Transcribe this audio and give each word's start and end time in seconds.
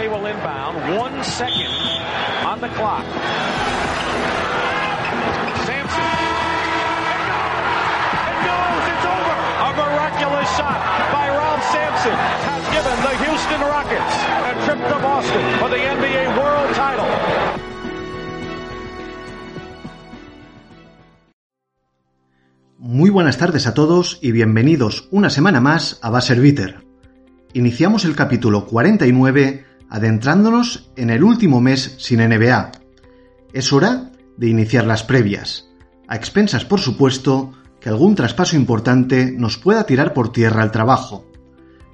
McRae 0.00 0.10
will 0.10 0.26
inbound. 0.26 0.96
One 0.96 1.22
second 1.24 1.66
on 2.46 2.60
the 2.60 2.68
clock. 2.68 3.04
Sampson. 5.66 6.08
It 8.30 8.38
goes. 8.48 8.84
It's 8.92 9.06
over. 9.16 9.36
A 9.60 9.70
miraculous 9.76 10.48
shot 10.56 10.80
by 11.12 11.28
Ralph 11.28 11.64
Sampson 11.72 12.16
has 12.48 12.62
given 12.76 12.96
the 13.06 13.14
Houston 13.24 13.60
Rockets 13.60 14.14
a 14.40 14.64
trip 14.64 14.80
to 14.88 14.98
Boston 15.02 15.58
for 15.58 15.68
the 15.68 15.76
NBA 15.76 16.38
World 16.38 16.74
Title. 16.74 17.10
Muy 22.78 23.10
buenas 23.10 23.36
tardes 23.36 23.66
a 23.66 23.74
todos 23.74 24.18
y 24.22 24.32
bienvenidos 24.32 25.08
una 25.10 25.30
semana 25.30 25.60
más 25.60 25.98
a 26.02 26.10
Buzzer 26.10 26.40
Beater. 26.40 26.84
Iniciamos 27.52 28.04
el 28.04 28.16
capítulo 28.16 28.66
49 28.66 29.69
adentrándonos 29.90 30.90
en 30.96 31.10
el 31.10 31.22
último 31.24 31.60
mes 31.60 31.96
sin 31.98 32.20
NBA. 32.20 32.70
Es 33.52 33.72
hora 33.72 34.12
de 34.36 34.48
iniciar 34.48 34.86
las 34.86 35.02
previas, 35.02 35.68
a 36.08 36.16
expensas 36.16 36.64
por 36.64 36.80
supuesto 36.80 37.52
que 37.80 37.88
algún 37.88 38.14
traspaso 38.14 38.56
importante 38.56 39.32
nos 39.36 39.58
pueda 39.58 39.84
tirar 39.84 40.14
por 40.14 40.32
tierra 40.32 40.62
el 40.62 40.70
trabajo. 40.70 41.26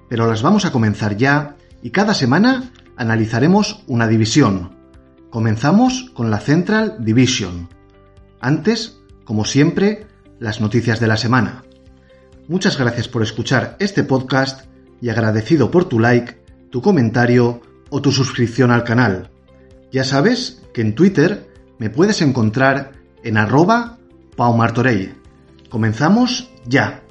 Pero 0.08 0.28
las 0.28 0.42
vamos 0.42 0.64
a 0.64 0.72
comenzar 0.72 1.16
ya 1.16 1.56
y 1.82 1.90
cada 1.90 2.14
semana 2.14 2.70
analizaremos 2.96 3.82
una 3.86 4.06
división. 4.06 4.76
Comenzamos 5.30 6.10
con 6.14 6.30
la 6.30 6.38
Central 6.38 6.96
Division. 7.00 7.68
Antes, 8.40 9.00
como 9.24 9.44
siempre, 9.44 10.06
las 10.38 10.60
noticias 10.60 11.00
de 11.00 11.08
la 11.08 11.16
semana. 11.16 11.64
Muchas 12.48 12.78
gracias 12.78 13.08
por 13.08 13.22
escuchar 13.22 13.76
este 13.80 14.04
podcast 14.04 14.66
y 15.00 15.08
agradecido 15.08 15.70
por 15.70 15.86
tu 15.86 15.98
like, 15.98 16.42
tu 16.70 16.80
comentario 16.82 17.62
o 17.90 18.00
tu 18.02 18.12
suscripción 18.12 18.70
al 18.70 18.84
canal. 18.84 19.30
Ya 19.92 20.04
sabes 20.04 20.62
que 20.72 20.80
en 20.80 20.94
Twitter 20.94 21.48
me 21.78 21.90
puedes 21.90 22.20
encontrar 22.22 22.92
en 23.22 23.36
arroba 23.36 23.98
paumartorey. 24.36 25.14
Comenzamos 25.70 26.50
ya. 26.66 27.05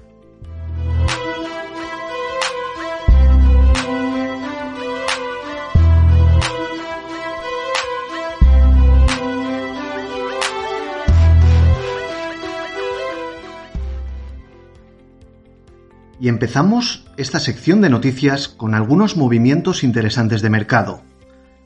Y 16.20 16.30
empezamos 16.30 17.06
esta 17.18 17.40
sección 17.40 17.82
de 17.82 17.90
noticias 17.90 18.48
con 18.48 18.74
algunos 18.74 19.18
movimientos 19.18 19.84
interesantes 19.84 20.42
de 20.42 20.50
mercado. 20.50 21.02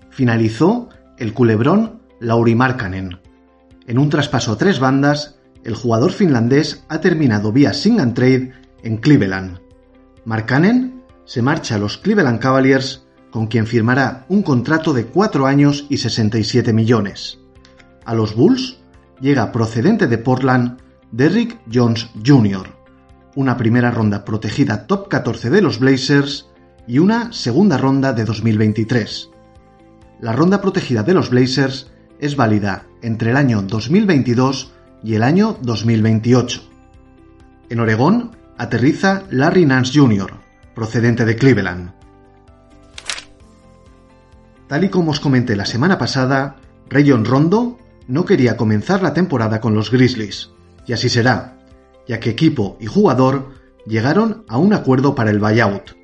Finalizó 0.10 0.90
el 1.18 1.34
culebrón 1.34 2.02
Lauri 2.20 2.56
Markkanen. 2.56 3.20
En 3.86 4.00
un 4.00 4.10
traspaso 4.10 4.54
a 4.54 4.58
tres 4.58 4.80
bandas, 4.80 5.40
el 5.64 5.76
jugador 5.76 6.12
finlandés 6.12 6.84
ha 6.90 7.00
terminado 7.00 7.52
vía 7.52 7.74
sing 7.74 8.00
and 8.00 8.14
trade 8.16 8.54
en 8.82 8.98
Cleveland. 8.98 9.60
Markkanen 10.26 11.04
se 11.26 11.42
marcha 11.42 11.76
a 11.76 11.80
los 11.80 11.98
Cleveland 11.98 12.40
Cavaliers 12.40 13.06
con 13.30 13.46
quien 13.46 13.68
firmará 13.68 14.26
un 14.30 14.42
contrato 14.42 14.94
de 14.94 15.06
4 15.06 15.46
años 15.46 15.86
y 15.90 15.98
67 15.98 16.74
millones. 16.74 17.38
A 18.06 18.16
los 18.16 18.36
Bulls 18.36 18.80
llega 19.22 19.52
procedente 19.52 20.08
de 20.08 20.18
Portland 20.18 20.80
Derrick 21.12 21.60
Jones 21.72 22.10
Jr 22.26 22.79
una 23.36 23.58
primera 23.58 23.92
ronda 23.92 24.26
protegida 24.26 24.88
top 24.88 25.08
14 25.08 25.50
de 25.50 25.62
los 25.62 25.80
Blazers 25.80 26.50
y 26.88 27.00
una 27.00 27.32
segunda 27.32 27.78
ronda 27.78 28.14
de 28.14 28.26
2023. 28.26 29.30
La 30.22 30.34
ronda 30.34 30.62
protegida 30.62 31.04
de 31.04 31.14
los 31.14 31.30
Blazers 31.30 31.92
es 32.20 32.36
válida 32.36 32.86
entre 33.02 33.32
el 33.32 33.38
año 33.38 33.62
2022 33.62 34.74
y 35.04 35.16
el 35.16 35.24
año 35.24 35.58
2028. 35.62 36.62
En 37.70 37.80
Oregón 37.80 38.36
aterriza 38.58 39.24
Larry 39.30 39.66
Nance 39.66 39.98
Jr., 39.98 40.34
procedente 40.76 41.26
de 41.26 41.36
Cleveland. 41.36 41.92
Tal 44.68 44.84
y 44.84 44.90
como 44.90 45.12
os 45.12 45.20
comenté 45.20 45.56
la 45.56 45.66
semana 45.66 45.98
pasada, 45.98 46.58
Rayon 46.90 47.26
Rondo 47.26 47.78
no 48.08 48.26
quería 48.26 48.58
comenzar 48.58 49.02
la 49.02 49.14
temporada 49.14 49.62
con 49.62 49.76
los 49.76 49.92
Grizzlies, 49.92 50.50
y 50.86 50.94
así 50.94 51.10
será, 51.10 51.59
ya 52.10 52.20
que 52.20 52.32
equipo 52.32 52.76
y 52.80 52.88
jugador 52.88 53.52
llegaron 53.86 54.44
a 54.48 54.58
un 54.58 54.74
acuerdo 54.74 55.14
para 55.14 55.30
el 55.30 55.38
buyout. 55.38 55.96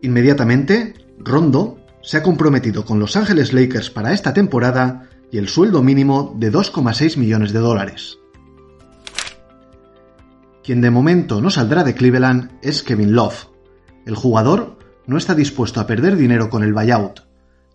Inmediatamente, 0.00 0.94
Rondo 1.18 1.76
se 2.02 2.18
ha 2.18 2.22
comprometido 2.22 2.84
con 2.84 3.00
Los 3.00 3.16
Ángeles 3.16 3.52
Lakers 3.52 3.90
para 3.90 4.12
esta 4.12 4.32
temporada 4.32 5.08
y 5.32 5.38
el 5.38 5.48
sueldo 5.48 5.82
mínimo 5.82 6.36
de 6.38 6.52
2,6 6.52 7.16
millones 7.16 7.52
de 7.52 7.58
dólares. 7.58 8.18
Quien 10.62 10.80
de 10.80 10.92
momento 10.92 11.40
no 11.40 11.50
saldrá 11.50 11.82
de 11.82 11.96
Cleveland 11.96 12.52
es 12.62 12.84
Kevin 12.84 13.16
Love. 13.16 13.48
El 14.06 14.14
jugador 14.14 14.78
no 15.08 15.18
está 15.18 15.34
dispuesto 15.34 15.80
a 15.80 15.86
perder 15.88 16.14
dinero 16.14 16.48
con 16.48 16.62
el 16.62 16.72
buyout. 16.72 17.22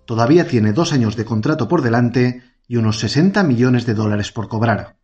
Todavía 0.06 0.48
tiene 0.48 0.72
dos 0.72 0.94
años 0.94 1.18
de 1.18 1.25
contrato 1.25 1.68
por 1.68 1.81
delante 1.81 2.42
y 2.69 2.78
unos 2.78 3.00
60 3.00 3.44
millones 3.44 3.86
de 3.86 3.96
dólares 3.96 4.31
por 4.31 4.48
cobrar. 4.48 4.99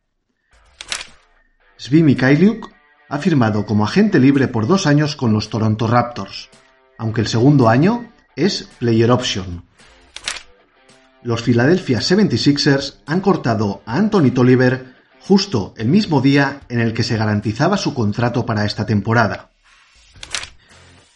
Svi 1.78 2.04
Mikhailiuk 2.04 2.72
ha 3.10 3.18
firmado 3.18 3.66
como 3.66 3.84
agente 3.84 4.20
libre 4.20 4.48
por 4.48 4.66
dos 4.66 4.88
años 4.88 5.16
con 5.16 5.34
los 5.34 5.50
Toronto 5.50 5.88
Raptors, 5.88 6.50
aunque 6.98 7.22
el 7.22 7.28
segundo 7.28 7.68
año 7.68 8.12
es 8.36 8.70
Player 8.80 9.12
Option. 9.12 9.66
Los 11.22 11.42
Philadelphia 11.42 12.00
76ers 12.00 13.00
han 13.06 13.20
cortado 13.20 13.82
a 13.86 13.98
Anthony 13.98 14.32
Tolliver 14.34 14.96
justo 15.20 15.74
el 15.76 15.88
mismo 15.90 16.22
día 16.22 16.62
en 16.70 16.80
el 16.80 16.94
que 16.94 17.04
se 17.04 17.18
garantizaba 17.18 17.78
su 17.78 17.94
contrato 17.94 18.46
para 18.46 18.64
esta 18.64 18.86
temporada. 18.86 19.52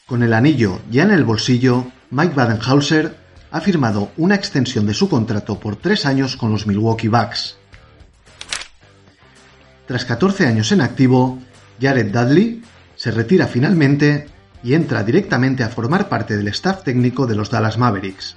Con 0.08 0.24
el 0.24 0.34
anillo 0.34 0.82
ya 0.90 1.04
en 1.04 1.12
el 1.12 1.24
bolsillo, 1.24 1.86
Mike 2.10 2.34
Badenhauser 2.36 3.18
ha 3.52 3.62
firmado 3.62 4.12
una 4.18 4.36
extensión 4.36 4.86
de 4.88 4.94
su 4.94 5.08
contrato 5.08 5.60
por 5.60 5.78
tres 5.78 6.06
años 6.06 6.36
con 6.36 6.52
los 6.52 6.68
Milwaukee 6.68 7.08
Bucks. 7.08 7.59
Tras 9.90 10.06
14 10.06 10.46
años 10.46 10.72
en 10.72 10.82
activo, 10.82 11.40
Jared 11.82 12.12
Dudley 12.12 12.62
se 12.96 13.10
retira 13.10 13.48
finalmente 13.48 14.28
y 14.62 14.76
entra 14.76 15.04
directamente 15.04 15.64
a 15.64 15.70
formar 15.70 16.10
parte 16.10 16.38
del 16.38 16.48
staff 16.50 16.84
técnico 16.84 17.26
de 17.26 17.34
los 17.34 17.50
Dallas 17.50 17.80
Mavericks. 17.80 18.36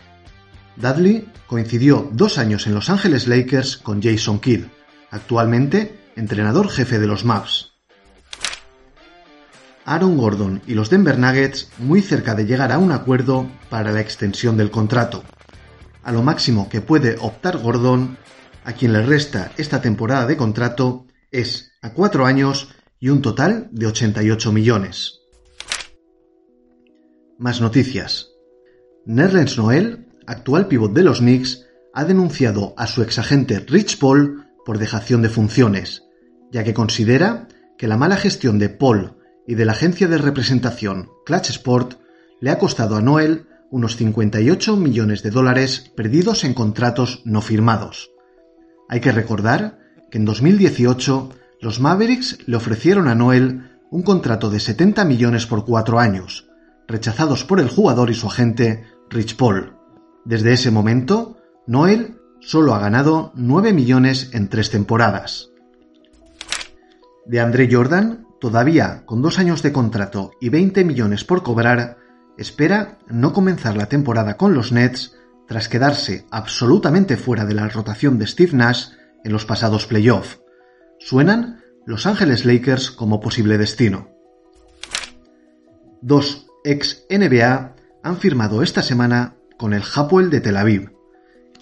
Dudley 0.77 1.29
coincidió 1.47 2.09
dos 2.11 2.39
años 2.39 2.67
en 2.67 2.73
Los 2.73 2.89
Angeles 2.89 3.29
Lakers 3.29 3.77
con 3.77 4.01
Jason 4.01 4.41
Kidd, 4.41 4.65
actualmente 5.11 5.95
entrenador 6.17 6.71
jefe 6.71 6.99
de 6.99 7.07
los 7.07 7.27
Mavs. 7.27 7.75
Aaron 9.85 10.17
Gordon 10.17 10.63
y 10.67 10.73
los 10.73 10.89
Denver 10.89 11.19
Nuggets 11.19 11.69
muy 11.77 12.01
cerca 12.01 12.35
de 12.35 12.47
llegar 12.47 12.73
a 12.73 12.79
un 12.79 12.93
acuerdo 12.93 13.47
para 13.69 13.93
la 13.93 14.01
extensión 14.01 14.57
del 14.57 14.71
contrato. 14.71 15.23
A 16.03 16.13
lo 16.13 16.23
máximo 16.23 16.71
que 16.71 16.81
puede 16.81 17.19
optar 17.21 17.59
Gordon, 17.59 18.17
a 18.65 18.73
quien 18.73 18.95
le 18.95 19.03
resta 19.03 19.53
esta 19.59 19.83
temporada 19.83 20.25
de 20.25 20.39
contrato, 20.39 21.05
es 21.33 21.73
a 21.83 21.93
cuatro 21.95 22.27
años 22.27 22.69
y 23.01 23.09
un 23.09 23.23
total 23.23 23.69
de 23.73 23.87
88 23.87 24.53
millones. 24.53 25.21
Más 27.39 27.61
noticias. 27.61 28.29
Nerlens 29.05 29.59
Noel, 29.59 30.07
actual 30.27 30.69
pivot 30.69 30.93
de 30.93 31.03
los 31.03 31.19
Knicks, 31.19 31.67
ha 31.93 32.05
denunciado 32.05 32.75
a 32.77 32.87
su 32.87 33.03
exagente 33.03 33.59
Rich 33.59 33.99
Paul 33.99 34.47
por 34.65 34.79
dejación 34.79 35.23
de 35.23 35.29
funciones, 35.29 36.05
ya 36.53 36.63
que 36.63 36.75
considera 36.75 37.49
que 37.77 37.89
la 37.89 37.97
mala 37.97 38.17
gestión 38.17 38.59
de 38.61 38.69
Paul 38.69 39.17
y 39.47 39.57
de 39.57 39.65
la 39.65 39.73
agencia 39.73 40.07
de 40.07 40.19
representación 40.19 41.11
Clutch 41.27 41.51
Sport 41.51 41.95
le 42.41 42.51
ha 42.51 42.59
costado 42.59 42.95
a 42.95 43.03
Noel 43.03 43.49
unos 43.71 43.97
58 43.97 44.77
millones 44.77 45.23
de 45.23 45.31
dólares 45.31 45.91
perdidos 45.97 46.45
en 46.45 46.55
contratos 46.55 47.23
no 47.25 47.41
firmados. 47.41 48.13
Hay 48.89 49.01
que 49.01 49.11
recordar 49.11 49.82
que 50.13 50.19
en 50.19 50.27
2018 50.27 51.31
los 51.63 51.81
Mavericks 51.81 52.39
le 52.47 52.57
ofrecieron 52.57 53.09
a 53.09 53.15
Noel 53.15 53.71
un 53.91 54.03
contrato 54.03 54.51
de 54.51 54.61
70 54.61 55.07
millones 55.07 55.47
por 55.47 55.65
cuatro 55.65 55.99
años, 55.99 56.51
rechazados 56.87 57.45
por 57.45 57.61
el 57.61 57.69
jugador 57.69 58.11
y 58.11 58.15
su 58.15 58.27
agente 58.27 58.85
Rich 59.09 59.37
Paul. 59.37 59.73
Desde 60.27 60.53
ese 60.53 60.71
momento, 60.71 61.39
Noel 61.67 62.19
solo 62.41 62.75
ha 62.75 62.79
ganado 62.79 63.33
9 63.37 63.73
millones 63.73 64.31
en 64.35 64.49
tres 64.51 64.71
temporadas. 64.71 65.49
De 67.25 67.41
André 67.41 67.69
Jordan, 67.73 68.27
todavía 68.39 69.07
con 69.07 69.23
dos 69.23 69.39
años 69.39 69.63
de 69.63 69.73
contrato 69.73 70.33
y 70.43 70.51
20 70.51 70.85
millones 70.85 71.25
por 71.25 71.43
cobrar, 71.43 71.97
espera 72.37 72.99
no 73.09 73.33
comenzar 73.33 73.79
la 73.79 73.87
temporada 73.87 74.37
con 74.37 74.53
los 74.53 74.73
Nets 74.73 75.17
tras 75.49 75.71
quedarse 75.71 76.27
absolutamente 76.31 77.17
fuera 77.17 77.47
de 77.47 77.55
la 77.55 77.69
rotación 77.69 78.19
de 78.19 78.27
Steve 78.27 78.53
Nash 78.53 78.89
en 79.25 79.33
los 79.33 79.45
pasados 79.45 79.87
playoffs. 79.87 80.41
Suenan 80.99 81.63
Los 81.87 82.07
Ángeles 82.07 82.45
Lakers 82.45 82.91
como 82.91 83.21
posible 83.21 83.59
destino. 83.59 84.09
Dos 86.01 86.47
ex 86.65 87.07
NBA 87.11 87.75
han 88.03 88.17
firmado 88.17 88.63
esta 88.63 88.83
semana 88.83 89.37
con 89.57 89.73
el 89.75 89.83
Hapoel 89.95 90.31
de 90.31 90.41
Tel 90.41 90.57
Aviv, 90.57 90.93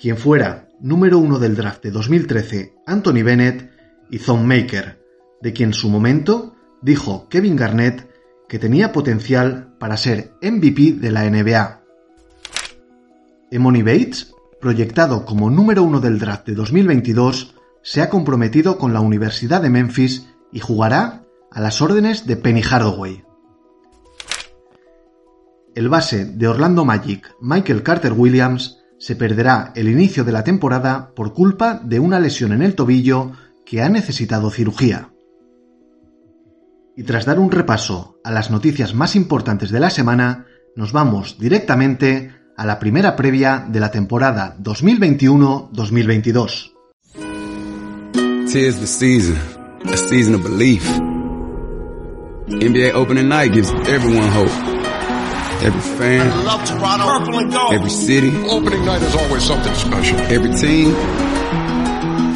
quien 0.01 0.17
fuera 0.17 0.69
número 0.81 1.19
uno 1.19 1.39
del 1.39 1.57
draft 1.57 1.83
de 1.83 1.91
2013 1.91 2.75
Anthony 2.87 3.23
Bennett 3.23 3.71
y 4.11 4.19
Thon 4.19 4.47
Maker, 4.47 5.03
de 5.41 5.53
quien 5.53 5.71
en 5.71 5.75
su 5.75 5.89
momento 5.89 6.57
dijo 6.83 7.29
Kevin 7.29 7.57
Garnett 7.57 8.11
que 8.49 8.59
tenía 8.59 8.93
potencial 8.93 9.77
para 9.79 9.97
ser 9.97 10.33
MVP 10.43 10.93
de 10.95 11.11
la 11.11 11.29
NBA. 11.31 11.83
Emony 13.51 13.83
Bates, 13.83 14.35
proyectado 14.61 15.25
como 15.25 15.51
número 15.51 15.83
uno 15.83 16.01
del 16.01 16.19
draft 16.19 16.47
de 16.47 16.55
2022, 16.55 17.55
se 17.83 18.03
ha 18.03 18.11
comprometido 18.11 18.79
con 18.79 18.93
la 18.93 19.01
Universidad 19.01 19.63
de 19.63 19.71
Memphis 19.71 20.29
y 20.53 20.61
jugará 20.61 21.25
a 21.51 21.61
las 21.61 21.81
órdenes 21.81 22.27
de 22.27 22.37
Penny 22.37 22.63
Hardaway. 22.63 23.25
El 25.75 25.89
base 25.89 26.25
de 26.25 26.49
Orlando 26.49 26.85
Magic, 26.85 27.35
Michael 27.41 27.83
Carter 27.83 28.13
Williams, 28.13 28.79
se 28.99 29.17
perderá 29.17 29.73
el 29.77 29.89
inicio 29.89 30.25
de 30.25 30.33
la 30.33 30.45
temporada 30.45 31.13
por 31.15 31.33
culpa 31.33 31.81
de 31.83 31.99
una 32.01 32.21
lesión 32.21 32.53
en 32.53 32.61
el 32.61 32.75
tobillo 32.75 33.33
que 33.65 33.83
ha 33.83 33.89
necesitado 33.89 34.51
cirugía. 34.51 35.11
Y 36.97 37.05
tras 37.05 37.25
dar 37.25 37.39
un 37.39 37.51
repaso 37.51 38.21
a 38.25 38.31
las 38.31 38.51
noticias 38.51 38.95
más 38.95 39.17
importantes 39.17 39.71
de 39.71 39.81
la 39.81 39.89
semana, 39.89 40.47
nos 40.77 40.93
vamos 40.93 41.39
directamente 41.39 42.35
a 42.61 42.67
la 42.67 42.79
primera 42.79 43.17
previa 43.17 43.65
de 43.67 43.81
la 43.81 43.91
temporada 43.91 44.55
2021-2022. 44.63 46.73
Tis 48.53 48.79
the 48.81 48.87
season, 48.87 49.39
a 49.91 49.97
season 49.97 50.35
of 50.35 50.43
belief. 50.43 50.85
NBA 52.49 52.93
opening 52.93 53.29
night 53.29 53.53
gives 53.55 53.71
everyone 53.89 54.29
hope. 54.29 54.51
Every 55.63 55.81
fan, 55.81 56.31
I 56.31 56.43
love 56.45 56.65
Toronto. 56.67 57.07
Purple 57.07 57.39
and 57.39 57.51
gold. 57.53 57.73
every 57.73 57.91
city, 57.91 58.31
Opening 58.51 58.85
night 58.85 59.01
is 59.03 59.15
always 59.17 59.43
something 59.43 59.75
special. 59.75 60.19
every 60.29 60.53
team, 60.55 60.95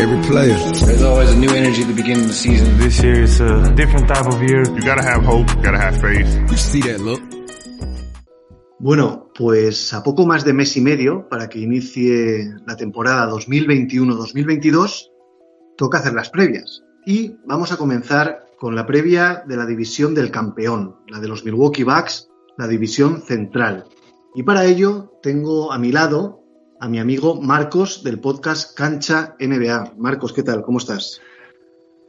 every 0.00 0.22
player. 0.28 0.56
There's 0.86 1.02
always 1.02 1.30
a 1.32 1.36
new 1.36 1.50
energy 1.50 1.82
at 1.82 1.88
the 1.88 1.94
beginning 1.94 2.22
of 2.22 2.28
the 2.28 2.34
season. 2.34 2.78
This 2.78 3.02
year 3.02 3.20
is 3.22 3.40
a 3.40 3.70
different 3.74 4.08
type 4.08 4.26
of 4.26 4.42
year. 4.42 4.62
You 4.72 4.80
gotta 4.80 5.02
have 5.04 5.22
hope, 5.24 5.50
you 5.54 5.62
gotta 5.62 5.78
have 5.80 6.00
faith. 6.00 6.26
You 6.50 6.56
see 6.56 6.80
that 6.82 7.00
look? 7.00 7.20
Bueno, 8.84 9.30
pues 9.34 9.94
a 9.94 10.02
poco 10.02 10.26
más 10.26 10.44
de 10.44 10.52
mes 10.52 10.76
y 10.76 10.82
medio 10.82 11.26
para 11.30 11.48
que 11.48 11.58
inicie 11.58 12.52
la 12.66 12.76
temporada 12.76 13.30
2021-2022, 13.30 15.10
toca 15.78 15.96
hacer 15.96 16.12
las 16.12 16.28
previas. 16.28 16.82
Y 17.06 17.38
vamos 17.46 17.72
a 17.72 17.78
comenzar 17.78 18.44
con 18.58 18.74
la 18.74 18.84
previa 18.84 19.42
de 19.48 19.56
la 19.56 19.64
división 19.64 20.14
del 20.14 20.30
campeón, 20.30 20.96
la 21.08 21.18
de 21.18 21.28
los 21.28 21.46
Milwaukee 21.46 21.82
Bucks, 21.82 22.28
la 22.58 22.68
división 22.68 23.22
central. 23.22 23.86
Y 24.34 24.42
para 24.42 24.66
ello 24.66 25.14
tengo 25.22 25.72
a 25.72 25.78
mi 25.78 25.90
lado 25.90 26.42
a 26.78 26.86
mi 26.86 26.98
amigo 26.98 27.40
Marcos 27.40 28.04
del 28.04 28.20
podcast 28.20 28.76
Cancha 28.76 29.34
NBA. 29.40 29.94
Marcos, 29.96 30.34
¿qué 30.34 30.42
tal? 30.42 30.60
¿Cómo 30.60 30.76
estás? 30.76 31.22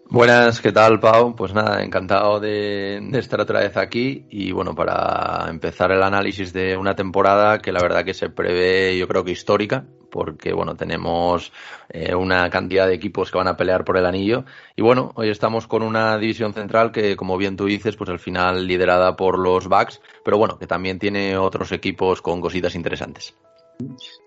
Buenas, 0.07 0.61
¿qué 0.61 0.71
tal, 0.71 0.99
Pau? 0.99 1.35
Pues 1.35 1.53
nada, 1.53 1.83
encantado 1.83 2.39
de, 2.39 2.97
estar 3.13 3.41
otra 3.41 3.61
vez 3.61 3.75
aquí 3.75 4.27
y 4.29 4.51
bueno, 4.51 4.75
para 4.75 5.47
empezar 5.49 5.91
el 5.91 6.03
análisis 6.03 6.53
de 6.53 6.77
una 6.77 6.95
temporada 6.95 7.57
que 7.57 7.71
la 7.71 7.81
verdad 7.81 8.05
que 8.05 8.13
se 8.13 8.29
prevé, 8.29 8.97
yo 8.97 9.07
creo 9.07 9.23
que 9.23 9.31
histórica, 9.31 9.83
porque 10.11 10.53
bueno, 10.53 10.75
tenemos 10.75 11.51
eh, 11.89 12.13
una 12.13 12.49
cantidad 12.51 12.87
de 12.87 12.93
equipos 12.93 13.31
que 13.31 13.37
van 13.39 13.47
a 13.47 13.57
pelear 13.57 13.83
por 13.83 13.97
el 13.97 14.05
anillo 14.05 14.45
y 14.75 14.83
bueno, 14.83 15.11
hoy 15.15 15.29
estamos 15.29 15.65
con 15.65 15.81
una 15.81 16.17
división 16.19 16.53
central 16.53 16.91
que 16.91 17.15
como 17.15 17.35
bien 17.35 17.57
tú 17.57 17.65
dices, 17.65 17.95
pues 17.95 18.09
al 18.11 18.19
final 18.19 18.67
liderada 18.67 19.15
por 19.15 19.39
los 19.39 19.67
Bucks, 19.67 20.01
pero 20.23 20.37
bueno, 20.37 20.59
que 20.59 20.67
también 20.67 20.99
tiene 20.99 21.35
otros 21.35 21.71
equipos 21.71 22.21
con 22.21 22.41
cositas 22.41 22.75
interesantes. 22.75 23.35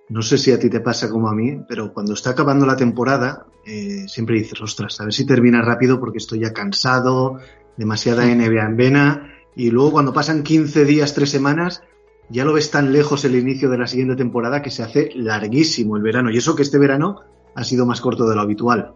No 0.08 0.22
sé 0.22 0.38
si 0.38 0.52
a 0.52 0.58
ti 0.58 0.68
te 0.68 0.80
pasa 0.80 1.08
como 1.08 1.28
a 1.28 1.34
mí, 1.34 1.60
pero 1.68 1.92
cuando 1.92 2.14
está 2.14 2.30
acabando 2.30 2.66
la 2.66 2.76
temporada, 2.76 3.46
eh, 3.68 4.08
siempre 4.08 4.36
dices, 4.36 4.60
ostras, 4.62 4.98
a 5.00 5.04
ver 5.04 5.12
si 5.12 5.26
termina 5.26 5.60
rápido 5.60 6.00
porque 6.00 6.18
estoy 6.18 6.40
ya 6.40 6.54
cansado, 6.54 7.38
demasiada 7.76 8.24
NBA 8.24 8.64
en 8.64 8.76
vena, 8.76 9.34
y 9.54 9.70
luego 9.70 9.92
cuando 9.92 10.12
pasan 10.12 10.42
15 10.42 10.86
días, 10.86 11.14
3 11.14 11.28
semanas, 11.28 11.82
ya 12.30 12.44
lo 12.44 12.54
ves 12.54 12.70
tan 12.70 12.92
lejos 12.92 13.24
el 13.24 13.36
inicio 13.36 13.68
de 13.68 13.78
la 13.78 13.86
siguiente 13.86 14.16
temporada 14.16 14.62
que 14.62 14.70
se 14.70 14.82
hace 14.82 15.10
larguísimo 15.14 15.96
el 15.96 16.02
verano. 16.02 16.30
Y 16.30 16.38
eso 16.38 16.56
que 16.56 16.62
este 16.62 16.78
verano 16.78 17.20
ha 17.54 17.64
sido 17.64 17.84
más 17.84 18.00
corto 18.00 18.28
de 18.28 18.34
lo 18.34 18.40
habitual. 18.40 18.94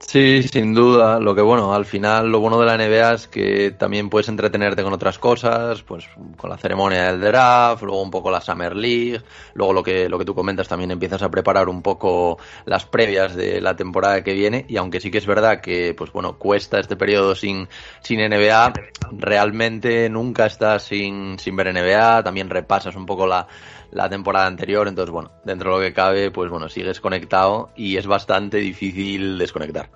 Sí, 0.00 0.42
sin 0.42 0.74
duda. 0.74 1.18
Lo 1.18 1.34
que 1.34 1.40
bueno, 1.40 1.74
al 1.74 1.84
final 1.86 2.30
lo 2.30 2.38
bueno 2.40 2.60
de 2.60 2.66
la 2.66 2.76
NBA 2.76 3.14
es 3.14 3.26
que 3.26 3.70
también 3.70 4.10
puedes 4.10 4.28
entretenerte 4.28 4.82
con 4.82 4.92
otras 4.92 5.18
cosas, 5.18 5.82
pues 5.82 6.06
con 6.36 6.50
la 6.50 6.58
ceremonia 6.58 7.04
del 7.10 7.20
draft, 7.20 7.82
luego 7.82 8.02
un 8.02 8.10
poco 8.10 8.30
la 8.30 8.40
Summer 8.40 8.76
League, 8.76 9.22
luego 9.54 9.72
lo 9.72 9.82
que 9.82 10.08
lo 10.08 10.18
que 10.18 10.24
tú 10.24 10.34
comentas 10.34 10.68
también 10.68 10.90
empiezas 10.90 11.22
a 11.22 11.30
preparar 11.30 11.68
un 11.68 11.80
poco 11.82 12.38
las 12.66 12.84
previas 12.84 13.34
de 13.34 13.60
la 13.60 13.76
temporada 13.76 14.22
que 14.22 14.34
viene 14.34 14.66
y 14.68 14.76
aunque 14.76 15.00
sí 15.00 15.10
que 15.10 15.18
es 15.18 15.26
verdad 15.26 15.60
que 15.60 15.94
pues 15.94 16.12
bueno, 16.12 16.38
cuesta 16.38 16.78
este 16.80 16.96
periodo 16.96 17.34
sin 17.34 17.68
sin 18.02 18.20
NBA, 18.20 18.72
realmente 19.12 20.08
nunca 20.10 20.46
estás 20.46 20.82
sin 20.84 21.38
sin 21.38 21.56
ver 21.56 21.72
NBA, 21.72 22.22
también 22.22 22.50
repasas 22.50 22.94
un 22.94 23.06
poco 23.06 23.26
la 23.26 23.46
la 23.94 24.10
temporada 24.10 24.46
anterior, 24.46 24.86
entonces 24.88 25.12
bueno, 25.12 25.30
dentro 25.44 25.70
de 25.70 25.76
lo 25.76 25.88
que 25.88 25.94
cabe, 25.94 26.30
pues 26.30 26.50
bueno, 26.50 26.68
sigues 26.68 27.00
conectado 27.00 27.70
y 27.76 27.96
es 27.96 28.06
bastante 28.06 28.58
difícil 28.58 29.38
desconectar. 29.38 29.88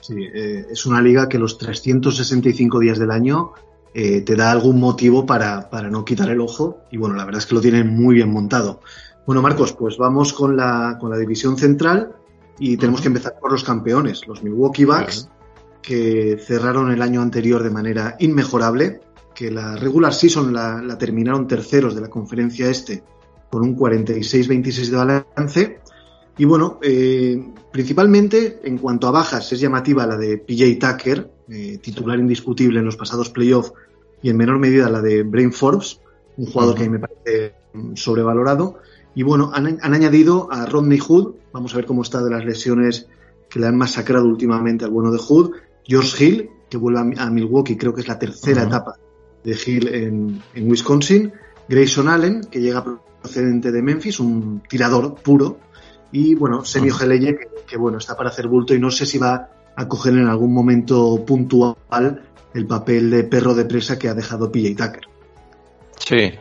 Sí, 0.00 0.16
eh, 0.34 0.66
es 0.70 0.86
una 0.86 1.00
liga 1.00 1.28
que 1.28 1.38
los 1.38 1.58
365 1.58 2.80
días 2.80 2.98
del 2.98 3.10
año 3.10 3.52
eh, 3.94 4.22
te 4.22 4.34
da 4.36 4.50
algún 4.50 4.80
motivo 4.80 5.26
para, 5.26 5.68
para, 5.68 5.90
no 5.90 6.04
quitar 6.04 6.30
el 6.30 6.40
ojo 6.40 6.80
y 6.90 6.96
bueno, 6.96 7.14
la 7.14 7.24
verdad 7.24 7.40
es 7.40 7.46
que 7.46 7.54
lo 7.54 7.60
tienen 7.60 7.88
muy 7.88 8.16
bien 8.16 8.32
montado. 8.32 8.80
Bueno, 9.26 9.42
Marcos, 9.42 9.74
pues 9.74 9.98
vamos 9.98 10.32
con 10.32 10.56
la, 10.56 10.96
con 10.98 11.10
la 11.10 11.18
división 11.18 11.56
central 11.56 12.16
y 12.58 12.78
tenemos 12.78 13.02
que 13.02 13.08
empezar 13.08 13.38
por 13.38 13.52
los 13.52 13.62
campeones, 13.62 14.26
los 14.26 14.42
Milwaukee 14.42 14.86
Bucks, 14.86 15.22
uh 15.22 15.26
-huh. 15.26 15.80
que 15.82 16.38
cerraron 16.44 16.90
el 16.90 17.02
año 17.02 17.20
anterior 17.20 17.62
de 17.62 17.70
manera 17.70 18.16
inmejorable, 18.18 19.00
que 19.34 19.50
la 19.50 19.76
regular 19.76 20.14
season 20.14 20.52
la, 20.52 20.82
la 20.82 20.96
terminaron 20.96 21.46
terceros 21.46 21.94
de 21.94 22.00
la 22.00 22.08
conferencia 22.08 22.68
este 22.68 23.04
con 23.52 23.62
un 23.62 23.76
46-26 23.76 24.88
de 24.88 24.96
balance. 24.96 25.80
Y 26.38 26.46
bueno, 26.46 26.78
eh, 26.82 27.52
principalmente 27.70 28.60
en 28.64 28.78
cuanto 28.78 29.06
a 29.06 29.10
bajas 29.10 29.52
es 29.52 29.60
llamativa 29.60 30.06
la 30.06 30.16
de 30.16 30.38
PJ 30.38 30.78
Tucker, 30.80 31.30
eh, 31.50 31.78
titular 31.82 32.18
indiscutible 32.18 32.78
en 32.78 32.86
los 32.86 32.96
pasados 32.96 33.28
playoffs, 33.28 33.74
y 34.22 34.30
en 34.30 34.38
menor 34.38 34.58
medida 34.58 34.88
la 34.88 35.02
de 35.02 35.22
Brain 35.22 35.52
Forbes, 35.52 36.00
un 36.38 36.46
jugador 36.46 36.74
uh 36.74 36.78
-huh. 36.78 36.82
que 36.82 36.88
me 36.88 36.98
parece 36.98 37.54
sobrevalorado. 37.94 38.78
Y 39.14 39.22
bueno, 39.22 39.50
han, 39.52 39.78
han, 39.82 39.92
añadido 39.92 40.48
a 40.50 40.64
Rodney 40.64 40.98
Hood, 40.98 41.34
vamos 41.52 41.74
a 41.74 41.76
ver 41.76 41.84
cómo 41.84 42.00
está 42.00 42.22
de 42.22 42.30
las 42.30 42.46
lesiones 42.46 43.06
que 43.50 43.60
le 43.60 43.66
han 43.66 43.76
masacrado 43.76 44.26
últimamente 44.26 44.86
al 44.86 44.92
bueno 44.92 45.12
de 45.12 45.18
Hood, 45.18 45.50
George 45.84 46.24
Hill, 46.24 46.50
que 46.70 46.78
vuelve 46.78 47.00
a, 47.18 47.24
a 47.24 47.30
Milwaukee, 47.30 47.76
creo 47.76 47.92
que 47.94 48.00
es 48.00 48.08
la 48.08 48.18
tercera 48.18 48.62
uh 48.62 48.64
-huh. 48.64 48.68
etapa 48.68 48.96
de 49.44 49.58
Hill 49.66 49.88
en, 49.88 50.42
en 50.54 50.70
Wisconsin, 50.70 51.32
Grayson 51.68 52.08
Allen, 52.08 52.40
que 52.50 52.62
llega 52.62 52.82
procedente 53.22 53.72
de 53.72 53.82
Memphis, 53.82 54.20
un 54.20 54.62
tirador 54.68 55.14
puro, 55.14 55.58
y 56.10 56.34
bueno, 56.34 56.64
Semio 56.64 56.94
Geleye, 56.94 57.36
que, 57.36 57.48
que, 57.66 57.76
bueno, 57.76 57.98
está 57.98 58.16
para 58.16 58.28
hacer 58.28 58.48
bulto 58.48 58.74
y 58.74 58.80
no 58.80 58.90
sé 58.90 59.06
si 59.06 59.18
va 59.18 59.48
a 59.74 59.88
coger 59.88 60.12
en 60.14 60.26
algún 60.26 60.52
momento 60.52 61.24
puntual 61.24 61.76
el 62.54 62.66
papel 62.66 63.10
de 63.10 63.24
perro 63.24 63.54
de 63.54 63.64
presa 63.64 63.98
que 63.98 64.08
ha 64.08 64.14
dejado 64.14 64.52
PJ 64.52 64.74
Tucker. 64.76 65.02
Sí, 65.98 66.32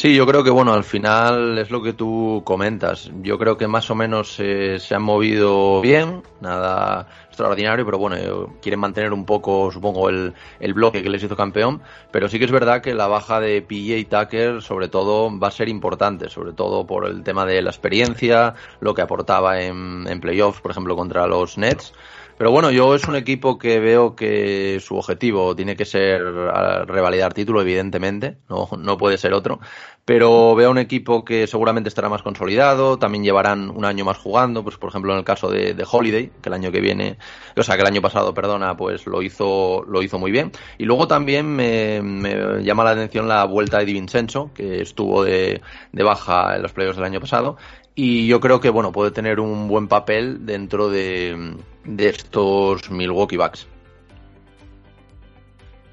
Sí, 0.00 0.14
yo 0.14 0.24
creo 0.26 0.42
que 0.42 0.48
bueno, 0.48 0.72
al 0.72 0.84
final 0.84 1.58
es 1.58 1.70
lo 1.70 1.82
que 1.82 1.92
tú 1.92 2.40
comentas. 2.46 3.10
Yo 3.20 3.38
creo 3.38 3.58
que 3.58 3.68
más 3.68 3.90
o 3.90 3.94
menos 3.94 4.34
eh, 4.38 4.78
se 4.78 4.94
han 4.94 5.02
movido 5.02 5.82
bien, 5.82 6.22
nada 6.40 7.06
extraordinario, 7.26 7.84
pero 7.84 7.98
bueno, 7.98 8.16
eh, 8.16 8.46
quieren 8.62 8.80
mantener 8.80 9.12
un 9.12 9.26
poco, 9.26 9.70
supongo, 9.70 10.08
el, 10.08 10.32
el, 10.58 10.72
bloque 10.72 11.02
que 11.02 11.10
les 11.10 11.22
hizo 11.22 11.36
campeón. 11.36 11.82
Pero 12.12 12.28
sí 12.28 12.38
que 12.38 12.46
es 12.46 12.50
verdad 12.50 12.80
que 12.80 12.94
la 12.94 13.08
baja 13.08 13.40
de 13.40 13.60
PJ 13.60 14.08
Tucker, 14.08 14.62
sobre 14.62 14.88
todo, 14.88 15.38
va 15.38 15.48
a 15.48 15.50
ser 15.50 15.68
importante, 15.68 16.30
sobre 16.30 16.54
todo 16.54 16.86
por 16.86 17.04
el 17.04 17.22
tema 17.22 17.44
de 17.44 17.60
la 17.60 17.68
experiencia, 17.68 18.54
lo 18.80 18.94
que 18.94 19.02
aportaba 19.02 19.60
en, 19.60 20.06
en 20.08 20.18
playoffs, 20.18 20.62
por 20.62 20.70
ejemplo, 20.70 20.96
contra 20.96 21.26
los 21.26 21.58
Nets 21.58 21.92
Pero 22.40 22.52
bueno, 22.52 22.70
yo 22.70 22.94
es 22.94 23.06
un 23.06 23.16
equipo 23.16 23.58
que 23.58 23.80
veo 23.80 24.16
que 24.16 24.80
su 24.82 24.96
objetivo 24.96 25.54
tiene 25.54 25.76
que 25.76 25.84
ser 25.84 26.22
revalidar 26.22 27.34
título, 27.34 27.60
evidentemente, 27.60 28.38
no, 28.48 28.66
no 28.78 28.96
puede 28.96 29.18
ser 29.18 29.34
otro. 29.34 29.60
Pero 30.06 30.54
veo 30.54 30.70
un 30.70 30.78
equipo 30.78 31.22
que 31.22 31.46
seguramente 31.46 31.90
estará 31.90 32.08
más 32.08 32.22
consolidado, 32.22 32.98
también 32.98 33.24
llevarán 33.24 33.68
un 33.68 33.84
año 33.84 34.06
más 34.06 34.16
jugando, 34.16 34.64
pues 34.64 34.78
por 34.78 34.88
ejemplo 34.88 35.12
en 35.12 35.18
el 35.18 35.24
caso 35.26 35.50
de, 35.50 35.74
de, 35.74 35.86
Holiday, 35.86 36.30
que 36.40 36.48
el 36.48 36.54
año 36.54 36.72
que 36.72 36.80
viene, 36.80 37.18
o 37.58 37.62
sea 37.62 37.74
que 37.74 37.82
el 37.82 37.88
año 37.88 38.00
pasado, 38.00 38.32
perdona, 38.32 38.74
pues 38.74 39.06
lo 39.06 39.20
hizo, 39.20 39.84
lo 39.86 40.00
hizo 40.00 40.18
muy 40.18 40.30
bien. 40.30 40.50
Y 40.78 40.86
luego 40.86 41.06
también 41.06 41.44
me, 41.44 42.00
me 42.00 42.64
llama 42.64 42.84
la 42.84 42.92
atención 42.92 43.28
la 43.28 43.44
vuelta 43.44 43.80
de 43.80 43.84
Di 43.84 43.92
Vincenzo, 43.92 44.50
que 44.54 44.80
estuvo 44.80 45.24
de, 45.24 45.60
de 45.92 46.02
baja 46.02 46.56
en 46.56 46.62
los 46.62 46.72
playoffs 46.72 46.96
del 46.96 47.04
año 47.04 47.20
pasado, 47.20 47.58
y 47.94 48.26
yo 48.28 48.40
creo 48.40 48.60
que 48.60 48.70
bueno 48.70 48.92
puede 48.92 49.10
tener 49.10 49.40
un 49.40 49.68
buen 49.68 49.88
papel 49.88 50.46
dentro 50.46 50.88
de, 50.88 51.58
de 51.96 52.08
estos 52.08 52.90
Milwaukee 52.90 53.36
Bucks. 53.36 53.66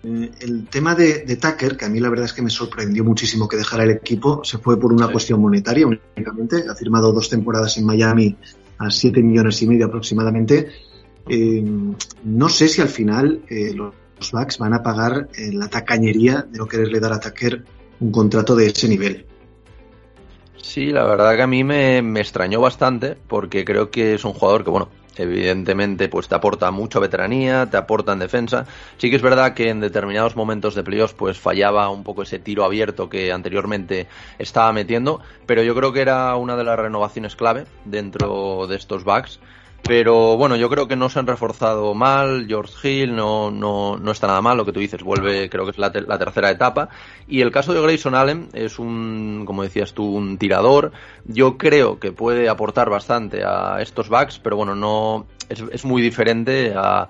Eh, 0.03 0.31
el 0.41 0.67
tema 0.67 0.95
de, 0.95 1.25
de, 1.25 1.35
Tucker, 1.37 1.75
que 1.75 1.85
a 1.85 1.89
mí 1.89 1.99
la 1.99 2.09
verdad 2.09 2.25
es 2.25 2.33
que 2.33 2.41
me 2.41 2.49
sorprendió 2.49 3.03
muchísimo 3.03 3.47
que 3.47 3.57
dejara 3.57 3.83
el 3.83 3.91
equipo, 3.91 4.43
se 4.43 4.57
fue 4.57 4.79
por 4.79 4.93
una 4.93 5.07
sí. 5.07 5.11
cuestión 5.11 5.41
monetaria 5.41 5.87
únicamente. 5.87 6.65
Ha 6.69 6.75
firmado 6.75 7.11
dos 7.11 7.29
temporadas 7.29 7.77
en 7.77 7.85
Miami 7.85 8.35
a 8.77 8.89
7 8.89 9.21
millones 9.21 9.61
y 9.61 9.67
medio 9.67 9.87
aproximadamente. 9.87 10.69
Eh, 11.29 11.63
no 12.23 12.49
sé 12.49 12.67
si 12.67 12.81
al 12.81 12.87
final 12.87 13.41
eh, 13.49 13.73
los 13.73 14.31
Bucks 14.31 14.57
van 14.57 14.73
a 14.73 14.83
pagar 14.83 15.27
eh, 15.35 15.51
la 15.51 15.67
tacañería 15.67 16.45
de 16.49 16.57
no 16.57 16.67
quererle 16.67 16.99
dar 16.99 17.13
a 17.13 17.19
Tucker 17.19 17.63
un 17.99 18.11
contrato 18.11 18.55
de 18.55 18.67
ese 18.67 18.87
nivel. 18.87 19.25
Sí, 20.55 20.87
la 20.87 21.05
verdad 21.05 21.35
que 21.35 21.41
a 21.41 21.47
mí 21.47 21.63
me, 21.63 22.01
me, 22.01 22.19
extrañó 22.19 22.61
bastante 22.61 23.17
porque 23.27 23.65
creo 23.65 23.89
que 23.89 24.15
es 24.15 24.25
un 24.25 24.33
jugador 24.33 24.63
que, 24.63 24.69
bueno, 24.69 24.89
evidentemente 25.19 26.09
pues 26.09 26.27
te 26.27 26.35
aporta 26.35 26.71
mucha 26.71 26.99
veteranía, 26.99 27.67
te 27.69 27.77
aporta 27.77 28.13
en 28.13 28.19
defensa. 28.19 28.65
Sí 28.97 29.09
que 29.09 29.15
es 29.15 29.21
verdad 29.21 29.53
que 29.53 29.69
en 29.69 29.79
determinados 29.79 30.35
momentos 30.35 30.75
de 30.75 30.83
playoffs 30.83 31.13
pues 31.13 31.39
fallaba 31.39 31.89
un 31.89 32.03
poco 32.03 32.23
ese 32.23 32.39
tiro 32.39 32.63
abierto 32.63 33.09
que 33.09 33.31
anteriormente 33.31 34.07
estaba 34.39 34.71
metiendo, 34.73 35.21
pero 35.45 35.63
yo 35.63 35.75
creo 35.75 35.93
que 35.93 36.01
era 36.01 36.35
una 36.35 36.55
de 36.55 36.63
las 36.63 36.79
renovaciones 36.79 37.35
clave 37.35 37.65
dentro 37.85 38.67
de 38.67 38.75
estos 38.75 39.03
backs. 39.03 39.39
Pero 39.87 40.35
bueno, 40.35 40.57
yo 40.57 40.69
creo 40.69 40.89
que 40.89 40.97
no 40.97 41.07
se 41.07 41.17
han 41.17 41.27
reforzado 41.27 41.93
mal. 41.93 42.45
George 42.45 42.89
Hill 42.89 43.15
no, 43.15 43.51
no, 43.51 43.95
no 43.95 44.11
está 44.11 44.27
nada 44.27 44.41
mal, 44.41 44.57
lo 44.57 44.65
que 44.65 44.73
tú 44.73 44.81
dices, 44.81 45.01
vuelve, 45.01 45.49
creo 45.49 45.63
que 45.63 45.71
es 45.71 45.77
la, 45.77 45.93
la, 46.05 46.19
tercera 46.19 46.51
etapa. 46.51 46.89
Y 47.25 47.39
el 47.39 47.51
caso 47.51 47.73
de 47.73 47.81
Grayson 47.81 48.13
Allen 48.13 48.49
es 48.51 48.79
un, 48.79 49.43
como 49.45 49.63
decías 49.63 49.93
tú, 49.93 50.03
un 50.03 50.37
tirador. 50.37 50.91
Yo 51.23 51.57
creo 51.57 51.99
que 51.99 52.11
puede 52.11 52.49
aportar 52.49 52.89
bastante 52.89 53.45
a 53.45 53.81
estos 53.81 54.09
backs, 54.09 54.39
pero 54.39 54.57
bueno, 54.57 54.75
no 54.75 55.25
es, 55.47 55.63
es 55.71 55.85
muy 55.85 56.01
diferente 56.01 56.73
a, 56.75 57.07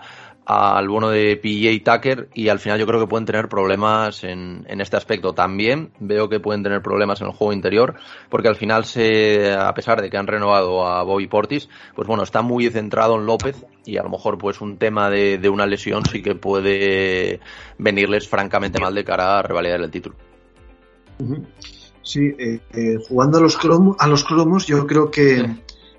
al 0.48 0.88
bono 0.88 1.10
de 1.10 1.36
PJ 1.36 1.84
Tucker 1.84 2.30
y 2.34 2.48
al 2.48 2.60
final 2.60 2.80
yo 2.80 2.88
creo 2.88 3.02
que 3.02 3.08
pueden 3.08 3.26
tener 3.26 3.50
problemas 3.50 4.24
en, 4.24 4.66
en, 4.70 4.80
este 4.80 4.96
aspecto. 4.96 5.34
También 5.34 5.92
veo 6.00 6.30
que 6.30 6.40
pueden 6.40 6.64
tener 6.64 6.82
problemas 6.82 7.20
en 7.20 7.28
el 7.28 7.34
juego 7.34 7.52
interior 7.52 7.96
porque 8.30 8.48
al 8.48 8.56
final 8.56 8.86
se, 8.86 9.52
a 9.54 9.74
pesar 9.74 10.02
de 10.02 10.10
que 10.10 10.16
han 10.16 10.26
renovado 10.26 10.88
a 10.88 11.04
Bobby 11.04 11.28
Portis, 11.28 11.68
pues 11.94 12.08
bueno, 12.08 12.24
está 12.24 12.42
muy 12.42 12.70
centrado 12.70 13.16
en 13.16 13.26
López 13.26 13.66
y 13.84 13.98
a 13.98 14.04
lo 14.04 14.10
mejor 14.10 14.38
pues 14.38 14.62
un 14.62 14.78
tema 14.78 15.10
de, 15.10 15.38
de 15.38 15.50
una 15.50 15.66
lesión 15.66 16.04
sí 16.10 16.22
que 16.22 16.34
puede 16.34 17.42
venirles 17.78 18.30
francamente 18.30 18.80
mal 18.80 18.96
de 18.96 19.04
cara 19.04 19.40
a 19.40 19.42
revalidar 19.42 19.82
el 19.82 19.92
título. 19.92 20.16
Sí, 22.04 22.22
eh, 22.40 22.62
eh, 22.74 22.98
jugando 23.06 23.40
a 23.40 23.42
los, 23.42 23.58
cromos, 23.58 23.98
a 24.00 24.08
los 24.08 24.24
cromos 24.24 24.66
yo 24.66 24.88
creo 24.88 25.12
que 25.12 25.46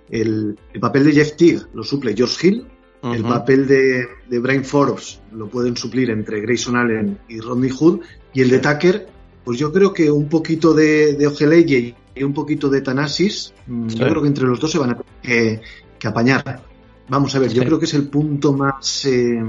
el 0.08 0.56
papel 0.80 1.04
de 1.04 1.12
Jeff 1.12 1.36
Teague 1.36 1.66
lo 1.74 1.84
suple 1.84 2.14
George 2.16 2.48
Hill 2.48 2.66
Uh 3.00 3.08
-huh. 3.08 3.14
El 3.14 3.22
papel 3.22 3.66
de, 3.66 4.06
de, 4.28 4.38
Brian 4.38 4.64
Forbes 4.64 5.20
lo 5.32 5.48
pueden 5.48 5.76
suplir 5.76 6.10
entre 6.10 6.40
Grayson 6.40 6.76
Allen 6.76 7.18
y 7.28 7.40
Rodney 7.40 7.70
Hood. 7.70 8.00
Y 8.32 8.42
el 8.42 8.50
de 8.50 8.58
Tucker, 8.58 9.06
pues 9.44 9.58
yo 9.58 9.72
creo 9.72 9.92
que 9.92 10.10
un 10.10 10.28
poquito 10.28 10.74
de, 10.74 11.14
de 11.14 11.26
Ojeleye 11.26 11.94
y 12.14 12.22
un 12.22 12.34
poquito 12.34 12.68
de 12.68 12.80
Tanasis, 12.80 13.54
sí. 13.88 13.96
yo 13.96 14.08
creo 14.08 14.22
que 14.22 14.28
entre 14.28 14.46
los 14.46 14.60
dos 14.60 14.70
se 14.70 14.78
van 14.78 14.90
a 14.90 14.94
tener 14.94 15.12
que, 15.22 15.60
que 15.98 16.08
apañar. 16.08 16.62
Vamos 17.08 17.34
a 17.34 17.38
ver, 17.38 17.50
sí. 17.50 17.56
yo 17.56 17.64
creo 17.64 17.78
que 17.78 17.86
es 17.86 17.94
el 17.94 18.08
punto 18.08 18.52
más, 18.52 19.04
eh, 19.06 19.42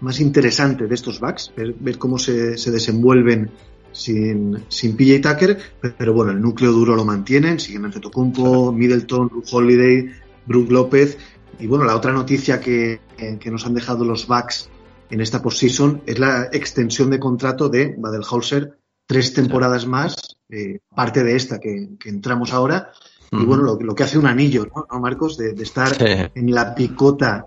más 0.00 0.20
interesante 0.20 0.86
de 0.86 0.94
estos 0.94 1.18
backs, 1.18 1.52
ver, 1.56 1.74
ver 1.80 1.98
cómo 1.98 2.18
se, 2.18 2.56
se, 2.56 2.70
desenvuelven 2.70 3.50
sin, 3.92 4.64
sin 4.68 4.96
PJ 4.96 5.20
Tucker, 5.20 5.58
pero 5.98 6.12
bueno, 6.12 6.32
el 6.32 6.40
núcleo 6.40 6.72
duro 6.72 6.94
lo 6.94 7.04
mantienen, 7.04 7.58
siguen 7.58 7.86
Antetokounmpo, 7.86 8.72
Middleton, 8.72 9.30
Luke 9.32 9.48
Holiday, 9.50 10.10
Brook 10.46 10.70
López, 10.70 11.18
y 11.60 11.66
bueno, 11.66 11.84
la 11.84 11.96
otra 11.96 12.12
noticia 12.12 12.60
que, 12.60 13.00
que 13.38 13.50
nos 13.50 13.66
han 13.66 13.74
dejado 13.74 14.04
los 14.04 14.26
Bucks 14.26 14.70
en 15.10 15.20
esta 15.20 15.42
postseason 15.42 16.02
es 16.06 16.18
la 16.18 16.48
extensión 16.52 17.10
de 17.10 17.18
contrato 17.18 17.68
de 17.68 17.94
Badelhauser, 17.98 18.78
tres 19.06 19.34
temporadas 19.34 19.86
más, 19.86 20.36
eh, 20.48 20.78
parte 20.94 21.22
de 21.22 21.36
esta 21.36 21.58
que, 21.58 21.90
que 21.98 22.08
entramos 22.08 22.52
ahora. 22.52 22.92
Uh 23.32 23.36
-huh. 23.36 23.42
Y 23.42 23.44
bueno, 23.44 23.62
lo, 23.64 23.78
lo, 23.78 23.94
que 23.94 24.04
hace 24.04 24.18
un 24.18 24.26
anillo, 24.26 24.66
¿no, 24.74 24.86
¿No 24.90 25.00
Marcos? 25.00 25.36
De, 25.36 25.52
de 25.52 25.62
estar 25.62 25.88
sí. 25.94 26.04
en 26.34 26.54
la 26.54 26.74
picota 26.74 27.44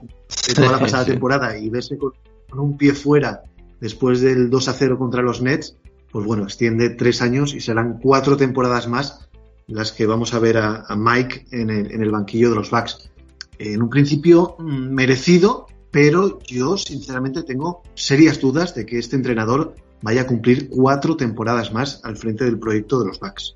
de 0.47 0.53
toda 0.53 0.71
la 0.71 0.79
pasada 0.79 1.05
sí. 1.05 1.11
temporada 1.11 1.57
y 1.57 1.69
verse 1.69 1.97
con, 1.97 2.11
con, 2.49 2.59
un 2.59 2.77
pie 2.77 2.93
fuera 2.93 3.43
después 3.79 4.21
del 4.21 4.49
2 4.49 4.67
a 4.67 4.73
0 4.73 4.97
contra 4.97 5.21
los 5.21 5.41
Nets, 5.41 5.75
pues 6.11 6.25
bueno, 6.25 6.43
extiende 6.43 6.91
tres 6.91 7.21
años 7.21 7.53
y 7.53 7.59
serán 7.59 7.99
cuatro 8.01 8.37
temporadas 8.37 8.87
más 8.87 9.27
las 9.67 9.91
que 9.91 10.05
vamos 10.05 10.33
a 10.33 10.39
ver 10.39 10.57
a, 10.57 10.83
a 10.87 10.95
Mike 10.95 11.47
en 11.51 11.69
el, 11.69 11.91
en 11.91 12.01
el 12.03 12.11
banquillo 12.11 12.49
de 12.49 12.55
los 12.55 12.69
Bucks 12.69 13.09
en 13.59 13.81
un 13.81 13.89
principio 13.89 14.55
mm, 14.59 14.93
merecido, 14.93 15.67
pero 15.91 16.39
yo 16.47 16.77
sinceramente 16.77 17.43
tengo 17.43 17.83
serias 17.93 18.39
dudas 18.39 18.75
de 18.75 18.85
que 18.85 18.97
este 18.99 19.15
entrenador 19.15 19.75
vaya 20.01 20.21
a 20.21 20.27
cumplir 20.27 20.69
cuatro 20.69 21.15
temporadas 21.15 21.71
más 21.71 22.01
al 22.03 22.17
frente 22.17 22.43
del 22.43 22.59
proyecto 22.59 22.99
de 22.99 23.07
los 23.07 23.19
Bucks. 23.19 23.55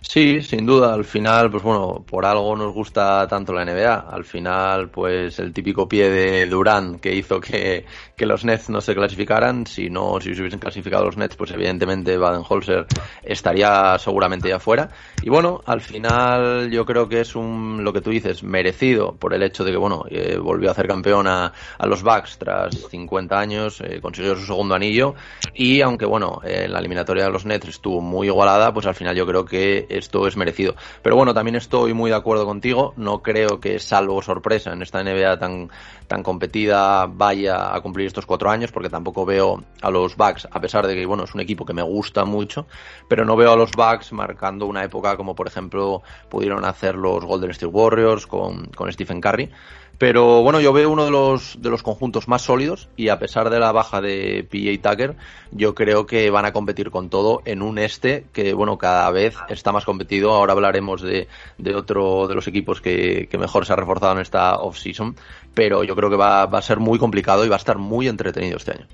Sí, 0.00 0.40
sin 0.42 0.64
duda. 0.64 0.94
Al 0.94 1.04
final, 1.04 1.50
pues 1.50 1.62
bueno, 1.62 2.04
por 2.08 2.24
algo 2.24 2.56
nos 2.56 2.72
gusta 2.72 3.26
tanto 3.26 3.52
la 3.52 3.64
NBA. 3.64 3.94
Al 4.08 4.24
final, 4.24 4.90
pues 4.90 5.38
el 5.40 5.52
típico 5.52 5.88
pie 5.88 6.08
de 6.08 6.46
Durán 6.46 7.00
que 7.00 7.14
hizo 7.14 7.40
que, 7.40 7.84
que 8.16 8.24
los 8.24 8.44
Nets 8.44 8.70
no 8.70 8.80
se 8.80 8.94
clasificaran. 8.94 9.66
Si 9.66 9.90
no, 9.90 10.20
si 10.20 10.34
se 10.34 10.40
hubiesen 10.40 10.60
clasificado 10.60 11.04
los 11.04 11.16
Nets, 11.16 11.34
pues 11.36 11.50
evidentemente 11.50 12.16
Baden-Holzer 12.16 12.86
estaría 13.24 13.98
seguramente 13.98 14.48
ya 14.48 14.60
fuera. 14.60 14.88
Y 15.22 15.30
bueno, 15.30 15.60
al 15.66 15.80
final 15.80 16.70
yo 16.70 16.86
creo 16.86 17.08
que 17.08 17.20
es 17.20 17.34
un, 17.34 17.82
lo 17.82 17.92
que 17.92 18.00
tú 18.00 18.10
dices, 18.10 18.44
merecido 18.44 19.16
por 19.16 19.34
el 19.34 19.42
hecho 19.42 19.64
de 19.64 19.72
que, 19.72 19.76
bueno, 19.76 20.04
eh, 20.10 20.38
volvió 20.38 20.68
a 20.68 20.72
hacer 20.72 20.86
campeón 20.86 21.26
a, 21.26 21.52
a, 21.76 21.86
los 21.86 22.04
Bucks 22.04 22.38
tras 22.38 22.74
50 22.88 23.38
años, 23.38 23.80
eh, 23.80 24.00
consiguió 24.00 24.36
su 24.36 24.46
segundo 24.46 24.76
anillo. 24.76 25.16
Y 25.54 25.80
aunque, 25.80 26.06
bueno, 26.06 26.40
en 26.44 26.72
la 26.72 26.78
eliminatoria 26.78 27.24
de 27.24 27.30
los 27.32 27.44
Nets 27.44 27.68
estuvo 27.68 28.00
muy 28.00 28.28
igualada, 28.28 28.72
pues 28.72 28.86
al 28.86 28.94
final 28.94 29.16
yo 29.16 29.26
creo 29.26 29.44
que 29.44 29.87
esto 29.88 30.26
es 30.26 30.36
merecido. 30.36 30.74
Pero 31.02 31.16
bueno, 31.16 31.34
también 31.34 31.56
estoy 31.56 31.94
muy 31.94 32.10
de 32.10 32.16
acuerdo 32.16 32.46
contigo. 32.46 32.94
No 32.96 33.22
creo 33.22 33.60
que, 33.60 33.78
salvo 33.78 34.22
sorpresa, 34.22 34.72
en 34.72 34.82
esta 34.82 35.02
NBA 35.02 35.38
tan, 35.38 35.70
tan 36.06 36.22
competida 36.22 37.06
vaya 37.06 37.74
a 37.74 37.80
cumplir 37.80 38.06
estos 38.06 38.26
cuatro 38.26 38.50
años, 38.50 38.72
porque 38.72 38.88
tampoco 38.88 39.24
veo 39.24 39.62
a 39.82 39.90
los 39.90 40.16
Bucks, 40.16 40.48
a 40.50 40.60
pesar 40.60 40.86
de 40.86 40.94
que, 40.94 41.06
bueno, 41.06 41.24
es 41.24 41.34
un 41.34 41.40
equipo 41.40 41.64
que 41.64 41.74
me 41.74 41.82
gusta 41.82 42.24
mucho, 42.24 42.66
pero 43.08 43.24
no 43.24 43.36
veo 43.36 43.52
a 43.52 43.56
los 43.56 43.72
Bucks 43.72 44.12
marcando 44.12 44.66
una 44.66 44.84
época 44.84 45.16
como, 45.16 45.34
por 45.34 45.46
ejemplo, 45.46 46.02
pudieron 46.28 46.64
hacer 46.64 46.94
los 46.94 47.24
Golden 47.24 47.50
State 47.50 47.66
Warriors 47.66 48.26
con, 48.26 48.66
con 48.66 48.92
Stephen 48.92 49.20
Curry. 49.20 49.50
Pero 49.98 50.42
bueno, 50.44 50.60
yo 50.60 50.72
veo 50.72 50.90
uno 50.90 51.04
de 51.04 51.10
los, 51.10 51.58
de 51.60 51.70
los 51.70 51.82
conjuntos 51.82 52.28
más 52.28 52.42
sólidos 52.42 52.88
y 52.96 53.08
a 53.08 53.18
pesar 53.18 53.50
de 53.50 53.58
la 53.58 53.72
baja 53.72 54.00
de 54.00 54.46
PJ 54.48 54.88
Tucker, 54.88 55.16
yo 55.50 55.74
creo 55.74 56.06
que 56.06 56.30
van 56.30 56.44
a 56.44 56.52
competir 56.52 56.92
con 56.92 57.10
todo 57.10 57.42
en 57.44 57.62
un 57.62 57.78
este 57.78 58.26
que, 58.32 58.54
bueno, 58.54 58.78
cada 58.78 59.10
vez 59.10 59.34
está 59.48 59.72
más 59.72 59.84
competido. 59.84 60.30
Ahora 60.30 60.52
hablaremos 60.52 61.02
de, 61.02 61.26
de 61.58 61.74
otro 61.74 62.28
de 62.28 62.36
los 62.36 62.46
equipos 62.46 62.80
que, 62.80 63.26
que 63.28 63.38
mejor 63.38 63.66
se 63.66 63.72
ha 63.72 63.76
reforzado 63.76 64.12
en 64.12 64.20
esta 64.20 64.58
off-season, 64.60 65.16
pero 65.52 65.82
yo 65.82 65.96
creo 65.96 66.10
que 66.10 66.16
va, 66.16 66.46
va 66.46 66.60
a 66.60 66.62
ser 66.62 66.78
muy 66.78 67.00
complicado 67.00 67.44
y 67.44 67.48
va 67.48 67.56
a 67.56 67.58
estar 67.58 67.78
muy 67.78 68.06
entretenido 68.06 68.56
este 68.56 68.72
año. 68.72 68.86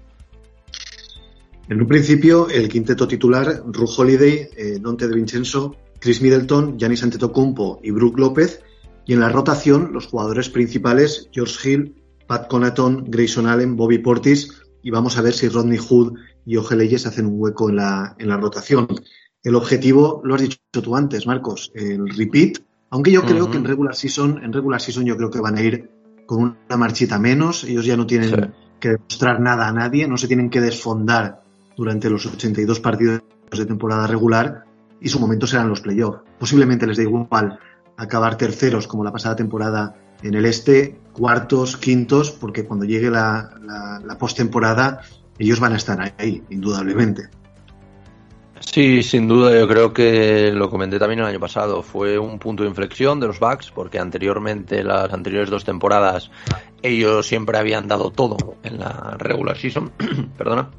En 1.69 1.81
un 1.81 1.87
principio, 1.87 2.49
el 2.49 2.69
quinteto 2.69 3.07
titular, 3.07 3.63
Ru 3.67 3.87
Holiday, 3.95 4.49
eh, 4.57 4.79
de 4.79 5.15
Vincenzo, 5.15 5.77
Chris 5.99 6.23
Middleton, 6.23 6.79
Giannis 6.79 7.03
Antetokounmpo 7.03 7.81
y 7.83 7.91
Brook 7.91 8.19
López, 8.19 8.63
y 9.07 9.13
en 9.13 9.21
la 9.21 9.29
rotación, 9.29 9.91
los 9.93 10.07
jugadores 10.07 10.49
principales, 10.49 11.29
George 11.33 11.71
Hill, 11.71 12.03
Pat 12.27 12.49
Conaton, 12.49 13.05
Grayson 13.09 13.47
Allen, 13.47 13.77
Bobby 13.77 13.99
Portis, 13.99 14.63
y 14.83 14.91
vamos 14.91 15.19
a 15.19 15.23
ver 15.23 15.35
si 15.35 15.49
Rodney 15.49 15.79
Hood 15.79 16.15
y 16.47 16.57
Ojeleyes 16.57 17.07
hacen 17.07 17.27
un 17.27 17.41
hueco 17.41 17.69
en 17.69 17.77
la, 17.77 18.15
en 18.19 18.29
la 18.29 18.37
rotación. 18.37 18.89
El 19.43 19.55
objetivo, 19.55 20.23
lo 20.25 20.35
has 20.35 20.43
dicho 20.43 20.59
tú 20.71 20.97
antes, 20.97 21.27
Marcos, 21.27 21.71
el 21.75 22.09
repeat, 22.09 22.59
aunque 22.91 23.13
yo 23.13 23.23
creo 23.23 23.45
uh 23.45 23.49
-huh. 23.49 23.51
que 23.51 23.59
en 23.59 23.65
regular 23.65 23.95
season, 23.95 24.41
en 24.43 24.53
regular 24.53 24.81
season 24.81 25.05
yo 25.05 25.17
creo 25.17 25.31
que 25.31 25.41
van 25.41 25.57
a 25.57 25.63
ir 25.63 25.91
con 26.27 26.57
una 26.69 26.77
marchita 26.77 27.19
menos, 27.19 27.65
ellos 27.65 27.85
ya 27.85 27.97
no 27.97 28.07
tienen 28.07 28.31
sí. 28.31 28.37
que 28.81 28.89
demostrar 28.91 29.41
nada 29.41 29.69
a 29.69 29.73
nadie, 29.73 30.09
no 30.09 30.17
se 30.17 30.29
tienen 30.29 30.49
que 30.49 30.61
desfondar 30.61 31.43
durante 31.77 32.09
los 32.09 32.25
82 32.25 32.81
partidos 32.81 33.23
de 33.51 33.67
temporada 33.67 34.07
regular 34.07 34.65
y 35.01 35.09
su 35.09 35.21
momento 35.21 35.47
serán 35.47 35.69
los 35.69 35.81
playoffs. 35.81 36.21
Posiblemente 36.39 36.87
les 36.87 36.97
dé 36.97 37.03
igual 37.03 37.59
acabar 37.97 38.37
terceros 38.37 38.87
como 38.87 39.05
la 39.05 39.13
pasada 39.13 39.37
temporada 39.37 39.95
en 40.23 40.35
el 40.35 40.47
este, 40.47 40.99
cuartos, 41.13 41.77
quintos, 41.77 42.31
porque 42.31 42.65
cuando 42.65 42.85
llegue 42.85 43.11
la, 43.11 43.51
la, 43.63 44.01
la 44.05 44.19
postemporada 44.19 45.03
ellos 45.39 45.61
van 45.61 45.73
a 45.73 45.77
estar 45.77 46.15
ahí, 46.19 46.43
indudablemente. 46.51 47.29
Sí, 48.61 49.03
sin 49.03 49.29
duda, 49.29 49.57
yo 49.57 49.69
creo 49.69 49.93
que 49.93 50.51
lo 50.53 50.71
comenté 50.71 50.99
también 50.99 51.21
el 51.21 51.27
año 51.27 51.41
pasado, 51.41 51.83
fue 51.83 52.19
un 52.19 52.39
punto 52.39 52.63
de 52.63 52.69
inflexión 52.69 53.21
de 53.21 53.27
los 53.27 53.39
Bucks, 53.39 53.71
porque 53.71 53.99
anteriormente, 53.99 54.83
las 54.83 55.13
anteriores 55.13 55.51
dos 55.51 55.65
temporadas, 55.65 56.31
ellos 56.83 57.27
siempre 57.27 57.59
habían 57.59 57.89
dado 57.89 58.11
todo 58.11 58.57
en 58.63 58.79
la 58.79 59.17
regular 59.19 59.57
season, 59.57 59.93
perdona, 60.39 60.71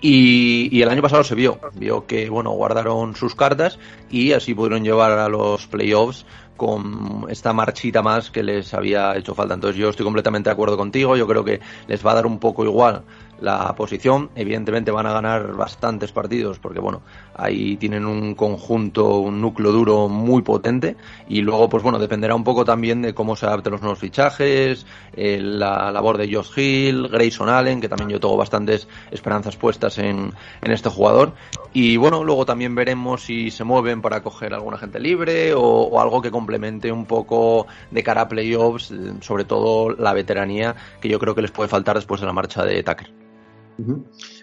y, 0.00 0.68
y, 0.76 0.82
el 0.82 0.88
año 0.88 1.02
pasado 1.02 1.24
se 1.24 1.34
vio, 1.34 1.58
vio 1.74 2.06
que 2.06 2.28
bueno 2.28 2.50
guardaron 2.50 3.16
sus 3.16 3.34
cartas 3.34 3.78
y 4.10 4.32
así 4.32 4.54
pudieron 4.54 4.84
llevar 4.84 5.12
a 5.12 5.28
los 5.28 5.66
playoffs 5.66 6.24
con 6.56 7.26
esta 7.30 7.52
marchita 7.52 8.02
más 8.02 8.30
que 8.30 8.42
les 8.42 8.74
había 8.74 9.16
hecho 9.16 9.34
falta. 9.34 9.54
Entonces 9.54 9.80
yo 9.80 9.88
estoy 9.88 10.04
completamente 10.04 10.50
de 10.50 10.52
acuerdo 10.52 10.76
contigo, 10.76 11.16
yo 11.16 11.26
creo 11.26 11.44
que 11.44 11.60
les 11.86 12.04
va 12.04 12.12
a 12.12 12.14
dar 12.16 12.26
un 12.26 12.38
poco 12.38 12.64
igual 12.64 13.04
la 13.40 13.74
posición. 13.74 14.30
Evidentemente 14.34 14.90
van 14.90 15.06
a 15.06 15.12
ganar 15.12 15.54
bastantes 15.54 16.12
partidos 16.12 16.58
porque, 16.58 16.80
bueno, 16.80 17.02
ahí 17.34 17.76
tienen 17.76 18.04
un 18.06 18.34
conjunto, 18.34 19.18
un 19.18 19.40
núcleo 19.40 19.72
duro 19.72 20.08
muy 20.08 20.42
potente 20.42 20.96
y 21.28 21.40
luego, 21.42 21.68
pues 21.68 21.82
bueno, 21.82 21.98
dependerá 21.98 22.34
un 22.34 22.44
poco 22.44 22.64
también 22.64 23.02
de 23.02 23.14
cómo 23.14 23.36
se 23.36 23.46
adapten 23.46 23.72
los 23.72 23.80
nuevos 23.80 23.98
fichajes, 23.98 24.86
eh, 25.14 25.38
la 25.40 25.90
labor 25.92 26.18
de 26.18 26.32
Josh 26.32 26.58
Hill, 26.58 27.08
Grayson 27.08 27.48
Allen, 27.48 27.80
que 27.80 27.88
también 27.88 28.10
yo 28.10 28.20
tengo 28.20 28.36
bastantes 28.36 28.88
esperanzas 29.10 29.56
puestas 29.56 29.98
en, 29.98 30.32
en 30.62 30.72
este 30.72 30.88
jugador. 30.88 31.32
Y 31.72 31.96
bueno, 31.96 32.24
luego 32.24 32.46
también 32.46 32.74
veremos 32.74 33.24
si 33.24 33.50
se 33.50 33.64
mueven 33.64 34.02
para 34.02 34.22
coger 34.22 34.54
alguna 34.54 34.78
gente 34.78 34.98
libre 34.98 35.54
o, 35.54 35.62
o 35.62 36.00
algo 36.00 36.20
que 36.22 36.30
complemente 36.30 36.90
un 36.90 37.06
poco 37.06 37.66
de 37.90 38.02
cara 38.02 38.22
a 38.22 38.28
playoffs, 38.28 38.92
sobre 39.20 39.44
todo 39.44 39.90
la 39.90 40.12
veteranía 40.12 40.74
que 41.00 41.08
yo 41.08 41.18
creo 41.18 41.34
que 41.34 41.42
les 41.42 41.50
puede 41.50 41.68
faltar 41.68 41.96
después 41.96 42.20
de 42.20 42.26
la 42.26 42.32
marcha 42.32 42.64
de 42.64 42.82
Tucker. 42.82 43.27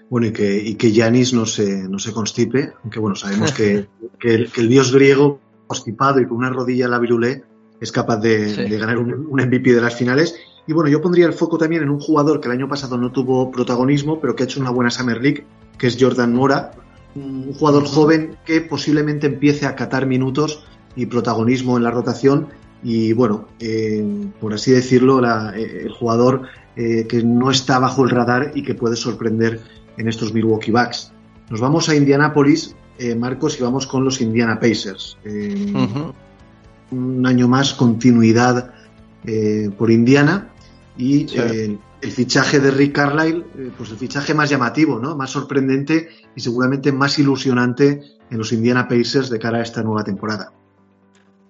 Bueno, 0.10 0.28
y 0.28 0.32
que, 0.32 0.58
y 0.58 0.76
que 0.76 0.92
Yanis 0.92 1.34
no 1.34 1.46
se, 1.46 1.88
no 1.90 2.00
se 2.00 2.14
constipe, 2.14 2.74
aunque 2.84 3.00
bueno, 3.00 3.16
sabemos 3.16 3.52
que, 3.52 3.88
que, 4.20 4.34
el, 4.34 4.52
que, 4.52 4.62
el, 4.62 4.70
dios 4.70 4.94
griego 4.94 5.40
constipado 5.68 6.20
y 6.22 6.28
con 6.28 6.38
una 6.38 6.50
rodilla 6.50 6.86
en 6.86 6.92
la 6.92 7.00
virulé 7.00 7.44
es 7.82 7.92
capaz 7.92 8.18
de, 8.18 8.50
sí. 8.50 8.62
de 8.70 8.78
ganar 8.78 8.98
un, 8.98 9.28
un, 9.30 9.42
MVP 9.42 9.74
de 9.74 9.82
las 9.82 9.96
finales. 9.96 10.36
Y 10.68 10.74
bueno, 10.74 10.90
yo 10.90 11.02
pondría 11.02 11.26
el 11.26 11.34
foco 11.34 11.58
también 11.58 11.84
en 11.84 11.90
un 11.90 12.00
jugador 12.00 12.40
que 12.40 12.48
el 12.48 12.54
año 12.54 12.70
pasado 12.70 12.98
no 12.98 13.12
tuvo 13.12 13.52
protagonismo, 13.52 14.20
pero 14.20 14.36
que 14.36 14.44
ha 14.44 14.46
hecho 14.46 14.60
una 14.60 14.72
buena 14.72 14.90
Summer 14.90 15.22
League, 15.22 15.46
que 15.78 15.88
es 15.88 15.98
Jordan 16.00 16.34
Mora, 16.34 16.72
un 17.16 17.54
jugador 17.54 17.86
joven 17.86 18.38
que 18.46 18.62
posiblemente 18.62 19.28
empiece 19.28 19.66
a 19.66 19.76
catar 19.76 20.06
minutos 20.06 20.64
y 20.96 21.06
protagonismo 21.06 21.78
en 21.78 21.84
la 21.84 21.92
rotación. 21.92 22.48
Y 22.84 23.14
bueno, 23.14 23.48
eh, 23.60 24.06
por 24.40 24.54
así 24.54 24.72
decirlo, 24.72 25.22
la, 25.22 25.54
eh, 25.56 25.84
el 25.84 25.92
jugador 25.92 26.44
eh, 26.76 27.06
que 27.08 27.24
no 27.24 27.52
está 27.52 27.80
bajo 27.80 28.04
el 28.04 28.10
radar 28.10 28.52
y 28.54 28.64
que 28.64 28.76
puede 28.76 28.96
sorprender 28.96 29.62
en 29.98 30.08
estos 30.08 30.34
Milwaukee 30.34 30.72
Bucks. 30.72 31.12
Nos 31.50 31.62
vamos 31.62 31.88
a 31.90 31.96
Indianapolis, 31.96 32.76
eh, 32.98 33.16
Marcos, 33.16 33.60
y 33.60 33.64
vamos 33.64 33.88
con 33.88 34.04
los 34.04 34.20
Indiana 34.20 34.60
Pacers. 34.60 35.18
Eh, 35.24 35.72
uh 35.74 35.78
-huh. 35.78 36.14
Un 36.92 37.26
año 37.26 37.48
más, 37.48 37.74
continuidad 37.74 38.72
por 39.80 39.90
Indiana 39.90 40.54
y 40.98 41.28
sí. 41.28 41.38
el 41.40 42.12
fichaje 42.12 42.60
de 42.60 42.70
Rick 42.70 42.94
Carlisle, 42.94 43.44
pues 43.76 43.90
el 43.90 43.98
fichaje 43.98 44.36
más 44.36 44.52
llamativo, 44.52 45.00
¿no? 45.00 45.16
más 45.18 45.32
sorprendente 45.32 46.10
y 46.36 46.42
seguramente 46.42 46.92
más 46.92 47.18
ilusionante 47.18 48.02
en 48.30 48.38
los 48.38 48.54
Indiana 48.54 48.88
Pacers 48.88 49.32
de 49.32 49.40
cara 49.40 49.58
a 49.58 49.62
esta 49.64 49.82
nueva 49.82 50.04
temporada. 50.04 50.54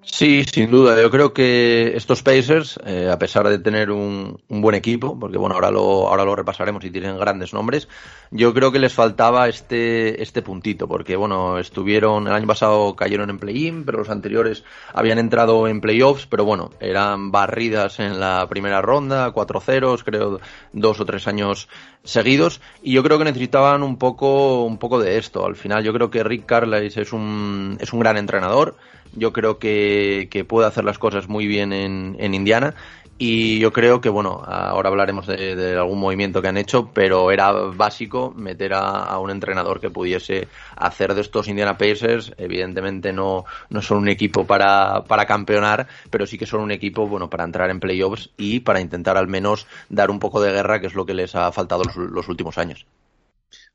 Sí, 0.05 0.45
sin 0.45 0.71
duda. 0.71 1.01
Yo 1.01 1.09
creo 1.11 1.33
que 1.33 1.93
estos 1.95 2.21
Pacers, 2.21 2.79
eh, 2.85 3.09
a 3.11 3.19
pesar 3.19 3.49
de 3.49 3.59
tener 3.59 3.91
un, 3.91 4.39
un, 4.47 4.61
buen 4.61 4.75
equipo, 4.75 5.19
porque 5.19 5.37
bueno, 5.37 5.55
ahora 5.55 5.71
lo, 5.71 6.07
ahora 6.07 6.23
lo 6.23 6.35
repasaremos 6.35 6.85
y 6.85 6.91
tienen 6.91 7.17
grandes 7.17 7.53
nombres, 7.53 7.89
yo 8.31 8.53
creo 8.53 8.71
que 8.71 8.79
les 8.79 8.93
faltaba 8.93 9.49
este, 9.49 10.21
este 10.21 10.41
puntito, 10.41 10.87
porque 10.87 11.15
bueno, 11.15 11.57
estuvieron, 11.57 12.27
el 12.27 12.33
año 12.33 12.47
pasado 12.47 12.95
cayeron 12.95 13.29
en 13.29 13.39
play-in, 13.39 13.83
pero 13.83 13.97
los 13.97 14.09
anteriores 14.09 14.63
habían 14.93 15.19
entrado 15.19 15.67
en 15.67 15.81
playoffs, 15.81 16.27
pero 16.27 16.45
bueno, 16.45 16.71
eran 16.79 17.31
barridas 17.31 17.99
en 17.99 18.19
la 18.19 18.47
primera 18.47 18.81
ronda, 18.81 19.31
cuatro 19.31 19.59
ceros, 19.59 20.03
creo, 20.03 20.39
dos 20.71 20.99
o 20.99 21.05
tres 21.05 21.27
años 21.27 21.67
seguidos, 22.03 22.61
y 22.81 22.93
yo 22.93 23.03
creo 23.03 23.17
que 23.17 23.25
necesitaban 23.25 23.83
un 23.83 23.97
poco, 23.97 24.63
un 24.63 24.77
poco 24.77 24.99
de 24.99 25.17
esto. 25.17 25.45
Al 25.45 25.55
final, 25.55 25.83
yo 25.83 25.91
creo 25.93 26.09
que 26.09 26.23
Rick 26.23 26.45
Carlisle 26.45 27.01
es 27.01 27.11
un, 27.11 27.77
es 27.81 27.91
un 27.91 27.99
gran 27.99 28.17
entrenador, 28.17 28.75
yo 29.13 29.33
creo 29.33 29.59
que, 29.59 30.45
puede 30.47 30.67
hacer 30.67 30.83
las 30.83 30.99
cosas 30.99 31.27
muy 31.27 31.47
bien 31.47 31.73
en, 31.73 32.33
Indiana 32.33 32.75
y 33.17 33.59
yo 33.59 33.71
creo 33.71 34.01
que, 34.01 34.09
bueno, 34.09 34.43
ahora 34.45 34.89
hablaremos 34.89 35.25
de, 35.25 35.77
algún 35.77 35.99
movimiento 35.99 36.41
que 36.41 36.49
han 36.49 36.57
hecho, 36.57 36.89
pero 36.93 37.31
era 37.31 37.51
básico 37.51 38.33
meter 38.35 38.73
a, 38.73 39.17
un 39.19 39.31
entrenador 39.31 39.79
que 39.79 39.89
pudiese 39.89 40.49
hacer 40.75 41.13
de 41.13 41.21
estos 41.21 41.47
Indiana 41.47 41.77
Pacers. 41.77 42.33
Evidentemente 42.37 43.13
no, 43.13 43.45
no 43.69 43.81
son 43.81 43.99
un 43.99 44.09
equipo 44.09 44.45
para, 44.45 45.05
para 45.05 45.25
campeonar, 45.25 45.87
pero 46.09 46.25
sí 46.27 46.37
que 46.37 46.45
son 46.45 46.59
un 46.59 46.71
equipo, 46.71 47.07
bueno, 47.07 47.29
para 47.29 47.45
entrar 47.45 47.69
en 47.69 47.79
playoffs 47.79 48.31
y 48.37 48.59
para 48.59 48.81
intentar 48.81 49.17
al 49.17 49.29
menos 49.29 49.65
dar 49.87 50.11
un 50.11 50.19
poco 50.19 50.41
de 50.41 50.51
guerra, 50.51 50.81
que 50.81 50.87
es 50.87 50.95
lo 50.95 51.05
que 51.05 51.13
les 51.13 51.35
ha 51.35 51.51
faltado 51.53 51.83
los 51.95 52.27
últimos 52.27 52.57
años. 52.57 52.85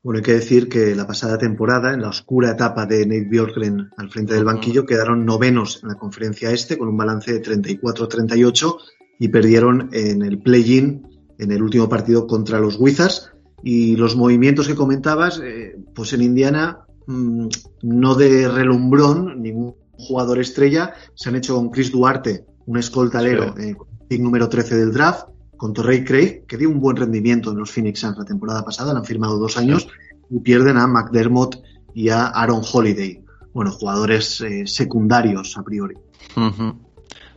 Bueno, 0.02 0.18
hay 0.18 0.22
que 0.22 0.32
decir 0.32 0.68
que 0.70 0.94
la 0.94 1.06
pasada 1.06 1.36
temporada, 1.36 1.92
en 1.92 2.00
la 2.00 2.08
oscura 2.08 2.52
etapa 2.52 2.86
de 2.86 3.04
Nate 3.04 3.28
Bjorkgren 3.28 3.90
al 3.98 4.10
frente 4.10 4.32
del 4.32 4.44
banquillo, 4.44 4.86
quedaron 4.86 5.26
novenos 5.26 5.80
en 5.82 5.90
la 5.90 5.96
conferencia 5.96 6.50
este 6.50 6.78
con 6.78 6.88
un 6.88 6.96
balance 6.96 7.32
de 7.32 7.42
34-38 7.42 8.76
y 9.18 9.28
perdieron 9.28 9.90
en 9.92 10.22
el 10.22 10.40
play-in 10.40 11.06
en 11.38 11.52
el 11.52 11.62
último 11.62 11.88
partido 11.88 12.26
contra 12.26 12.60
los 12.60 12.80
Wizards. 12.80 13.30
Y 13.62 13.96
los 13.96 14.16
movimientos 14.16 14.66
que 14.66 14.74
comentabas, 14.74 15.38
eh, 15.44 15.76
pues 15.94 16.14
en 16.14 16.22
Indiana, 16.22 16.86
mmm, 17.06 17.48
no 17.82 18.14
de 18.14 18.48
relumbrón, 18.48 19.42
ningún 19.42 19.74
jugador 19.98 20.38
estrella, 20.38 20.94
se 21.14 21.28
han 21.28 21.36
hecho 21.36 21.56
con 21.56 21.68
Chris 21.68 21.92
Duarte, 21.92 22.46
un 22.64 22.78
escoltalero, 22.78 23.54
sí. 23.54 23.64
eh, 23.64 23.76
pick 24.08 24.22
número 24.22 24.48
13 24.48 24.76
del 24.76 24.92
draft, 24.94 25.28
con 25.60 25.74
Torrey 25.74 26.02
Craig, 26.04 26.46
que 26.48 26.56
dio 26.56 26.70
un 26.70 26.80
buen 26.80 26.96
rendimiento 26.96 27.50
en 27.50 27.58
los 27.58 27.70
Phoenix 27.70 28.00
Suns 28.00 28.16
la 28.16 28.24
temporada 28.24 28.64
pasada, 28.64 28.94
le 28.94 29.00
han 29.00 29.04
firmado 29.04 29.36
dos 29.36 29.58
años, 29.58 29.88
y 30.30 30.40
pierden 30.40 30.78
a 30.78 30.86
McDermott 30.86 31.62
y 31.94 32.08
a 32.08 32.28
Aaron 32.28 32.62
Holiday. 32.64 33.22
Bueno, 33.52 33.70
jugadores 33.70 34.40
eh, 34.40 34.66
secundarios 34.66 35.58
a 35.58 35.62
priori. 35.62 35.96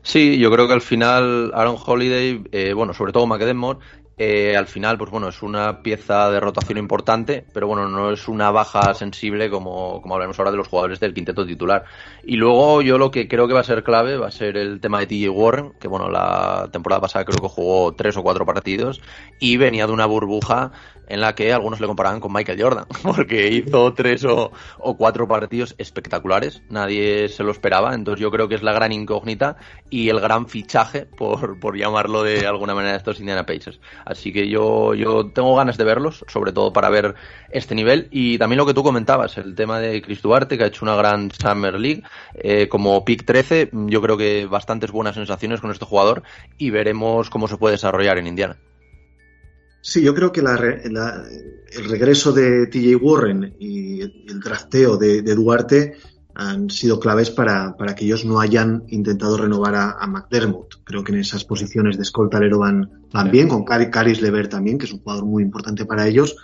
Sí, 0.04 0.38
yo 0.38 0.50
creo 0.52 0.68
que 0.68 0.74
al 0.74 0.80
final 0.80 1.52
Aaron 1.54 1.76
Holiday, 1.86 2.42
eh, 2.54 2.72
bueno, 2.72 2.94
sobre 2.94 3.12
todo 3.12 3.28
McDermott, 3.28 3.82
eh, 4.18 4.56
al 4.56 4.68
final, 4.68 4.98
pues 4.98 5.10
bueno, 5.10 5.30
es 5.30 5.42
una 5.42 5.82
pieza 5.82 6.30
de 6.30 6.40
rotación 6.40 6.78
importante, 6.78 7.46
pero 7.52 7.68
bueno, 7.68 7.88
no 7.88 8.12
es 8.12 8.28
una 8.28 8.52
baja 8.52 8.94
sensible 8.94 9.50
como, 9.50 10.02
como 10.02 10.14
hablaremos 10.14 10.38
ahora 10.38 10.52
de 10.52 10.58
los 10.58 10.68
jugadores 10.68 11.00
del 11.00 11.14
quinteto 11.14 11.46
titular. 11.46 11.86
Y 12.24 12.36
luego 12.36 12.82
yo 12.84 12.98
lo 13.00 13.10
que 13.10 13.28
creo 13.28 13.48
que 13.48 13.56
va 13.56 13.62
a 13.62 13.64
ser 13.64 13.84
clave 13.84 14.18
va 14.18 14.28
a 14.28 14.32
ser 14.32 14.58
el 14.58 14.80
tema 14.80 15.00
de 15.00 15.08
TJ 15.08 15.30
Warren, 15.30 15.74
que 15.80 15.88
bueno, 15.88 16.10
la 16.10 16.70
temporada 16.72 17.02
pasada 17.02 17.26
creo 17.26 17.42
que 17.42 17.48
jugó 17.48 17.94
tres 17.96 18.16
o 18.16 18.24
cuatro 18.24 18.46
partidos 18.46 19.02
y 19.40 19.58
venía 19.58 19.88
de 19.88 19.94
una 19.94 20.06
burbuja 20.06 20.72
en 21.08 21.22
la 21.22 21.36
que 21.36 21.52
algunos 21.52 21.80
le 21.80 21.88
comparaban 21.88 22.20
con 22.20 22.32
Michael 22.32 22.62
Jordan, 22.62 22.86
porque 23.04 23.50
hizo 23.50 23.94
tres 23.94 24.24
o, 24.26 24.52
o, 24.78 24.98
cuatro 24.98 25.28
partidos 25.28 25.76
espectaculares, 25.78 26.64
nadie 26.70 27.30
se 27.30 27.44
lo 27.44 27.52
esperaba, 27.52 27.94
entonces 27.94 28.22
yo 28.22 28.32
creo 28.32 28.48
que 28.48 28.56
es 28.56 28.64
la 28.64 28.74
gran 28.74 28.92
incógnita 28.92 29.58
y 29.90 30.10
el 30.10 30.20
gran 30.20 30.48
fichaje, 30.48 31.06
por, 31.06 31.60
por 31.60 31.78
llamarlo 31.78 32.24
de 32.24 32.48
alguna 32.48 32.74
manera, 32.74 32.96
estos 32.96 33.20
Indiana 33.20 33.46
Pacers. 33.46 33.80
Así 34.14 34.32
que 34.32 34.48
yo, 34.48 34.94
yo 34.94 35.26
tengo 35.28 35.56
ganas 35.56 35.78
de 35.78 35.84
verlos, 35.84 36.24
sobre 36.28 36.54
todo 36.54 36.72
para 36.72 36.90
ver 36.90 37.16
este 37.50 37.76
nivel 37.76 38.08
y 38.12 38.38
también 38.38 38.58
lo 38.58 38.66
que 38.66 38.74
tú 38.74 38.84
comentabas, 38.84 39.38
el 39.38 39.56
tema 39.56 39.80
de 39.80 40.02
Chris 40.02 40.22
Duarte, 40.22 40.58
que 40.58 40.64
ha 40.64 40.68
hecho 40.68 40.86
una 40.86 40.96
gran 40.96 41.32
Summer 41.32 41.80
League, 41.80 42.04
eh, 42.36 42.68
como 42.70 43.04
pick 43.04 43.26
13, 43.26 43.72
yo 43.74 44.02
creo 44.02 44.16
que 44.16 44.46
bastantes 44.46 44.92
buenas 44.92 45.16
sensaciones 45.16 45.62
con 45.62 45.72
este 45.72 45.86
jugador 45.86 46.24
y 46.58 46.70
veremos 46.70 47.30
cómo 47.30 47.48
se 47.48 47.58
puede 47.58 47.74
desarrollar 47.74 48.18
en 48.20 48.28
Indiana. 48.28 48.58
Sí, 49.82 50.02
yo 50.02 50.16
creo 50.16 50.32
que 50.32 50.42
la, 50.42 50.54
la, 50.86 51.26
el 51.74 51.90
regreso 51.90 52.32
de 52.32 52.68
TJ 52.68 52.96
Warren 53.02 53.56
y 53.60 54.00
el 54.02 54.40
drafteo 54.40 54.96
de, 54.96 55.22
de, 55.22 55.36
Duarte 55.36 55.98
han 56.36 56.70
sido 56.70 57.00
claves 57.00 57.30
para, 57.30 57.76
para, 57.78 57.96
que 57.96 58.06
ellos 58.06 58.26
no 58.26 58.40
hayan 58.40 58.84
intentado 58.88 59.38
renovar 59.38 59.76
a, 59.76 59.92
a, 59.92 60.08
McDermott. 60.08 60.84
Creo 60.84 61.04
que 61.04 61.12
en 61.12 61.20
esas 61.20 61.46
posiciones 61.46 61.98
de 61.98 62.04
escoltalero 62.04 62.60
van, 62.60 62.90
van 63.12 63.32
bien, 63.32 63.48
con 63.48 63.64
Caris 63.64 64.22
Lever 64.22 64.48
también, 64.48 64.78
que 64.78 64.86
es 64.86 64.94
un 64.94 65.00
jugador 65.00 65.26
muy 65.26 65.44
importante 65.44 65.86
para 65.86 66.08
ellos. 66.08 66.36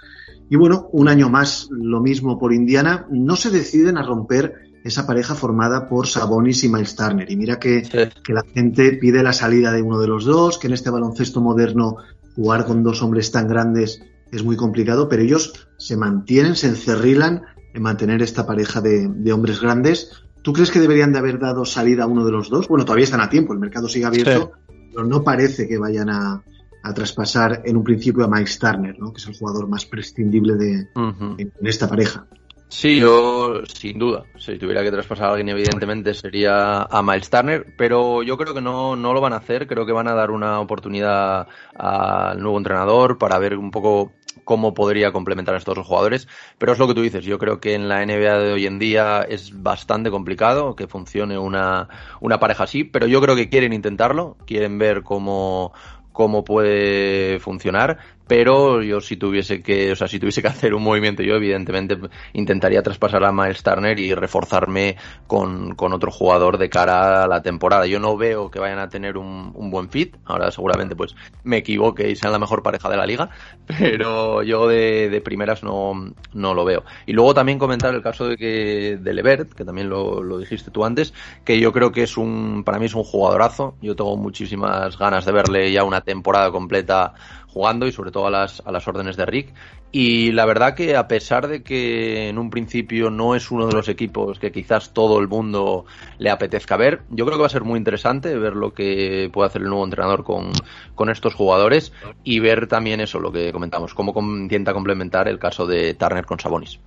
Y 0.50 0.56
bueno, 0.56 0.90
un 0.92 1.08
año 1.08 1.30
más 1.30 1.68
lo 1.72 2.02
mismo 2.02 2.38
por 2.38 2.54
Indiana. 2.54 3.08
No 3.10 3.36
se 3.36 3.50
deciden 3.50 3.98
a 3.98 4.04
romper 4.04 4.54
esa 4.84 5.06
pareja 5.06 5.36
formada 5.36 5.88
por 5.90 6.08
Sabonis 6.08 6.64
y 6.64 6.70
Miles 6.70 6.96
Turner. 6.96 7.30
Y 7.30 7.36
mira 7.36 7.60
que, 7.60 7.84
sí. 7.84 8.22
que 8.24 8.34
la 8.34 8.44
gente 8.54 8.94
pide 8.94 9.24
la 9.24 9.34
salida 9.34 9.72
de 9.72 9.82
uno 9.82 10.00
de 10.00 10.08
los 10.08 10.26
dos, 10.26 10.58
que 10.58 10.68
en 10.68 10.74
este 10.74 10.90
baloncesto 10.90 11.42
moderno 11.42 11.98
jugar 12.36 12.66
con 12.66 12.84
dos 12.84 13.02
hombres 13.02 13.32
tan 13.32 13.48
grandes 13.48 14.02
es 14.32 14.44
muy 14.44 14.56
complicado, 14.56 15.10
pero 15.10 15.24
ellos 15.24 15.68
se 15.78 15.98
mantienen, 15.98 16.56
se 16.56 16.68
encerrilan 16.68 17.44
en 17.74 17.82
mantener 17.82 18.22
esta 18.22 18.46
pareja 18.46 18.82
de, 18.82 19.08
de 19.08 19.34
hombres 19.34 19.62
grandes 19.62 20.24
¿Tú 20.42 20.54
crees 20.54 20.72
que 20.72 20.80
deberían 20.80 21.12
de 21.12 21.20
haber 21.20 21.38
dado 21.38 21.66
salida 21.66 22.04
a 22.04 22.08
uno 22.08 22.26
de 22.26 22.32
los 22.32 22.50
dos? 22.50 22.68
Bueno, 22.68 22.86
todavía 22.86 23.04
están 23.04 23.22
a 23.22 23.30
tiempo, 23.30 23.54
el 23.54 23.60
mercado 23.60 23.90
sigue 23.90 24.06
abierto, 24.06 24.54
sí. 24.68 24.76
pero 24.92 25.06
no 25.06 25.24
parece 25.24 25.68
que 25.68 25.78
vayan 25.78 26.10
a, 26.10 26.42
a, 26.84 26.94
traspasar 26.94 27.62
en 27.66 27.76
un 27.76 27.84
principio 27.84 28.24
a 28.24 28.28
Mike 28.28 28.52
Turner, 28.60 28.98
¿no? 28.98 29.12
que 29.12 29.18
es 29.20 29.28
el 29.28 29.38
jugador 29.38 29.68
más 29.68 29.86
prescindible 29.86 30.56
de, 30.56 30.88
uh 30.96 31.12
-huh. 31.12 31.36
en, 31.38 31.52
en 31.60 31.68
esta 31.68 31.90
pareja. 31.90 32.26
Sí, 32.70 33.00
yo 33.00 33.64
sin 33.66 33.98
duda, 33.98 34.24
si 34.38 34.60
tuviera 34.60 34.84
que 34.84 34.92
traspasar 34.92 35.26
a 35.26 35.30
alguien 35.32 35.50
evidentemente 35.50 36.14
sería 36.14 36.84
a 36.84 37.02
Miles 37.02 37.30
Turner, 37.30 37.66
pero 37.76 38.22
yo 38.22 38.38
creo 38.38 38.54
que 38.54 38.62
no, 38.62 38.96
no 38.96 39.12
lo 39.12 39.20
van 39.22 39.34
a 39.34 39.38
hacer, 39.38 39.66
creo 39.66 39.88
que 39.88 39.92
van 39.92 40.08
a 40.08 40.14
dar 40.14 40.30
una 40.30 40.60
oportunidad 40.60 41.48
al 41.76 42.40
nuevo 42.40 42.60
entrenador 42.60 43.18
para 43.18 43.40
ver 43.40 43.58
un 43.58 43.72
poco 43.72 44.12
cómo 44.50 44.74
podría 44.74 45.12
complementar 45.12 45.54
a 45.54 45.60
estos 45.60 45.76
dos 45.76 45.86
jugadores, 45.86 46.28
pero 46.58 46.74
es 46.74 46.80
lo 46.80 46.88
que 46.88 46.96
tú 46.96 47.04
dices, 47.04 47.24
yo 47.24 47.38
creo 47.38 47.60
que 47.60 47.76
en 47.76 47.88
la 47.88 48.04
NBA 48.04 48.40
de 48.40 48.54
hoy 48.54 48.66
en 48.66 48.80
día 48.80 49.22
es 49.22 49.62
bastante 49.62 50.10
complicado 50.10 50.76
que 50.76 50.88
funcione 50.88 51.38
una, 51.38 51.88
una 52.20 52.40
pareja 52.40 52.64
así, 52.64 52.84
pero 52.84 53.06
yo 53.06 53.22
creo 53.22 53.36
que 53.36 53.48
quieren 53.48 53.74
intentarlo, 53.74 54.38
quieren 54.48 54.80
ver 54.80 55.04
cómo, 55.04 55.72
cómo 56.14 56.44
puede 56.44 57.40
funcionar, 57.40 58.00
pero 58.30 58.84
yo 58.84 59.02
si 59.02 59.18
tuviese 59.18 59.64
que, 59.64 59.92
o 59.92 59.96
sea, 59.96 60.08
si 60.08 60.20
tuviese 60.20 60.44
que 60.44 60.48
hacer 60.50 60.76
un 60.76 60.84
movimiento, 60.84 61.24
yo 61.24 61.36
evidentemente 61.36 61.98
intentaría 62.34 62.84
traspasar 62.84 63.24
a 63.24 63.32
Miles 63.32 63.64
Turner 63.64 64.00
y 64.00 64.14
reforzarme 64.14 64.98
con, 65.26 65.74
con 65.74 65.94
otro 65.94 66.12
jugador 66.12 66.60
de 66.60 66.70
cara 66.70 67.24
a 67.24 67.28
la 67.28 67.42
temporada. 67.42 67.88
Yo 67.88 68.00
no 68.00 68.16
veo 68.18 68.52
que 68.52 68.60
vayan 68.60 68.78
a 68.78 68.88
tener 68.88 69.18
un, 69.18 69.52
un, 69.56 69.72
buen 69.72 69.90
fit, 69.90 70.16
ahora 70.26 70.52
seguramente 70.52 70.96
pues 70.96 71.16
me 71.44 71.58
equivoque 71.58 72.08
y 72.08 72.16
sean 72.16 72.32
la 72.32 72.38
mejor 72.38 72.62
pareja 72.62 72.88
de 72.88 72.98
la 72.98 73.08
liga, 73.08 73.32
pero 73.66 74.44
yo 74.44 74.68
de, 74.68 75.10
de 75.10 75.22
primeras 75.22 75.64
no, 75.64 76.14
no 76.32 76.54
lo 76.54 76.66
veo. 76.66 76.84
Y 77.08 77.14
luego 77.14 77.34
también 77.34 77.58
comentar 77.58 77.96
el 77.96 78.04
caso 78.04 78.28
de 78.28 78.38
que 78.38 79.00
de 79.02 79.14
Levert, 79.14 79.54
que 79.54 79.66
también 79.66 79.90
lo, 79.90 80.22
lo 80.22 80.38
dijiste 80.38 80.70
tú 80.70 80.86
antes, 80.86 81.16
que 81.44 81.60
yo 81.60 81.74
creo 81.74 81.92
que 81.92 82.04
es 82.04 82.16
un, 82.16 82.64
para 82.64 82.78
mí 82.78 82.86
es 82.86 82.94
un 82.94 83.04
jugadorazo, 83.04 83.76
yo 83.82 83.96
tengo 83.96 84.16
muchísimas 84.18 85.00
ganas 85.00 85.26
de 85.26 85.32
verle 85.32 85.72
ya 85.72 85.84
una 85.84 86.02
temporada 86.02 86.52
completa 86.52 87.16
jugando 87.52 87.88
y 87.88 87.92
sobre 87.92 88.12
todo 88.12 88.28
a 88.28 88.32
las, 88.32 88.62
a 88.66 88.72
las 88.72 88.88
órdenes 88.88 89.18
de 89.18 89.26
Rick. 89.26 89.54
Y 89.92 90.32
la 90.32 90.46
verdad 90.46 90.76
que 90.76 90.96
a 90.96 91.08
pesar 91.08 91.48
de 91.48 91.64
que 91.64 92.30
en 92.30 92.38
un 92.38 92.50
principio 92.50 93.10
no 93.10 93.36
es 93.36 93.50
uno 93.50 93.66
de 93.68 93.74
los 93.74 93.90
equipos 93.90 94.38
que 94.38 94.52
quizás 94.52 94.94
todo 94.94 95.20
el 95.20 95.28
mundo 95.28 95.86
le 96.20 96.30
apetezca 96.30 96.78
ver, 96.78 97.02
yo 97.10 97.26
creo 97.26 97.38
que 97.38 97.42
va 97.42 97.48
a 97.48 97.52
ser 97.52 97.64
muy 97.64 97.78
interesante 97.78 98.38
ver 98.38 98.56
lo 98.56 98.74
que 98.74 99.30
puede 99.34 99.48
hacer 99.48 99.64
el 99.64 99.70
nuevo 99.70 99.84
entrenador 99.84 100.24
con, 100.24 100.52
con 100.94 101.10
estos 101.10 101.34
jugadores 101.34 101.92
y 102.24 102.40
ver 102.40 102.68
también 102.68 103.02
eso, 103.02 103.20
lo 103.20 103.32
que 103.32 103.52
comentamos, 103.52 103.94
cómo 103.96 104.14
intenta 104.38 104.74
complementar 104.74 105.28
el 105.28 105.40
caso 105.40 105.66
de 105.66 105.96
Turner 105.96 106.26
con 106.26 106.40
Sabonis. 106.40 106.80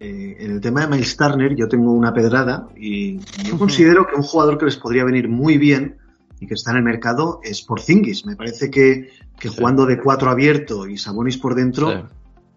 Eh, 0.00 0.36
en 0.38 0.52
el 0.52 0.60
tema 0.60 0.82
de 0.82 0.88
Miles 0.88 1.16
Turner 1.16 1.56
yo 1.56 1.66
tengo 1.66 1.92
una 1.92 2.12
pedrada 2.12 2.68
y 2.76 3.18
yo 3.42 3.58
considero 3.58 4.06
que 4.06 4.14
un 4.14 4.22
jugador 4.22 4.56
que 4.56 4.66
les 4.66 4.76
podría 4.76 5.04
venir 5.04 5.28
muy 5.28 5.58
bien 5.58 5.96
y 6.40 6.46
que 6.46 6.54
está 6.54 6.70
en 6.72 6.78
el 6.78 6.82
mercado 6.82 7.40
es 7.42 7.62
Porzingis. 7.62 8.26
Me 8.26 8.36
parece 8.36 8.70
que, 8.70 9.10
que 9.38 9.48
sí. 9.48 9.54
jugando 9.56 9.86
de 9.86 10.00
cuatro 10.00 10.30
abierto 10.30 10.86
y 10.86 10.98
Sabonis 10.98 11.38
por 11.38 11.54
dentro 11.54 11.90
sí. 11.90 11.98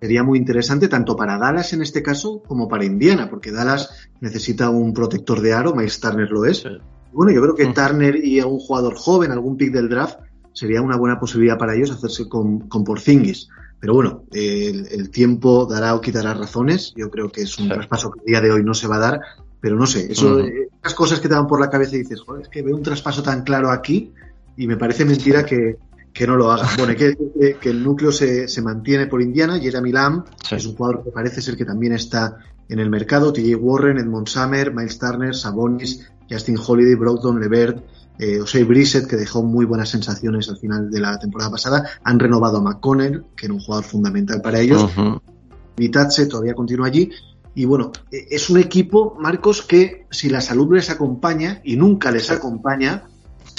sería 0.01 0.23
muy 0.23 0.37
interesante 0.37 0.87
tanto 0.87 1.15
para 1.15 1.37
Dallas 1.37 1.73
en 1.73 1.81
este 1.81 2.01
caso 2.01 2.41
como 2.43 2.67
para 2.67 2.85
Indiana, 2.85 3.29
porque 3.29 3.51
Dallas 3.51 4.09
necesita 4.19 4.69
un 4.69 4.93
protector 4.93 5.41
de 5.41 5.53
aro, 5.53 5.75
Miles 5.75 5.99
Turner 5.99 6.29
lo 6.29 6.45
es. 6.45 6.59
Sí. 6.59 6.69
Bueno, 7.13 7.31
yo 7.31 7.41
creo 7.41 7.55
que 7.55 7.67
mm. 7.67 7.73
Turner 7.73 8.15
y 8.15 8.39
algún 8.39 8.59
jugador 8.59 8.95
joven, 8.95 9.31
algún 9.31 9.57
pick 9.57 9.73
del 9.73 9.89
draft, 9.89 10.19
sería 10.53 10.81
una 10.81 10.97
buena 10.97 11.19
posibilidad 11.19 11.57
para 11.57 11.75
ellos 11.75 11.91
hacerse 11.91 12.27
con, 12.27 12.67
con 12.67 12.83
Porzingis. 12.83 13.49
Pero 13.79 13.95
bueno, 13.95 14.23
el, 14.31 14.87
el, 14.91 15.09
tiempo 15.09 15.65
dará 15.65 15.95
o 15.95 16.01
quitará 16.01 16.35
razones. 16.35 16.93
Yo 16.95 17.09
creo 17.09 17.31
que 17.31 17.41
es 17.41 17.57
un 17.57 17.67
traspaso 17.67 18.11
que 18.11 18.19
el 18.19 18.25
día 18.25 18.41
de 18.41 18.51
hoy 18.51 18.63
no 18.63 18.75
se 18.75 18.87
va 18.87 18.97
a 18.97 18.99
dar, 18.99 19.21
pero 19.61 19.77
no 19.77 19.85
sé, 19.85 20.11
eso, 20.11 20.33
uh 20.33 20.39
-huh. 20.39 20.67
esas 20.81 20.95
cosas 20.95 21.19
que 21.19 21.29
te 21.29 21.35
van 21.35 21.47
por 21.47 21.61
la 21.61 21.69
cabeza 21.69 21.95
y 21.95 21.99
dices, 21.99 22.19
joder, 22.21 22.41
es 22.41 22.49
que 22.49 22.63
veo 22.63 22.75
un 22.75 22.83
traspaso 22.83 23.21
tan 23.21 23.43
claro 23.43 23.69
aquí 23.69 24.11
y 24.57 24.67
me 24.67 24.75
parece 24.75 25.05
mentira 25.05 25.45
que, 25.45 25.77
que 26.11 26.27
no 26.27 26.35
lo 26.35 26.51
haga. 26.51 26.67
Bueno, 26.77 26.95
que, 26.95 27.15
que, 27.15 27.55
que 27.61 27.69
el 27.69 27.83
núcleo 27.83 28.11
se, 28.11 28.47
se, 28.47 28.61
mantiene 28.61 29.07
por 29.07 29.21
Indiana, 29.21 29.59
Jeremy 29.59 29.91
Lamb, 29.91 30.25
sí. 30.43 30.55
es 30.55 30.65
un 30.65 30.75
jugador 30.75 31.03
que 31.03 31.11
parece 31.11 31.41
ser 31.41 31.55
que 31.55 31.65
también 31.65 31.93
está 31.93 32.37
en 32.67 32.79
el 32.79 32.89
mercado, 32.89 33.31
TJ 33.31 33.55
Warren, 33.55 33.99
Edmond 33.99 34.27
Summer, 34.27 34.73
Miles 34.73 34.97
Turner, 34.97 35.35
Sabonis, 35.35 36.09
Justin 36.29 36.57
Holiday, 36.57 36.95
Brogdon, 36.95 37.39
Levert, 37.39 37.83
eh, 38.17 38.39
Osei 38.39 38.63
Brissett, 38.63 39.07
que 39.07 39.17
dejó 39.17 39.43
muy 39.43 39.65
buenas 39.65 39.89
sensaciones 39.89 40.49
al 40.49 40.57
final 40.57 40.89
de 40.89 40.99
la 40.99 41.19
temporada 41.19 41.51
pasada, 41.51 41.89
han 42.03 42.19
renovado 42.19 42.57
a 42.57 42.61
McConnell, 42.61 43.25
que 43.35 43.47
era 43.47 43.53
un 43.53 43.59
jugador 43.59 43.83
fundamental 43.83 44.41
para 44.41 44.59
ellos, 44.59 44.83
uh 44.83 44.87
-huh. 44.87 45.21
Todavía 46.29 46.53
continúa 46.53 46.87
allí, 46.87 47.09
y 47.55 47.65
bueno, 47.65 47.91
e, 48.11 48.27
es 48.31 48.49
un 48.49 48.59
equipo, 48.59 49.17
Marcos, 49.19 49.61
que 49.61 50.05
si 50.11 50.29
la 50.29 50.41
salud 50.41 50.75
les 50.75 50.89
acompaña, 50.89 51.61
y 51.63 51.75
nunca 51.75 52.11
les 52.11 52.31
acompaña, 52.31 53.03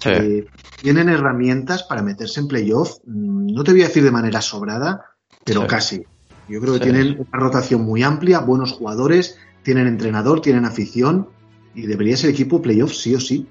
sí. 0.03 0.11
eh, 0.11 0.47
tienen 0.81 1.09
herramientas 1.09 1.83
para 1.85 2.03
meterse 2.03 2.41
en 2.41 2.49
playoff, 2.49 2.99
mm, 3.07 3.55
no 3.55 3.65
te 3.65 3.73
voy 3.73 3.83
a 3.83 3.89
decir 3.89 4.03
de 4.03 4.11
manera 4.11 4.41
sobrada, 4.41 5.05
pero 5.45 5.63
sí. 5.63 5.67
casi. 5.67 6.03
Yo 6.49 6.61
creo 6.61 6.75
que 6.75 6.81
tienen 6.81 7.19
una 7.19 7.39
rotación 7.39 7.83
muy 7.83 8.03
amplia, 8.03 8.41
buenos 8.41 8.73
jugadores, 8.73 9.39
tienen 9.63 9.87
entrenador, 9.87 10.41
tienen 10.41 10.65
afición, 10.65 11.29
y 11.75 11.87
debería 11.87 12.17
ser 12.17 12.31
equipo 12.31 12.61
playoff 12.61 12.93
sí 12.93 13.15
o 13.15 13.21
sí. 13.21 13.47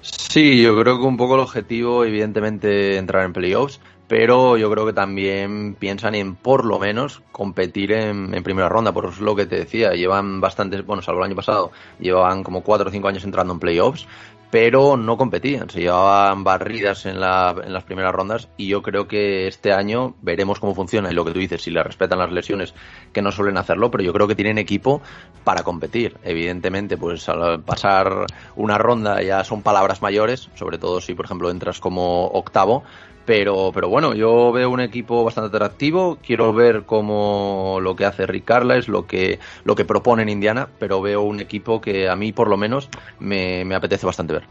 Sí, 0.00 0.62
yo 0.62 0.78
creo 0.78 1.00
que 1.00 1.06
un 1.06 1.16
poco 1.16 1.34
el 1.34 1.40
objetivo, 1.40 2.04
evidentemente, 2.04 2.98
entrar 2.98 3.24
en 3.24 3.32
playoffs, 3.32 3.80
pero 4.08 4.56
yo 4.56 4.70
creo 4.70 4.86
que 4.86 4.92
también 4.92 5.74
piensan 5.74 6.14
en 6.14 6.36
por 6.36 6.64
lo 6.64 6.78
menos 6.78 7.22
competir 7.32 7.92
en, 7.92 8.34
en, 8.34 8.42
primera 8.42 8.68
ronda, 8.68 8.92
por 8.92 9.04
eso 9.04 9.14
es 9.14 9.20
lo 9.20 9.34
que 9.34 9.46
te 9.46 9.56
decía, 9.56 9.92
llevan 9.92 10.40
bastantes, 10.40 10.84
bueno, 10.86 11.02
salvo 11.02 11.20
el 11.20 11.26
año 11.26 11.36
pasado, 11.36 11.72
llevaban 11.98 12.42
como 12.42 12.62
cuatro 12.62 12.88
o 12.88 12.92
cinco 12.92 13.08
años 13.08 13.24
entrando 13.24 13.52
en 13.52 13.60
playoffs, 13.60 14.06
pero 14.50 14.96
no 14.96 15.16
competían, 15.16 15.68
se 15.70 15.80
llevaban 15.80 16.44
barridas 16.44 17.04
en, 17.06 17.20
la, 17.20 17.54
en 17.64 17.72
las 17.72 17.84
primeras 17.84 18.14
rondas 18.14 18.48
y 18.56 18.68
yo 18.68 18.80
creo 18.80 19.08
que 19.08 19.48
este 19.48 19.72
año 19.72 20.14
veremos 20.22 20.60
cómo 20.60 20.74
funciona. 20.74 21.10
Y 21.10 21.14
lo 21.14 21.24
que 21.24 21.32
tú 21.32 21.40
dices, 21.40 21.62
si 21.62 21.70
le 21.70 21.82
respetan 21.82 22.18
las 22.18 22.30
lesiones, 22.30 22.72
que 23.12 23.22
no 23.22 23.32
suelen 23.32 23.58
hacerlo, 23.58 23.90
pero 23.90 24.04
yo 24.04 24.12
creo 24.12 24.28
que 24.28 24.36
tienen 24.36 24.58
equipo 24.58 25.02
para 25.42 25.62
competir. 25.62 26.16
Evidentemente, 26.22 26.96
pues 26.96 27.28
al 27.28 27.60
pasar 27.62 28.26
una 28.54 28.78
ronda 28.78 29.20
ya 29.20 29.42
son 29.42 29.62
palabras 29.62 30.00
mayores, 30.00 30.48
sobre 30.54 30.78
todo 30.78 31.00
si, 31.00 31.14
por 31.14 31.24
ejemplo, 31.24 31.50
entras 31.50 31.80
como 31.80 32.26
octavo, 32.28 32.84
pero, 33.26 33.72
pero 33.74 33.88
bueno, 33.88 34.14
yo 34.14 34.52
veo 34.52 34.70
un 34.70 34.80
equipo 34.80 35.24
bastante 35.24 35.54
atractivo. 35.54 36.18
Quiero 36.24 36.52
ver 36.52 36.84
cómo 36.86 37.78
lo 37.82 37.96
que 37.96 38.04
hace 38.04 38.24
Rick 38.26 38.44
Carlisle, 38.44 38.92
lo 38.92 39.06
que, 39.06 39.40
lo 39.64 39.74
que 39.74 39.84
propone 39.84 40.22
en 40.22 40.28
Indiana, 40.28 40.68
pero 40.78 41.02
veo 41.02 41.22
un 41.22 41.40
equipo 41.40 41.80
que 41.80 42.08
a 42.08 42.14
mí, 42.14 42.32
por 42.32 42.48
lo 42.48 42.56
menos, 42.56 42.88
me, 43.18 43.64
me 43.64 43.74
apetece 43.74 44.06
bastante 44.06 44.34
ver. 44.34 44.44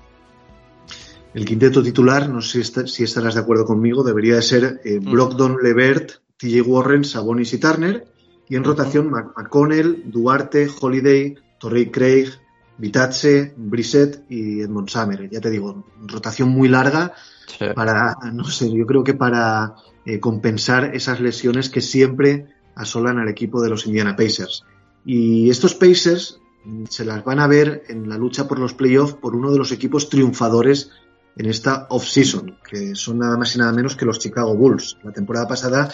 El 1.33 1.45
quinteto 1.45 1.81
titular, 1.81 2.29
no 2.29 2.41
sé 2.41 2.63
si, 2.63 3.03
estarás 3.03 3.35
de 3.35 3.41
acuerdo 3.41 3.65
conmigo, 3.65 4.03
debería 4.03 4.35
de 4.35 4.41
ser 4.41 4.81
eh, 4.83 4.99
Brogdon, 4.99 5.57
Levert, 5.61 6.11
TJ 6.37 6.61
Warren, 6.61 7.03
Sabonis 7.03 7.53
y 7.53 7.57
Turner. 7.57 8.05
Y 8.47 8.55
en 8.55 8.61
uh 8.61 8.65
-huh. 8.65 8.67
rotación, 8.67 9.09
McConnell, 9.09 10.03
Duarte, 10.05 10.69
Holiday, 10.79 11.35
Torrey 11.59 11.89
Craig, 11.89 12.29
Vitace, 12.77 13.53
Brissett 13.57 14.23
y 14.29 14.61
Edmond 14.61 14.89
Summer. 14.89 15.29
Ya 15.29 15.39
te 15.39 15.49
digo, 15.49 15.85
rotación 16.05 16.49
muy 16.49 16.67
larga 16.67 17.13
sí. 17.47 17.65
para, 17.75 18.15
no 18.33 18.43
sé, 18.45 18.71
yo 18.71 18.85
creo 18.85 19.03
que 19.03 19.13
para 19.13 19.75
eh, 20.05 20.19
compensar 20.19 20.95
esas 20.95 21.19
lesiones 21.19 21.69
que 21.69 21.81
siempre 21.81 22.47
asolan 22.75 23.17
al 23.17 23.29
equipo 23.29 23.61
de 23.61 23.69
los 23.69 23.87
Indiana 23.87 24.15
Pacers. 24.15 24.63
Y 25.05 25.49
estos 25.49 25.75
Pacers 25.75 26.39
mm, 26.63 26.85
se 26.89 27.05
las 27.05 27.23
van 27.23 27.39
a 27.39 27.47
ver 27.47 27.83
en 27.87 28.07
la 28.07 28.17
lucha 28.17 28.47
por 28.47 28.59
los 28.59 28.73
playoffs 28.73 29.15
por 29.15 29.35
uno 29.35 29.51
de 29.51 29.57
los 29.57 29.71
equipos 29.71 30.09
triunfadores 30.09 30.91
en 31.37 31.47
esta 31.47 31.87
off-season, 31.89 32.57
que 32.69 32.95
son 32.95 33.19
nada 33.19 33.37
más 33.37 33.55
y 33.55 33.59
nada 33.59 33.73
menos 33.73 33.95
que 33.95 34.05
los 34.05 34.19
Chicago 34.19 34.55
Bulls. 34.55 34.97
La 35.03 35.11
temporada 35.11 35.47
pasada, 35.47 35.93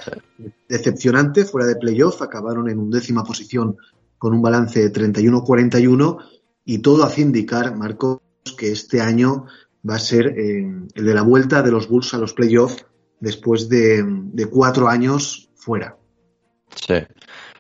decepcionante, 0.69 1.45
fuera 1.45 1.67
de 1.67 1.77
playoff, 1.77 2.21
acabaron 2.21 2.69
en 2.69 2.77
undécima 2.77 3.23
posición 3.23 3.77
con 4.17 4.33
un 4.33 4.41
balance 4.41 4.79
de 4.79 4.93
31-41 4.93 6.17
y 6.63 6.79
todo 6.79 7.03
hace 7.03 7.21
indicar, 7.21 7.75
Marcos, 7.75 8.19
que 8.57 8.71
este 8.71 9.01
año 9.01 9.45
va 9.87 9.95
a 9.95 9.99
ser 9.99 10.27
eh, 10.37 10.59
el 10.93 11.05
de 11.05 11.13
la 11.13 11.21
vuelta 11.21 11.61
de 11.61 11.71
los 11.71 11.87
Bulls 11.87 12.13
a 12.13 12.17
los 12.17 12.33
playoffs 12.33 12.85
después 13.19 13.69
de, 13.69 14.03
cuatro 14.51 14.87
años 14.87 15.49
fuera. 15.55 15.97
Sí. 16.75 16.95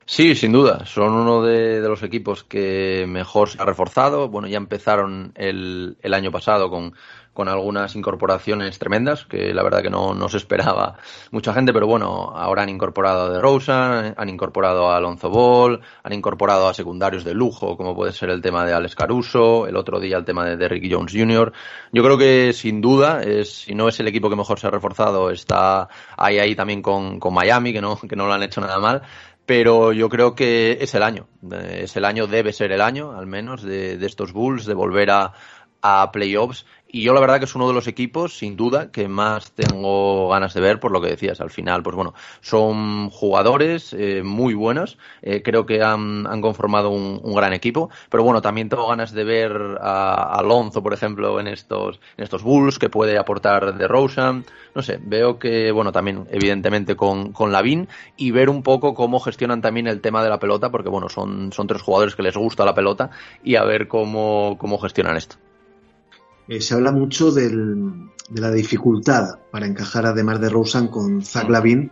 Sí, 0.05 0.35
sin 0.35 0.51
duda. 0.51 0.85
Son 0.85 1.13
uno 1.13 1.43
de, 1.43 1.79
de, 1.79 1.87
los 1.87 2.03
equipos 2.03 2.43
que 2.43 3.05
mejor 3.07 3.49
se 3.49 3.61
ha 3.61 3.65
reforzado. 3.65 4.27
Bueno, 4.27 4.47
ya 4.47 4.57
empezaron 4.57 5.31
el, 5.35 5.97
el 6.01 6.13
año 6.13 6.31
pasado 6.31 6.69
con, 6.69 6.93
con 7.33 7.47
algunas 7.47 7.95
incorporaciones 7.95 8.77
tremendas, 8.77 9.25
que 9.25 9.53
la 9.53 9.63
verdad 9.63 9.81
que 9.81 9.89
no, 9.89 10.13
no 10.13 10.27
se 10.27 10.37
esperaba 10.37 10.97
mucha 11.31 11.53
gente, 11.53 11.71
pero 11.71 11.87
bueno, 11.87 12.31
ahora 12.35 12.63
han 12.63 12.69
incorporado 12.69 13.23
a 13.23 13.29
De 13.29 13.39
Rosa, 13.39 14.13
han 14.17 14.29
incorporado 14.29 14.89
a 14.89 14.97
Alonso 14.97 15.29
Ball, 15.29 15.81
han 16.03 16.13
incorporado 16.13 16.67
a 16.67 16.73
secundarios 16.73 17.23
de 17.23 17.33
lujo, 17.33 17.77
como 17.77 17.95
puede 17.95 18.11
ser 18.11 18.29
el 18.29 18.41
tema 18.41 18.65
de 18.65 18.73
Alex 18.73 18.95
Caruso, 18.95 19.65
el 19.65 19.77
otro 19.77 19.99
día 19.99 20.17
el 20.17 20.25
tema 20.25 20.45
de 20.45 20.57
Derrick 20.57 20.91
Jones 20.91 21.13
Jr. 21.13 21.53
Yo 21.93 22.03
creo 22.03 22.17
que 22.17 22.51
sin 22.53 22.81
duda, 22.81 23.21
es, 23.21 23.61
si 23.61 23.75
no 23.75 23.87
es 23.87 23.99
el 23.99 24.07
equipo 24.07 24.29
que 24.29 24.35
mejor 24.35 24.59
se 24.59 24.67
ha 24.67 24.71
reforzado, 24.71 25.29
está 25.29 25.87
ahí 26.17 26.39
ahí 26.39 26.55
también 26.55 26.81
con, 26.81 27.19
con 27.19 27.33
Miami, 27.33 27.71
que 27.71 27.81
no, 27.81 27.97
que 27.97 28.15
no 28.15 28.27
lo 28.27 28.33
han 28.33 28.43
hecho 28.43 28.61
nada 28.61 28.79
mal 28.79 29.01
pero 29.43 29.91
yo 29.91 30.07
creo 30.07 30.33
que 30.33 30.77
es 30.79 30.95
el 30.95 31.03
año. 31.03 31.27
Es 31.51 31.97
el 31.97 32.05
año, 32.05 32.25
debe 32.25 32.53
ser 32.53 32.71
el 32.71 32.79
año, 32.79 33.11
al 33.17 33.27
menos, 33.27 33.63
de, 33.63 33.97
de 33.97 34.05
estos 34.05 34.31
Bulls, 34.31 34.65
de 34.65 34.73
volver 34.73 35.09
a, 35.09 35.33
a 35.81 36.11
playoffs 36.11 36.65
y 36.93 37.03
yo 37.03 37.13
la 37.13 37.21
verdad 37.21 37.39
que 37.39 37.45
es 37.45 37.55
uno 37.55 37.69
de 37.69 37.73
los 37.73 37.87
equipos, 37.87 38.37
sin 38.37 38.57
duda, 38.57 38.91
que 38.91 39.07
más 39.07 39.53
tengo 39.53 40.27
ganas 40.27 40.53
de 40.53 40.59
ver 40.59 40.81
por 40.81 40.91
lo 40.91 40.99
que 40.99 41.07
decías. 41.07 41.39
Al 41.39 41.49
final, 41.49 41.83
pues 41.83 41.95
bueno, 41.95 42.13
son 42.41 43.09
jugadores 43.09 43.93
eh, 43.93 44.23
muy 44.23 44.53
buenos. 44.55 44.97
Eh, 45.21 45.41
creo 45.41 45.65
que 45.65 45.81
han, 45.81 46.27
han 46.27 46.41
conformado 46.41 46.89
un, 46.89 47.33
gran 47.33 47.53
equipo. 47.53 47.89
Pero 48.09 48.23
bueno, 48.23 48.41
también 48.41 48.67
tengo 48.67 48.89
ganas 48.89 49.13
de 49.13 49.23
ver 49.23 49.77
a 49.79 50.37
Alonso, 50.37 50.83
por 50.83 50.93
ejemplo, 50.93 51.39
en 51.39 51.47
estos, 51.47 52.01
en 52.17 52.25
estos 52.25 52.43
Bulls, 52.43 52.77
que 52.77 52.89
puede 52.89 53.17
aportar 53.17 53.77
de 53.77 53.87
Rosen. 53.87 54.43
No 54.75 54.81
sé, 54.81 54.99
veo 55.01 55.39
que, 55.39 55.71
bueno, 55.71 55.93
también 55.93 56.27
evidentemente 56.29 56.97
con, 56.97 57.31
con 57.31 57.53
Lavin 57.53 57.87
y 58.17 58.31
ver 58.31 58.49
un 58.49 58.63
poco 58.63 58.93
cómo 58.95 59.21
gestionan 59.21 59.61
también 59.61 59.87
el 59.87 60.01
tema 60.01 60.21
de 60.23 60.29
la 60.29 60.39
pelota, 60.39 60.69
porque 60.71 60.89
bueno, 60.89 61.07
son, 61.07 61.53
son 61.53 61.67
tres 61.67 61.81
jugadores 61.81 62.17
que 62.17 62.23
les 62.23 62.35
gusta 62.35 62.65
la 62.65 62.75
pelota 62.75 63.11
y 63.45 63.55
a 63.55 63.63
ver 63.63 63.87
cómo, 63.87 64.57
cómo 64.59 64.77
gestionan 64.77 65.15
esto. 65.15 65.37
Eh, 66.47 66.61
se 66.61 66.73
habla 66.73 66.91
mucho 66.91 67.31
del, 67.31 68.09
de 68.29 68.41
la 68.41 68.51
dificultad 68.51 69.39
para 69.51 69.65
encajar 69.65 70.05
además 70.05 70.39
de 70.41 70.49
Rosen 70.49 70.87
con 70.87 71.21
Zach 71.21 71.49
Lavin. 71.49 71.91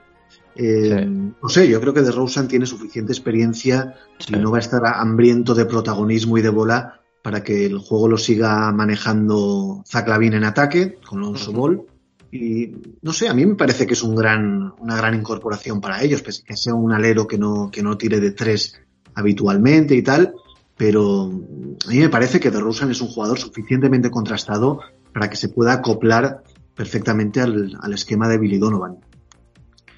Eh, 0.56 1.06
sí. 1.06 1.34
No 1.42 1.50
sé, 1.50 1.68
yo 1.70 1.80
creo 1.80 1.94
que 1.94 2.02
de 2.02 2.12
Rosen 2.12 2.48
tiene 2.48 2.66
suficiente 2.66 3.12
experiencia 3.12 3.96
sí. 4.18 4.34
y 4.36 4.40
no 4.40 4.52
va 4.52 4.58
a 4.58 4.62
estar 4.62 4.82
hambriento 4.86 5.54
de 5.54 5.66
protagonismo 5.66 6.38
y 6.38 6.42
de 6.42 6.50
bola 6.50 7.02
para 7.22 7.44
que 7.44 7.66
el 7.66 7.78
juego 7.78 8.08
lo 8.08 8.18
siga 8.18 8.72
manejando 8.72 9.84
Zach 9.86 10.08
Lavin 10.08 10.34
en 10.34 10.46
ataque 10.46 10.98
con 11.08 11.20
Lonzo. 11.20 11.52
Ball. 11.52 11.82
Y 12.32 12.72
no 13.02 13.12
sé, 13.12 13.28
a 13.28 13.34
mí 13.34 13.46
me 13.46 13.56
parece 13.56 13.88
que 13.88 13.94
es 13.94 14.04
un 14.04 14.16
gran, 14.16 14.74
una 14.80 14.96
gran 14.96 15.16
incorporación 15.16 15.82
para 15.82 16.04
ellos, 16.04 16.22
que 16.22 16.56
sea 16.56 16.76
un 16.76 16.92
alero 16.92 17.28
que 17.28 17.38
no, 17.38 17.72
que 17.72 17.82
no 17.82 17.98
tire 17.98 18.20
de 18.20 18.32
tres 18.32 18.80
habitualmente 19.16 19.96
y 19.96 20.04
tal 20.04 20.34
pero 20.80 21.30
a 21.86 21.90
mí 21.90 21.98
me 21.98 22.08
parece 22.08 22.40
que 22.40 22.52
DeRozan 22.52 22.90
es 22.90 23.02
un 23.02 23.10
jugador 23.10 23.38
suficientemente 23.38 24.10
contrastado 24.10 24.80
para 25.14 25.30
que 25.30 25.36
se 25.36 25.50
pueda 25.50 25.74
acoplar 25.74 26.42
perfectamente 26.74 27.42
al, 27.42 27.78
al, 27.82 27.94
esquema 27.94 28.30
de 28.30 28.38
Billy 28.38 28.60
Donovan. 28.60 28.96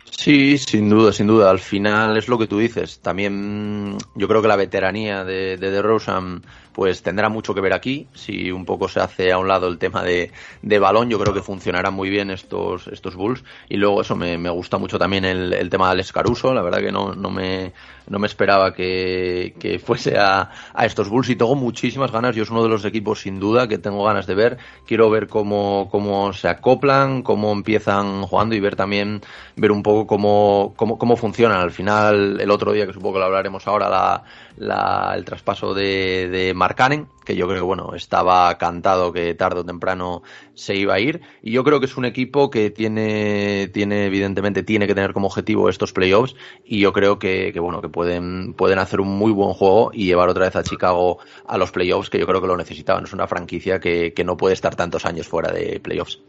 Sí, 0.10 0.58
sin 0.58 0.89
duda, 0.89 1.13
sin 1.13 1.28
duda. 1.28 1.52
Al 1.52 1.60
final 1.60 2.17
es 2.17 2.28
lo 2.28 2.39
que 2.39 2.48
tú 2.48 2.58
dices. 2.58 3.00
También 3.00 3.96
yo 4.15 4.28
creo 4.28 4.41
que 4.41 4.48
la 4.48 4.56
veteranía 4.56 5.24
de, 5.24 5.56
de 5.58 5.70
DeRozan 5.70 6.41
pues 6.73 7.01
tendrá 7.03 7.29
mucho 7.29 7.53
que 7.53 7.62
ver 7.62 7.73
aquí. 7.73 8.07
Si 8.13 8.51
un 8.51 8.65
poco 8.65 8.88
se 8.88 8.99
hace 8.99 9.31
a 9.31 9.38
un 9.38 9.47
lado 9.47 9.67
el 9.67 9.77
tema 9.77 10.03
de, 10.03 10.31
de 10.62 10.79
balón, 10.79 11.10
yo 11.10 11.19
creo 11.19 11.34
que 11.34 11.41
funcionarán 11.41 11.93
muy 11.93 12.10
bien 12.10 12.31
estos, 12.31 12.88
estos 12.88 13.15
Bulls. 13.15 13.43
Y 13.69 13.77
luego 13.77 14.01
eso 14.01 14.15
me, 14.15 14.38
me 14.38 14.49
gusta 14.49 14.77
mucho 14.77 14.97
también 14.97 15.25
el, 15.25 15.53
el, 15.53 15.69
tema 15.69 15.88
de 15.88 15.91
Alex 15.93 16.12
Caruso. 16.12 16.53
La 16.53 16.62
verdad 16.62 16.79
que 16.79 16.91
no, 16.91 17.13
no, 17.13 17.29
me, 17.29 17.73
no 18.07 18.19
me 18.19 18.27
esperaba 18.27 18.73
que, 18.73 19.53
que 19.60 19.79
fuese 19.79 20.17
a, 20.17 20.49
a, 20.73 20.86
estos 20.86 21.10
Bulls 21.10 21.29
y 21.29 21.36
tengo 21.36 21.55
muchísimas 21.55 22.12
ganas. 22.12 22.36
Yo 22.36 22.43
es 22.43 22.49
uno 22.49 22.63
de 22.63 22.69
los 22.69 22.86
equipos 22.86 23.21
sin 23.21 23.39
duda 23.39 23.67
que 23.67 23.77
tengo 23.77 24.03
ganas 24.05 24.27
de 24.27 24.36
ver. 24.36 24.57
Quiero 24.86 25.10
ver 25.10 25.27
cómo, 25.27 25.89
cómo 25.91 26.31
se 26.34 26.47
acoplan, 26.47 27.21
cómo 27.21 27.51
empiezan 27.51 28.23
jugando 28.23 28.55
y 28.55 28.60
ver 28.60 28.75
también, 28.75 29.21
ver 29.55 29.71
un 29.71 29.84
poco 29.84 30.07
cómo, 30.07 30.73
cómo, 30.75 30.97
cómo 30.97 31.17
funcionan. 31.17 31.60
Al 31.60 31.71
final, 31.71 32.39
el 32.39 32.51
otro 32.51 32.71
día, 32.71 32.88
que 32.88 32.93
supongo 32.93 33.15
que 33.15 33.19
lo 33.19 33.25
hablaremos 33.25 33.67
ahora, 33.67 33.89
la, 33.89 34.23
la, 34.62 35.13
el 35.15 35.26
traspaso 35.26 35.74
de, 35.74 36.30
de 36.30 36.54
Marcanen, 36.54 37.08
que 37.26 37.36
yo 37.36 37.47
creo 37.47 37.58
que 37.58 37.65
bueno, 37.65 37.95
estaba 37.95 38.56
cantado 38.60 39.12
que 39.12 39.34
tarde 39.34 39.62
o 39.62 39.65
temprano 39.65 40.21
se 40.54 40.76
iba 40.76 40.93
a 40.93 41.00
ir. 41.00 41.21
Y 41.41 41.52
yo 41.52 41.63
creo 41.63 41.80
que 41.80 41.88
es 41.88 41.97
un 41.97 42.06
equipo 42.06 42.52
que 42.52 42.69
tiene, 42.69 43.69
tiene 43.74 44.06
evidentemente, 44.06 44.62
tiene 44.62 44.86
que 44.86 44.93
tener 44.93 45.13
como 45.13 45.28
objetivo 45.28 45.67
estos 45.67 45.93
playoffs. 45.93 46.36
Y 46.63 46.80
yo 46.80 46.93
creo 46.93 47.17
que, 47.17 47.52
que 47.52 47.60
bueno, 47.60 47.82
que 47.82 47.89
pueden, 47.89 48.54
pueden 48.54 48.78
hacer 48.78 49.02
un 49.02 49.10
muy 49.10 49.32
buen 49.32 49.54
juego 49.54 49.89
y 49.93 50.06
llevar 50.06 50.30
otra 50.30 50.45
vez 50.45 50.56
a 50.56 50.63
Chicago 50.63 51.17
a 51.47 51.58
los 51.58 51.71
playoffs, 51.71 52.12
que 52.12 52.19
yo 52.19 52.28
creo 52.28 52.39
que 52.39 52.47
lo 52.47 52.56
necesitaban. 52.56 53.06
Es 53.06 53.13
una 53.13 53.28
franquicia 53.28 53.80
que, 53.80 54.13
que 54.13 54.24
no 54.24 54.38
puede 54.38 54.54
estar 54.54 54.76
tantos 54.76 55.06
años 55.06 55.28
fuera 55.28 55.52
de 55.52 55.80
playoffs. 55.80 56.21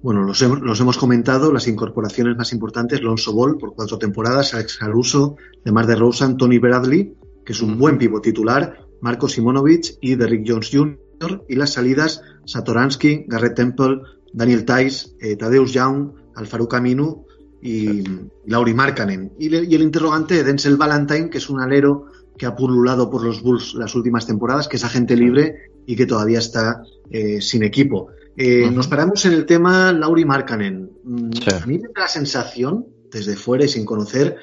Bueno, 0.00 0.22
los, 0.22 0.40
hemos, 0.42 0.60
los 0.60 0.80
hemos 0.80 0.96
comentado, 0.96 1.52
las 1.52 1.66
incorporaciones 1.66 2.36
más 2.36 2.52
importantes, 2.52 3.02
Lonzo 3.02 3.32
Ball 3.32 3.58
por 3.58 3.74
cuatro 3.74 3.98
temporadas, 3.98 4.54
Alex 4.54 4.76
Caruso, 4.76 5.36
Demar 5.64 5.86
de 5.86 5.96
Rosen, 5.96 6.36
Tony 6.36 6.58
Bradley, 6.58 7.16
que 7.44 7.52
es 7.52 7.62
un 7.62 7.78
buen 7.78 7.98
pivo 7.98 8.20
titular, 8.20 8.86
Marco 9.00 9.28
Simonovic 9.28 9.96
y 10.00 10.14
Derrick 10.14 10.44
Jones 10.46 10.70
Jr. 10.72 11.44
Y 11.48 11.56
las 11.56 11.72
salidas, 11.74 12.22
Satoransky, 12.46 13.24
Garrett 13.28 13.54
Temple, 13.54 14.00
Daniel 14.32 14.64
Tice, 14.64 15.08
eh, 15.20 15.36
Tadeusz 15.36 15.72
Young, 15.72 16.12
Alfaru 16.34 16.68
Aminu 16.70 17.26
y 17.60 18.02
Lauri 18.46 18.74
Markkanen. 18.74 19.32
Y, 19.38 19.54
y, 19.54 19.74
el 19.74 19.82
interrogante 19.82 20.42
Denzel 20.42 20.76
Valentine, 20.76 21.30
que 21.30 21.38
es 21.38 21.48
un 21.48 21.60
alero 21.60 22.06
que 22.36 22.46
ha 22.46 22.56
pululado 22.56 23.10
por 23.10 23.24
los 23.24 23.42
Bulls 23.42 23.74
las 23.74 23.94
últimas 23.94 24.26
temporadas, 24.26 24.66
que 24.66 24.76
es 24.76 24.84
agente 24.84 25.16
libre 25.16 25.70
y 25.86 25.94
que 25.96 26.06
todavía 26.06 26.38
está 26.38 26.82
eh, 27.10 27.40
sin 27.40 27.62
equipo. 27.62 28.08
Eh, 28.36 28.64
uh 28.64 28.68
-huh. 28.68 28.72
Nos 28.72 28.88
paramos 28.88 29.24
en 29.26 29.32
el 29.34 29.46
tema 29.46 29.92
Lauri 29.92 30.24
Markkanen. 30.24 30.90
Sí. 31.34 31.50
A 31.62 31.66
mí 31.66 31.78
me 31.78 31.88
da 31.94 32.02
la 32.02 32.08
sensación, 32.08 32.86
desde 33.10 33.36
fuera 33.36 33.64
y 33.64 33.68
sin 33.68 33.84
conocer, 33.84 34.36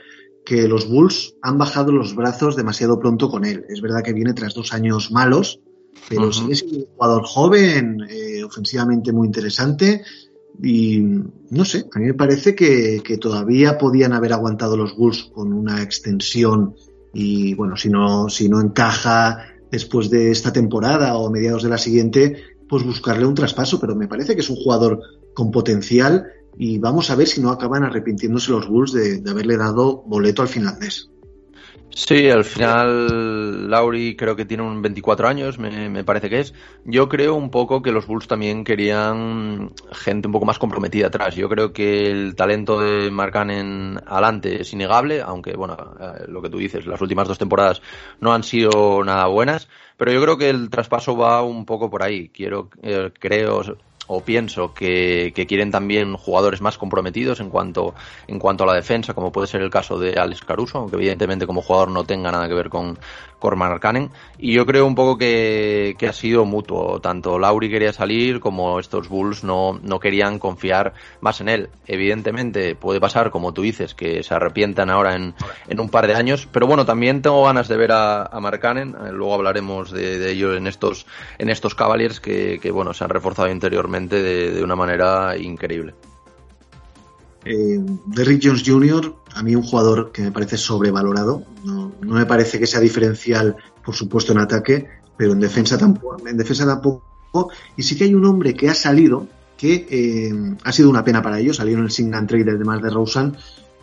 que 0.50 0.68
los 0.68 0.90
Bulls 0.90 1.36
han 1.44 1.60
bajado 1.60 1.92
los 1.92 2.16
brazos 2.16 2.56
demasiado 2.56 3.00
pronto 3.00 3.30
con 3.30 3.46
él. 3.46 3.66
Es 3.70 3.82
verdad 3.82 4.02
que 4.04 4.14
viene 4.14 4.34
tras 4.34 4.56
dos 4.56 4.74
años 4.74 5.12
malos, 5.12 5.60
pero 6.10 6.24
uh 6.24 6.30
-huh. 6.30 6.34
sigue 6.34 6.56
siendo 6.56 6.78
un 6.80 6.86
jugador 6.86 7.24
joven, 7.24 7.98
eh, 8.10 8.44
ofensivamente 8.44 9.14
muy 9.14 9.28
interesante. 9.28 10.02
Y 10.64 11.04
no 11.52 11.66
sé, 11.66 11.86
a 11.94 12.00
mí 12.00 12.06
me 12.08 12.16
parece 12.16 12.56
que, 12.56 13.04
que, 13.04 13.20
todavía 13.20 13.78
podían 13.78 14.12
haber 14.12 14.34
aguantado 14.34 14.76
los 14.76 14.98
Bulls 14.98 15.30
con 15.32 15.54
una 15.54 15.84
extensión 15.84 16.74
y 17.14 17.54
bueno, 17.54 17.78
si 17.78 17.90
no, 17.90 18.28
si 18.28 18.50
no 18.50 18.60
encaja 18.60 19.46
después 19.70 20.10
de 20.10 20.32
esta 20.32 20.52
temporada 20.52 21.16
o 21.16 21.30
mediados 21.30 21.62
de 21.62 21.70
la 21.70 21.78
siguiente, 21.78 22.42
pues 22.68 22.84
buscarle 22.84 23.28
un 23.28 23.36
traspaso, 23.36 23.80
pero 23.80 23.96
me 23.96 24.08
parece 24.08 24.34
que 24.34 24.42
es 24.42 24.50
un 24.50 24.56
jugador 24.56 25.00
con 25.36 25.52
potencial 25.52 26.26
y 26.58 26.78
vamos 26.78 27.10
a 27.10 27.16
ver 27.16 27.28
si 27.28 27.42
no 27.42 27.50
acaban 27.52 27.84
arrepintiéndose 27.84 28.52
los 28.52 28.68
Bulls 28.68 28.94
de, 28.94 29.24
haberle 29.30 29.58
dado 29.58 30.04
boleto 30.06 30.42
al 30.42 30.48
finlandés. 30.48 31.10
Sí, 31.92 32.30
al 32.30 32.46
final 32.46 33.70
Lauri 33.70 34.16
creo 34.16 34.36
que 34.36 34.46
tiene 34.46 34.64
un 34.64 34.82
24 34.82 35.28
años, 35.28 35.58
me, 35.58 35.90
me, 35.90 36.04
parece 36.04 36.30
que 36.30 36.40
es. 36.40 36.54
Yo 36.86 37.10
creo 37.10 37.36
un 37.36 37.50
poco 37.50 37.82
que 37.82 37.92
los 37.92 38.08
Bulls 38.08 38.28
también 38.28 38.64
querían 38.64 39.72
gente 39.92 40.28
un 40.28 40.32
poco 40.32 40.46
más 40.46 40.60
comprometida 40.60 41.08
atrás. 41.08 41.36
Yo 41.36 41.50
creo 41.50 41.74
que 41.74 42.10
el 42.10 42.36
talento 42.36 42.80
de 42.80 43.10
Marcanen 43.12 44.00
adelante 44.06 44.62
es 44.62 44.72
innegable, 44.72 45.22
aunque 45.22 45.56
bueno, 45.58 45.76
eh, 46.00 46.26
lo 46.28 46.42
que 46.42 46.50
tú 46.50 46.58
dices, 46.58 46.86
las 46.86 47.02
últimas 47.02 47.28
dos 47.28 47.38
temporadas 47.38 47.82
no 48.22 48.34
han 48.34 48.44
sido 48.44 49.04
nada 49.04 49.26
buenas, 49.26 49.68
pero 49.98 50.14
yo 50.14 50.22
creo 50.22 50.38
que 50.38 50.50
el 50.50 50.70
traspaso 50.70 51.18
va 51.18 51.42
un 51.44 51.66
poco 51.66 51.90
por 51.90 52.04
ahí. 52.04 52.30
Quiero, 52.30 52.70
eh, 52.82 53.12
creo, 53.20 53.62
o 54.12 54.22
pienso 54.22 54.74
que, 54.74 55.32
que, 55.36 55.46
quieren 55.46 55.70
también 55.70 56.16
jugadores 56.16 56.62
más 56.62 56.80
comprometidos 56.80 57.40
en 57.42 57.52
cuanto, 57.52 57.94
en 58.28 58.40
cuanto 58.40 58.64
a 58.64 58.68
la 58.68 58.74
defensa, 58.74 59.14
como 59.14 59.32
puede 59.32 59.46
ser 59.46 59.62
el 59.62 59.70
caso 59.70 60.00
de 60.00 60.20
Alex 60.20 60.44
Caruso, 60.44 60.80
aunque 60.80 60.96
evidentemente 60.96 61.46
como 61.46 61.62
jugador 61.62 61.92
no 61.92 62.04
tenga 62.04 62.32
nada 62.32 62.48
que 62.48 62.56
ver 62.56 62.70
con 62.70 62.98
Y 64.38 64.54
yo 64.54 64.66
creo 64.66 64.86
un 64.86 64.96
poco 64.96 65.18
que, 65.18 65.96
que, 65.98 66.08
ha 66.08 66.14
sido 66.14 66.46
mutuo. 66.46 67.00
Tanto 67.00 67.40
Lauri 67.40 67.70
quería 67.70 67.94
salir 67.94 68.40
como 68.40 68.80
estos 68.80 69.10
Bulls 69.10 69.44
no, 69.44 69.80
no 69.82 70.00
querían 70.00 70.40
confiar 70.40 70.94
más 71.22 71.42
en 71.42 71.50
él. 71.50 71.70
Evidentemente 71.88 72.76
puede 72.76 73.00
pasar, 73.00 73.32
como 73.32 73.54
tú 73.54 73.62
dices, 73.62 73.94
que 73.96 74.24
se 74.24 74.34
arrepientan 74.34 74.90
ahora 74.90 75.16
en, 75.16 75.34
en 75.68 75.80
un 75.80 75.90
par 75.90 76.08
de 76.08 76.16
años. 76.16 76.48
Pero 76.52 76.68
bueno, 76.68 76.86
también 76.86 77.22
tengo 77.22 77.44
ganas 77.44 77.68
de 77.68 77.78
ver 77.78 77.92
a, 77.92 78.24
a 78.24 78.40
Markkanen. 78.40 78.96
Luego 79.12 79.34
hablaremos 79.34 79.92
de, 79.92 80.20
de 80.20 80.32
ello 80.32 80.56
en 80.56 80.68
estos, 80.68 81.06
en 81.38 81.50
estos 81.50 81.76
Cavaliers 81.76 82.20
que, 82.20 82.60
que 82.62 82.72
bueno, 82.72 82.94
se 82.94 83.04
han 83.04 83.10
reforzado 83.10 83.50
interiormente 83.50 84.22
de, 84.22 84.52
de 84.52 84.64
una 84.64 84.76
manera 84.76 85.38
increíble. 85.38 85.94
Eh, 87.46 87.80
Derrick 88.06 88.42
Jones 88.44 88.64
Jr., 88.66 89.16
a 89.34 89.44
mí 89.44 89.56
un 89.56 89.64
jugador 89.64 90.12
que 90.12 90.22
me 90.22 90.32
parece 90.32 90.58
sobrevalorado. 90.58 91.44
No, 91.64 91.92
no, 92.02 92.14
me 92.16 92.26
parece 92.26 92.60
que 92.60 92.68
sea 92.68 92.80
diferencial, 92.80 93.56
por 93.84 93.96
supuesto, 93.96 94.34
en 94.34 94.40
ataque, 94.40 94.88
pero 95.18 95.34
en 95.34 95.40
defensa 95.40 95.78
tampoco. 95.78 96.28
En 96.28 96.38
defensa 96.38 96.66
tampoco. 96.66 97.52
Y 97.78 97.84
sí 97.84 97.98
que 97.98 98.06
hay 98.06 98.14
un 98.14 98.26
hombre 98.26 98.54
que 98.54 98.70
ha 98.70 98.74
salido, 98.74 99.28
que 99.58 99.88
eh, 99.90 100.56
ha 100.64 100.72
sido 100.72 100.90
una 100.90 101.04
pena 101.04 101.22
para 101.22 101.40
ellos, 101.40 101.58
salió 101.58 101.78
en 101.78 101.84
el 101.84 101.92
Sing 101.92 102.14
and 102.14 102.28
Trade 102.28 102.58
de 102.58 102.66
más 102.66 102.82
de 102.82 102.90
Rosen 102.90 103.36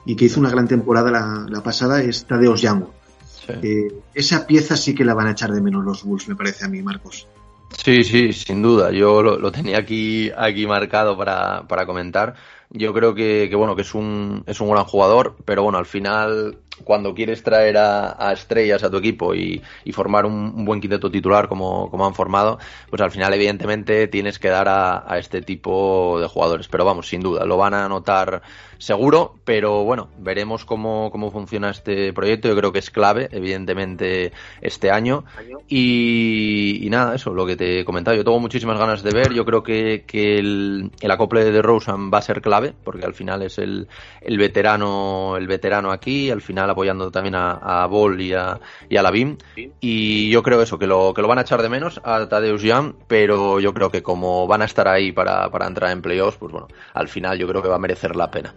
y 0.05 0.17
que 0.17 0.27
hizo 0.27 0.41
una 0.41 0.51
gran 0.51 0.69
temporada 0.69 1.11
la, 1.11 1.47
la 1.49 1.63
pasada, 1.63 2.03
es 2.03 2.27
Tadeusz. 2.27 2.61
Sí. 2.61 3.53
Eh, 3.63 3.95
esa 4.15 4.47
pieza 4.47 4.77
sí 4.77 4.95
que 4.95 5.05
la 5.05 5.15
van 5.15 5.29
a 5.29 5.33
echar 5.33 5.53
de 5.53 5.61
menos 5.61 5.85
los 5.85 6.03
Bulls, 6.03 6.29
me 6.29 6.35
parece 6.35 6.65
a 6.65 6.69
mí, 6.69 6.83
Marcos. 6.83 7.29
Sí, 7.77 8.05
sí, 8.05 8.33
sin 8.33 8.63
duda. 8.63 8.91
Yo 8.91 9.23
lo, 9.23 9.39
lo 9.39 9.53
tenía 9.53 9.79
aquí, 9.79 10.31
aquí 10.37 10.67
marcado 10.67 11.17
para, 11.17 11.67
para 11.69 11.87
comentar. 11.87 12.35
Yo 12.71 12.93
creo 12.93 13.15
que, 13.15 13.51
bueno, 13.55 13.77
que 13.77 13.83
es 13.83 13.95
un, 13.95 14.43
es 14.47 14.61
un 14.61 14.71
gran 14.71 14.85
jugador, 14.85 15.37
pero 15.45 15.63
bueno, 15.63 15.79
al 15.79 15.87
final 15.87 16.59
cuando 16.85 17.15
quieres 17.15 17.43
traer 17.43 17.77
a, 17.79 18.33
estrellas 18.33 18.83
a 18.83 18.91
tu 18.91 18.99
equipo 18.99 19.35
y, 19.35 19.63
formar 19.93 20.27
un, 20.27 20.65
buen 20.65 20.81
quinteto 20.81 21.11
titular 21.11 21.49
como, 21.49 21.91
como, 21.91 22.07
han 22.07 22.15
formado, 22.15 22.59
pues 22.91 23.01
al 23.01 23.11
final 23.11 23.33
evidentemente 23.35 24.09
tienes 24.09 24.39
que 24.39 24.49
dar 24.49 24.69
a, 24.69 25.11
a, 25.11 25.19
este 25.19 25.43
tipo 25.43 26.21
de 26.21 26.27
jugadores. 26.29 26.69
Pero 26.69 26.85
vamos, 26.85 27.09
sin 27.09 27.21
duda, 27.21 27.45
lo 27.47 27.57
van 27.57 27.75
a 27.75 27.89
notar 27.89 28.43
seguro, 28.79 29.37
pero 29.45 29.85
bueno, 29.85 30.09
veremos 30.19 30.65
cómo, 30.65 31.11
cómo 31.11 31.31
funciona 31.31 31.71
este 31.71 32.13
proyecto. 32.13 32.49
Yo 32.49 32.57
creo 32.57 32.73
que 32.73 32.79
es 32.79 32.91
clave, 32.91 33.29
evidentemente, 33.33 34.33
este 34.61 34.91
año. 34.91 35.25
Y, 35.69 36.87
nada, 36.91 37.15
eso, 37.15 37.35
lo 37.35 37.47
que 37.47 37.57
te 37.57 37.81
he 37.81 37.85
comentado. 37.85 38.17
Yo 38.17 38.25
tengo 38.25 38.39
muchísimas 38.39 38.79
ganas 38.79 39.03
de 39.03 39.13
ver. 39.13 39.33
Yo 39.33 39.45
creo 39.45 39.63
que, 39.63 40.05
que 40.07 40.39
el, 40.39 40.91
el, 41.01 41.11
acople 41.11 41.45
de 41.45 41.63
Rosen 41.63 42.11
va 42.13 42.19
a 42.19 42.23
ser 42.23 42.41
clave, 42.41 42.75
porque 42.85 43.07
al 43.07 43.15
final 43.15 43.43
es 43.43 43.59
el, 43.59 43.89
el 44.21 44.39
veterano, 44.39 45.37
el 45.37 45.47
veterano 45.47 45.91
aquí, 45.91 46.31
al 46.31 46.43
final 46.43 46.71
apoyando 46.71 47.11
también 47.11 47.35
a, 47.35 47.83
a 47.83 47.87
Ball 47.87 48.21
y 48.21 48.33
a, 48.33 48.61
y 48.89 48.97
a 48.97 49.03
la 49.03 49.11
BIM. 49.11 49.37
Y 49.81 50.31
yo 50.31 50.43
creo 50.43 50.63
eso, 50.63 50.79
que 50.79 50.87
lo, 50.87 51.15
que 51.15 51.23
lo 51.23 51.29
van 51.29 51.39
a 51.39 51.43
echar 51.43 51.63
de 51.63 51.69
menos 51.69 52.01
a 52.05 52.29
Tadeusz 52.29 52.65
Jan, 52.65 52.97
pero 53.07 53.61
yo 53.61 53.73
creo 53.75 53.91
que 53.91 54.03
como 54.03 54.47
van 54.47 54.63
a 54.63 54.67
estar 54.67 54.89
ahí 54.89 55.13
para, 55.13 55.51
para 55.51 55.67
entrar 55.67 55.91
en 55.91 56.03
playoffs, 56.03 56.39
pues 56.39 56.53
bueno, 56.53 56.69
al 56.95 57.09
final 57.09 57.39
yo 57.39 57.47
creo 57.49 57.63
que 57.63 57.69
va 57.69 57.77
a 57.77 57.81
merecer 57.81 58.17
la 58.17 58.31
pena. 58.31 58.55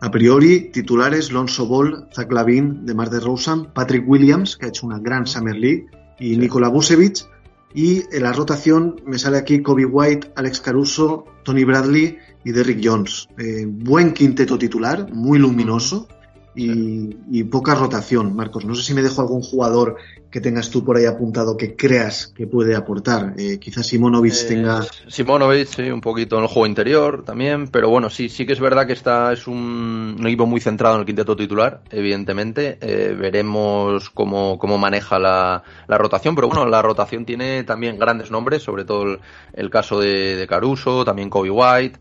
A 0.00 0.10
priori, 0.10 0.70
titulares 0.72 1.32
Lonzo 1.32 1.66
Ball, 1.66 2.08
Zach 2.14 2.30
Lavin, 2.30 2.84
de 2.84 2.94
de 2.94 3.20
Rosen, 3.20 3.66
Patrick 3.72 4.08
Williams, 4.08 4.56
que 4.56 4.66
ha 4.66 4.68
hecho 4.68 4.86
una 4.86 4.98
gran 4.98 5.26
Summer 5.26 5.56
League, 5.56 5.86
y 6.18 6.36
Nikola 6.36 6.68
Vucevic. 6.68 7.26
Y 7.74 8.02
en 8.12 8.22
la 8.22 8.32
rotación 8.32 8.96
me 9.04 9.18
sale 9.18 9.36
aquí 9.36 9.60
Kobe 9.60 9.84
White, 9.84 10.32
Alex 10.36 10.60
Caruso, 10.60 11.24
Tony 11.42 11.64
Bradley 11.64 12.18
y 12.44 12.52
Derrick 12.52 12.80
Jones. 12.82 13.28
Eh, 13.36 13.66
buen 13.66 14.12
quinteto 14.12 14.56
titular, 14.56 15.12
muy 15.12 15.38
luminoso 15.40 16.06
y, 16.54 17.44
poca 17.44 17.74
rotación, 17.74 18.34
Marcos. 18.34 18.64
No 18.64 18.74
sé 18.74 18.82
si 18.82 18.94
me 18.94 19.02
dejo 19.02 19.20
algún 19.20 19.42
jugador 19.42 19.96
que 20.30 20.40
tengas 20.40 20.68
tú 20.68 20.84
por 20.84 20.96
ahí 20.96 21.04
apuntado 21.04 21.56
que 21.56 21.76
creas 21.76 22.32
que 22.34 22.48
puede 22.48 22.74
aportar. 22.74 23.34
Eh, 23.36 23.58
quizás 23.60 23.86
Simonovic 23.86 24.34
eh, 24.34 24.44
tenga. 24.48 24.84
Simonovic, 25.06 25.68
sí, 25.68 25.82
un 25.82 26.00
poquito 26.00 26.36
en 26.36 26.42
el 26.42 26.48
juego 26.48 26.66
interior 26.66 27.24
también, 27.24 27.68
pero 27.68 27.88
bueno, 27.88 28.10
sí, 28.10 28.28
sí 28.28 28.44
que 28.44 28.52
es 28.52 28.58
verdad 28.58 28.84
que 28.84 28.94
está 28.94 29.32
es 29.32 29.46
un, 29.46 30.16
equipo 30.24 30.46
muy 30.46 30.60
centrado 30.60 30.96
en 30.96 31.02
el 31.02 31.06
quinteto 31.06 31.36
titular, 31.36 31.82
evidentemente. 31.90 32.78
Eh, 32.80 33.14
veremos 33.16 34.10
cómo, 34.10 34.58
cómo 34.58 34.76
maneja 34.76 35.20
la, 35.20 35.62
la, 35.86 35.98
rotación, 35.98 36.34
pero 36.34 36.48
bueno, 36.48 36.66
la 36.66 36.82
rotación 36.82 37.24
tiene 37.24 37.62
también 37.62 37.96
grandes 37.96 38.32
nombres, 38.32 38.62
sobre 38.62 38.84
todo 38.84 39.18
el, 39.52 39.70
caso 39.70 40.00
de, 40.00 40.34
de, 40.34 40.46
Caruso, 40.48 41.04
también 41.04 41.30
Kobe 41.30 41.50
White. 41.50 41.98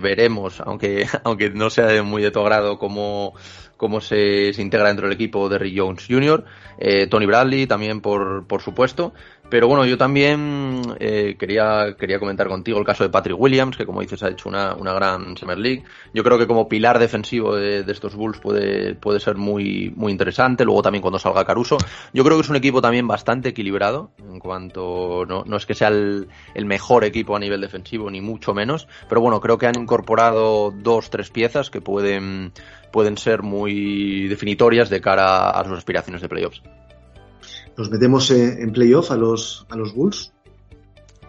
veremos, 0.00 0.60
aunque, 0.62 1.06
aunque 1.24 1.50
no 1.50 1.68
sea 1.68 2.02
muy 2.02 2.22
de 2.22 2.30
tu 2.30 2.40
agrado, 2.40 2.78
cómo 2.78 3.34
cómo 3.84 4.00
se, 4.00 4.50
integra 4.56 4.88
dentro 4.88 5.06
del 5.06 5.14
equipo 5.14 5.46
de 5.50 5.58
Rick 5.58 5.78
Jones 5.78 6.06
Jr., 6.08 6.42
eh, 6.78 7.06
Tony 7.06 7.26
Bradley 7.26 7.66
también 7.66 8.00
por, 8.00 8.46
por 8.46 8.62
supuesto, 8.62 9.12
pero 9.54 9.68
bueno, 9.68 9.86
yo 9.86 9.96
también 9.96 10.82
eh, 10.98 11.36
quería, 11.38 11.94
quería 11.96 12.18
comentar 12.18 12.48
contigo 12.48 12.76
el 12.80 12.84
caso 12.84 13.04
de 13.04 13.10
Patrick 13.10 13.38
Williams, 13.38 13.76
que 13.76 13.86
como 13.86 14.00
dices 14.00 14.20
ha 14.24 14.28
hecho 14.28 14.48
una, 14.48 14.74
una 14.74 14.92
gran 14.92 15.36
Summer 15.36 15.56
League. 15.56 15.84
Yo 16.12 16.24
creo 16.24 16.38
que 16.38 16.48
como 16.48 16.68
pilar 16.68 16.98
defensivo 16.98 17.54
de, 17.54 17.84
estos 17.86 18.16
Bulls 18.16 18.40
puede, 18.40 18.96
puede 18.96 19.20
ser 19.20 19.36
muy, 19.36 19.92
muy 19.94 20.10
interesante. 20.10 20.64
Luego 20.64 20.82
también 20.82 21.02
cuando 21.02 21.20
salga 21.20 21.44
Caruso. 21.44 21.78
Yo 22.12 22.24
creo 22.24 22.36
que 22.36 22.42
es 22.42 22.50
un 22.50 22.56
equipo 22.56 22.82
también 22.82 23.06
bastante 23.06 23.50
equilibrado, 23.50 24.10
en 24.28 24.40
cuanto 24.40 25.24
no, 25.24 25.44
no 25.46 25.56
es 25.56 25.66
que 25.66 25.76
sea 25.76 25.86
el, 25.86 26.26
el 26.56 26.64
mejor 26.66 27.04
equipo 27.04 27.36
a 27.36 27.38
nivel 27.38 27.60
defensivo, 27.60 28.10
ni 28.10 28.20
mucho 28.20 28.54
menos. 28.54 28.88
Pero 29.08 29.20
bueno, 29.20 29.40
creo 29.40 29.56
que 29.56 29.68
han 29.68 29.78
incorporado 29.78 30.72
dos, 30.72 31.10
tres 31.10 31.30
piezas 31.30 31.70
que 31.70 31.80
pueden, 31.80 32.50
pueden 32.90 33.16
ser 33.16 33.44
muy 33.44 34.26
definitorias 34.26 34.90
de 34.90 35.00
cara 35.00 35.50
a 35.50 35.62
sus 35.62 35.78
aspiraciones 35.78 36.22
de 36.22 36.28
playoffs. 36.28 36.60
¿Nos 37.76 37.90
metemos 37.90 38.30
en 38.30 38.72
playoff 38.72 39.10
a 39.10 39.16
los, 39.16 39.66
a 39.68 39.76
los 39.76 39.94
Bulls? 39.94 40.32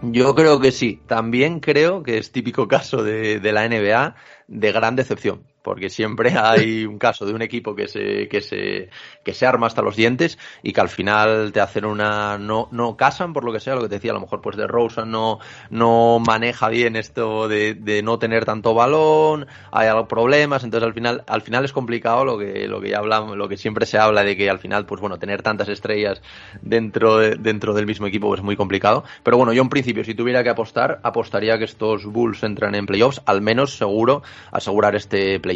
Yo 0.02 0.36
creo 0.36 0.60
que 0.60 0.72
sí. 0.72 1.02
También 1.08 1.60
creo 1.60 2.04
que 2.04 2.18
es 2.18 2.32
típico 2.32 2.68
caso 2.68 3.04
de, 3.04 3.40
de 3.40 3.52
la 3.52 3.68
NBA 3.68 4.16
de 4.48 4.72
gran 4.72 4.96
decepción 4.96 5.42
porque 5.66 5.90
siempre 5.90 6.36
hay 6.38 6.86
un 6.86 7.00
caso 7.00 7.26
de 7.26 7.34
un 7.34 7.42
equipo 7.42 7.76
que 7.76 7.88
se, 7.88 8.30
que 8.30 8.40
se, 8.40 8.90
que 9.24 9.34
se 9.34 9.46
arma 9.48 9.66
hasta 9.66 9.82
los 9.82 9.96
dientes 9.96 10.38
y 10.62 10.72
que 10.72 10.82
al 10.82 10.90
final 10.90 11.52
te 11.52 11.60
hacen 11.60 11.86
una, 11.86 12.38
no, 12.38 12.70
no 12.72 12.96
casan 12.96 13.34
por 13.34 13.44
lo 13.44 13.52
que 13.52 13.60
sea, 13.60 13.74
lo 13.74 13.82
que 13.82 13.90
te 13.90 13.96
decía, 13.96 14.12
a 14.12 14.14
lo 14.14 14.22
mejor 14.22 14.42
pues 14.42 14.56
de 14.56 14.68
Rosa 14.68 15.06
no, 15.06 15.40
no 15.72 16.20
maneja 16.20 16.70
bien 16.70 16.96
esto 16.96 17.48
de, 17.48 17.74
de 17.74 18.04
no 18.04 18.20
tener 18.20 18.46
tanto 18.46 18.76
balón, 18.76 19.48
hay 19.72 19.90
problemas, 20.08 20.64
entonces 20.64 20.86
al 20.86 20.94
final, 20.94 21.24
al 21.26 21.42
final 21.42 21.66
es 21.66 21.74
complicado 21.74 22.26
lo 22.26 22.38
que, 22.38 22.68
lo 22.68 22.80
que 22.80 22.90
ya 22.90 23.00
hablamos, 23.00 23.36
lo 23.36 23.48
que 23.48 23.58
siempre 23.58 23.88
se 23.88 23.98
habla 23.98 24.24
de 24.24 24.38
que 24.38 24.50
al 24.50 24.60
final, 24.60 24.86
pues 24.86 25.02
bueno, 25.02 25.18
tener 25.18 25.42
tantas 25.42 25.70
estrellas 25.70 26.22
dentro, 26.62 27.18
dentro 27.20 27.74
del 27.74 27.88
mismo 27.88 28.06
equipo 28.06 28.36
es 28.36 28.42
muy 28.42 28.56
complicado. 28.56 29.04
Pero 29.24 29.38
bueno, 29.38 29.52
yo 29.54 29.64
en 29.64 29.70
principio, 29.70 30.04
si 30.04 30.14
tuviera 30.14 30.44
que 30.44 30.50
apostar, 30.50 31.00
apostaría 31.02 31.58
que 31.58 31.64
estos 31.66 32.06
Bulls 32.06 32.44
entran 32.44 32.76
en 32.76 32.86
playoffs, 32.86 33.22
al 33.26 33.42
menos 33.42 33.78
seguro 33.78 34.22
asegurar 34.52 34.96
este 34.96 35.40
play 35.40 35.55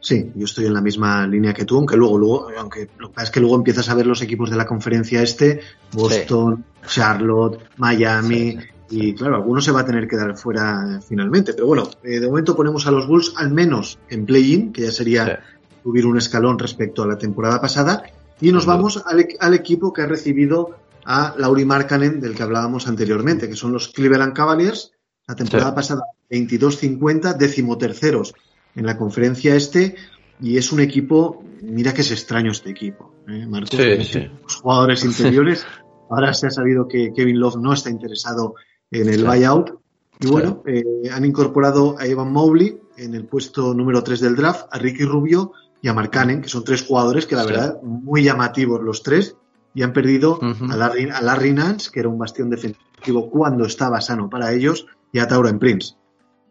Sí, 0.00 0.32
yo 0.34 0.44
estoy 0.44 0.66
en 0.66 0.74
la 0.74 0.80
misma 0.80 1.26
línea 1.26 1.54
que 1.54 1.64
tú, 1.64 1.76
aunque 1.76 1.96
luego, 1.96 2.18
luego, 2.18 2.48
aunque 2.58 2.88
lo 2.98 3.08
que 3.08 3.14
pasa 3.14 3.24
es 3.26 3.30
que 3.30 3.40
luego 3.40 3.56
empiezas 3.56 3.88
a 3.88 3.94
ver 3.94 4.06
los 4.06 4.22
equipos 4.22 4.50
de 4.50 4.56
la 4.56 4.66
conferencia 4.66 5.22
este, 5.22 5.60
Boston, 5.92 6.64
Charlotte, 6.86 7.58
Miami, 7.76 8.58
y 8.90 9.14
claro, 9.14 9.36
alguno 9.36 9.60
se 9.60 9.70
va 9.70 9.80
a 9.80 9.84
tener 9.84 10.08
que 10.08 10.16
dar 10.16 10.36
fuera 10.36 11.00
finalmente. 11.06 11.54
Pero 11.54 11.68
bueno, 11.68 11.88
eh, 12.02 12.18
de 12.18 12.26
momento 12.26 12.56
ponemos 12.56 12.86
a 12.86 12.90
los 12.90 13.06
Bulls 13.06 13.32
al 13.36 13.52
menos 13.52 13.98
en 14.08 14.26
play-in, 14.26 14.72
que 14.72 14.82
ya 14.82 14.92
sería 14.92 15.40
subir 15.82 16.06
un 16.06 16.18
escalón 16.18 16.58
respecto 16.58 17.02
a 17.02 17.06
la 17.06 17.16
temporada 17.16 17.60
pasada, 17.60 18.02
y 18.40 18.52
nos 18.52 18.66
vamos 18.66 19.02
al, 19.06 19.54
equipo 19.54 19.92
que 19.92 20.02
ha 20.02 20.06
recibido 20.06 20.76
a 21.04 21.34
Lauri 21.38 21.64
Markkanen, 21.64 22.20
del 22.20 22.34
que 22.34 22.42
hablábamos 22.42 22.88
anteriormente, 22.88 23.48
que 23.48 23.56
son 23.56 23.72
los 23.72 23.88
Cleveland 23.88 24.34
Cavaliers, 24.34 24.92
la 25.26 25.36
temporada 25.36 25.74
pasada 25.74 26.02
22-50, 26.30 27.36
decimoterceros 27.36 28.34
en 28.74 28.86
la 28.86 28.96
conferencia 28.96 29.54
este 29.54 29.96
y 30.40 30.56
es 30.56 30.72
un 30.72 30.80
equipo, 30.80 31.44
mira 31.62 31.92
que 31.92 32.00
es 32.00 32.10
extraño 32.10 32.50
este 32.50 32.70
equipo, 32.70 33.14
¿eh, 33.28 33.46
Marco? 33.46 33.76
Los 33.76 34.54
jugadores 34.56 35.04
interiores, 35.04 35.66
ahora 36.08 36.32
se 36.32 36.46
ha 36.46 36.50
sabido 36.50 36.88
que 36.88 37.12
Kevin 37.14 37.38
Love 37.38 37.56
no 37.56 37.72
está 37.72 37.90
interesado 37.90 38.54
en 38.90 39.08
el 39.08 39.24
buyout 39.24 39.80
y 40.20 40.26
bueno, 40.26 40.62
eh, 40.66 40.84
han 41.10 41.24
incorporado 41.24 41.96
a 41.98 42.06
Evan 42.06 42.32
Mobley 42.32 42.78
en 42.98 43.14
el 43.14 43.24
puesto 43.24 43.72
número 43.72 44.02
3 44.02 44.20
del 44.20 44.36
draft, 44.36 44.66
a 44.70 44.78
Ricky 44.78 45.04
Rubio 45.04 45.52
y 45.80 45.88
a 45.88 45.94
Mark 45.94 46.10
Cannon, 46.10 46.42
que 46.42 46.48
son 46.48 46.64
tres 46.64 46.82
jugadores 46.82 47.26
que 47.26 47.36
la 47.36 47.46
verdad 47.46 47.80
muy 47.82 48.22
llamativos 48.22 48.82
los 48.82 49.02
tres 49.02 49.36
y 49.72 49.82
han 49.82 49.92
perdido 49.92 50.38
a, 50.42 50.76
Larry, 50.76 51.08
a 51.10 51.22
Larry 51.22 51.52
Nance, 51.52 51.90
que 51.90 52.00
era 52.00 52.08
un 52.08 52.18
bastión 52.18 52.50
defensivo 52.50 53.30
cuando 53.30 53.64
estaba 53.64 54.00
sano 54.00 54.28
para 54.28 54.52
ellos, 54.52 54.86
y 55.12 55.20
a 55.20 55.28
Tauren 55.28 55.58
Prince. 55.58 55.94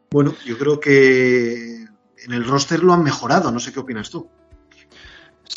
Bueno, 0.10 0.34
yo 0.46 0.58
creo 0.58 0.80
que 0.80 1.79
en 2.26 2.34
el 2.34 2.46
roster 2.46 2.84
lo 2.84 2.94
han 2.94 3.04
mejorado, 3.04 3.52
no 3.52 3.60
sé 3.60 3.72
qué 3.74 3.80
opinas 3.80 4.10
tú. 4.10 4.30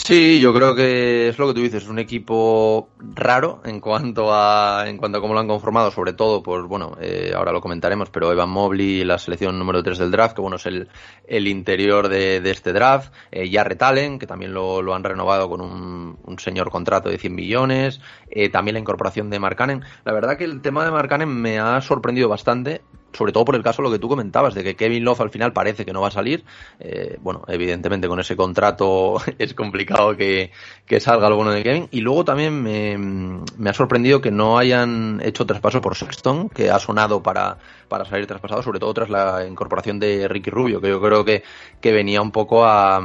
Sí, 0.05 0.41
yo 0.41 0.55
creo 0.55 0.75
que 0.75 1.29
es 1.29 1.39
lo 1.39 1.47
que 1.49 1.55
tú 1.55 1.61
dices, 1.61 1.85
es 1.85 1.89
un 1.89 1.99
equipo 1.99 2.89
raro 2.99 3.61
en 3.65 3.79
cuanto 3.79 4.33
a 4.33 4.85
en 4.89 4.97
cuanto 4.97 5.19
a 5.19 5.21
cómo 5.21 5.35
lo 5.35 5.41
han 5.41 5.47
conformado, 5.47 5.91
sobre 5.91 6.15
todo, 6.15 6.43
pues 6.43 6.65
bueno, 6.65 6.97
eh, 6.99 7.33
ahora 7.37 7.53
lo 7.53 7.61
comentaremos, 7.61 8.09
pero 8.09 8.33
Evan 8.33 8.49
Mobley, 8.49 9.05
la 9.05 9.19
selección 9.19 9.59
número 9.59 9.83
3 9.83 9.99
del 9.99 10.11
draft, 10.11 10.35
que 10.35 10.41
bueno, 10.41 10.57
es 10.57 10.65
el, 10.65 10.89
el 11.27 11.47
interior 11.47 12.09
de, 12.09 12.39
este 12.51 12.73
draft, 12.73 13.13
eh, 13.31 13.49
Jarrett 13.53 14.19
que 14.19 14.27
también 14.27 14.55
lo, 14.55 14.95
han 14.95 15.05
renovado 15.05 15.49
con 15.51 15.61
un, 15.61 16.19
un, 16.25 16.39
señor 16.39 16.71
contrato 16.71 17.11
de 17.11 17.19
100 17.19 17.35
millones, 17.35 18.01
eh, 18.31 18.49
también 18.49 18.75
la 18.75 18.81
incorporación 18.81 19.29
de 19.29 19.39
Markkanen. 19.39 19.85
La 20.05 20.13
verdad 20.13 20.39
que 20.39 20.45
el 20.45 20.63
tema 20.63 20.85
de 20.85 20.91
Markkanen 20.91 21.29
me 21.29 21.61
ha 21.61 21.81
sorprendido 21.83 22.29
bastante, 22.29 22.83
sobre 23.13 23.33
todo 23.33 23.45
por 23.45 23.55
el 23.55 23.63
caso 23.63 23.83
lo 23.83 23.91
que 23.91 23.99
tú 23.99 24.09
comentabas, 24.09 24.55
de 24.55 24.65
que 24.65 24.77
Kevin 24.77 25.05
Love 25.05 25.21
al 25.21 25.31
final 25.31 25.53
parece 25.53 25.85
que 25.85 25.93
no 25.93 26.01
va 26.01 26.09
a 26.09 26.13
salir. 26.13 26.45
Eh, 26.81 27.19
bueno, 27.21 27.43
evidentemente 27.49 28.09
con 28.09 28.21
ese 28.21 28.37
contrato 28.37 29.17
es 29.39 29.55
complicado 29.55 30.17
que, 30.17 30.51
que, 30.87 31.01
salga 31.01 31.29
lo 31.29 31.37
bueno 31.37 31.53
de 31.53 31.63
Kevin. 31.63 31.89
Y 31.91 32.01
luego 32.01 32.25
también 32.25 32.63
me, 32.63 32.97
me, 32.99 33.71
ha 33.71 33.75
sorprendido 33.75 34.21
que 34.21 34.31
no 34.31 34.59
hayan 34.59 35.21
hecho 35.25 35.47
traspaso 35.47 35.81
por 35.81 35.97
Sexton, 35.97 36.49
que 36.49 36.71
ha 36.71 36.79
sonado 36.79 37.23
para, 37.23 37.59
para 37.89 38.05
salir 38.05 38.27
traspasado, 38.27 38.63
sobre 38.63 38.79
todo 38.79 38.95
tras 38.95 39.11
la 39.11 39.47
incorporación 39.47 39.99
de 39.99 40.29
Ricky 40.29 40.51
Rubio, 40.51 40.81
que 40.81 40.89
yo 40.89 41.01
creo 41.01 41.25
que, 41.25 41.43
que 41.81 41.93
venía 41.93 42.23
un 42.23 42.31
poco 42.31 42.65
a, 42.65 43.03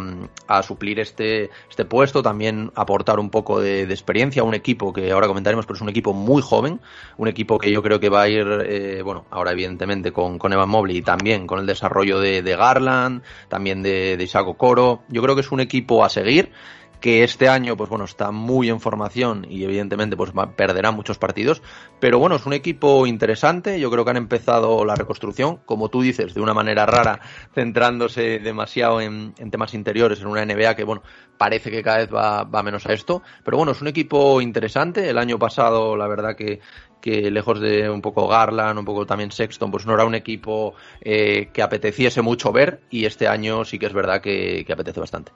a 0.48 0.63
suplir 0.63 1.00
este, 1.00 1.50
este 1.70 1.86
puesto, 1.86 2.24
también 2.24 2.72
aportar 2.76 3.20
un 3.20 3.30
poco 3.30 3.60
de, 3.60 3.86
de, 3.86 3.93
experiencia 3.93 4.41
a 4.41 4.46
un 4.46 4.54
equipo 4.54 4.93
que 4.93 5.12
ahora 5.12 5.28
comentaremos, 5.28 5.65
pero 5.65 5.76
es 5.76 5.82
un 5.82 5.89
equipo 5.89 6.13
muy 6.13 6.41
joven, 6.41 6.80
un 7.17 7.28
equipo 7.28 7.58
que 7.58 7.72
yo 7.72 7.82
creo 7.82 8.00
que 8.00 8.10
va 8.10 8.24
a 8.24 8.30
ir, 8.30 8.48
eh, 8.65 9.02
bueno, 9.04 9.26
ahora 9.32 9.52
evidentemente 9.52 9.96
con, 10.12 10.53
Evan 10.53 10.69
Mobley 10.69 10.97
y 10.97 11.01
también 11.01 11.47
con 11.47 11.59
el 11.59 11.65
desarrollo 11.65 12.19
de, 12.19 12.41
Garland, 12.41 13.22
también 13.49 13.84
de, 13.84 14.17
de 14.17 14.24
Isaac 14.24 14.45
Coro. 14.57 15.03
Yo 15.09 15.22
creo 15.22 15.36
que 15.36 15.41
es 15.41 15.51
un 15.51 15.59
equipo 15.59 16.03
a 16.03 16.09
seguir 16.09 16.51
que 16.99 17.24
este 17.24 17.47
año, 17.47 17.78
pues 17.78 17.89
bueno, 17.89 18.05
está 18.05 18.32
muy 18.32 18.69
en 18.69 18.80
formación 18.80 19.45
y 19.49 19.63
evidentemente 19.63 20.17
pues 20.17 20.32
perderá 20.55 20.91
muchos 20.91 21.17
partidos, 21.17 21.61
pero 21.99 22.19
bueno, 22.19 22.36
es 22.36 22.45
un 22.45 22.53
equipo 22.53 23.05
interesante, 23.05 23.80
yo 23.80 23.91
creo 23.91 24.03
que 24.03 24.11
han 24.11 24.17
empezado 24.17 24.84
la 24.86 24.95
reconstrucción, 24.95 25.57
como 25.65 25.89
tú 25.89 26.01
dices, 26.01 26.34
de 26.34 26.41
una 26.41 26.53
manera 26.53 26.86
rara, 26.86 27.19
centrándose 27.53 28.39
demasiado 28.39 29.01
en, 29.01 29.34
temas 29.51 29.74
interiores, 29.74 30.22
en 30.22 30.28
una 30.28 30.45
NBA 30.45 30.76
que, 30.76 30.84
bueno, 30.84 31.03
parece 31.38 31.69
que 31.69 31.84
cada 31.84 31.97
vez 31.97 32.09
va, 32.13 32.63
menos 32.63 32.86
a 32.88 32.93
esto, 32.93 33.22
pero 33.43 33.57
bueno, 33.57 33.74
es 33.74 33.82
un 33.82 33.88
equipo 33.88 34.41
interesante, 34.41 35.09
el 35.09 35.17
año 35.17 35.38
pasado 35.38 35.95
la 35.95 36.07
verdad 36.07 36.36
que 36.36 36.59
que 37.02 37.30
lejos 37.32 37.60
de 37.60 37.89
un 37.89 38.02
poco 38.02 38.28
Garland, 38.28 38.80
un 38.80 38.86
poco 38.86 39.06
también 39.06 39.32
Sexton, 39.32 39.72
pues 39.72 39.86
no 39.86 39.93
era 39.93 40.06
un 40.06 40.16
equipo 40.16 40.74
eh, 41.02 41.50
que 41.54 41.62
apeteciese 41.62 42.22
mucho 42.22 42.52
ver 42.52 42.82
y 42.89 43.06
este 43.06 43.28
año 43.28 43.64
sí 43.66 43.80
que 43.80 43.86
es 43.86 43.93
verdad 43.93 44.22
que 44.22 44.66
apetece 44.70 45.00
bastante 45.00 45.32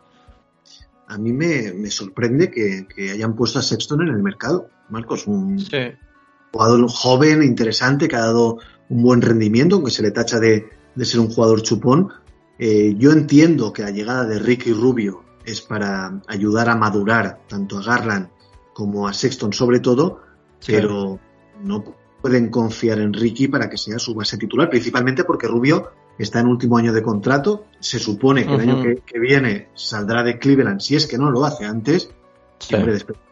a 1.11 1.17
mí 1.17 1.33
me, 1.33 1.91
sorprende 1.91 2.49
que, 2.49 3.11
hayan 3.11 3.35
puesto 3.35 3.59
a 3.59 3.61
Sexton 3.61 4.01
en 4.03 4.15
el 4.15 4.23
mercado. 4.23 4.69
Marcos, 4.89 5.27
un 5.27 5.61
jugador 6.53 6.89
joven, 6.89 7.43
interesante, 7.43 8.07
que 8.07 8.15
ha 8.15 8.21
dado 8.21 8.59
un 8.87 9.03
buen 9.03 9.21
rendimiento, 9.21 9.75
aunque 9.75 9.91
se 9.91 10.03
le 10.03 10.11
tacha 10.11 10.39
de, 10.39 10.69
ser 11.01 11.19
un 11.19 11.29
jugador 11.29 11.63
chupón. 11.63 12.13
Eh, 12.57 12.95
yo 12.97 13.11
entiendo 13.11 13.73
que 13.73 13.81
la 13.81 13.91
llegada 13.91 14.25
de 14.25 14.39
Ricky 14.39 14.71
Rubio 14.71 15.25
es 15.43 15.59
para 15.59 16.21
ayudar 16.27 16.69
a 16.69 16.77
madurar 16.77 17.41
tanto 17.49 17.79
a 17.79 17.83
Garland 17.83 18.29
como 18.73 19.05
a 19.05 19.13
Sexton 19.13 19.51
sobre 19.51 19.81
todo, 19.81 20.21
pero 20.65 21.19
no 21.63 21.83
pueden 22.21 22.49
confiar 22.49 22.99
en 22.99 23.13
Ricky 23.13 23.47
para 23.47 23.69
que 23.69 23.77
sea 23.77 23.99
su 23.99 24.13
base 24.13 24.37
titular, 24.37 24.69
principalmente 24.69 25.23
porque 25.23 25.47
Rubio 25.47 25.91
está 26.17 26.39
en 26.39 26.47
último 26.47 26.77
año 26.77 26.93
de 26.93 27.01
contrato. 27.01 27.65
Se 27.79 27.99
supone 27.99 28.45
que 28.45 28.53
el 28.53 28.61
año 28.61 28.81
que, 28.81 29.19
viene 29.19 29.69
saldrá 29.73 30.23
de 30.23 30.37
Cleveland, 30.37 30.79
si 30.79 30.95
es 30.95 31.07
que 31.07 31.17
no 31.17 31.31
lo 31.31 31.43
hace 31.45 31.65
antes. 31.65 32.11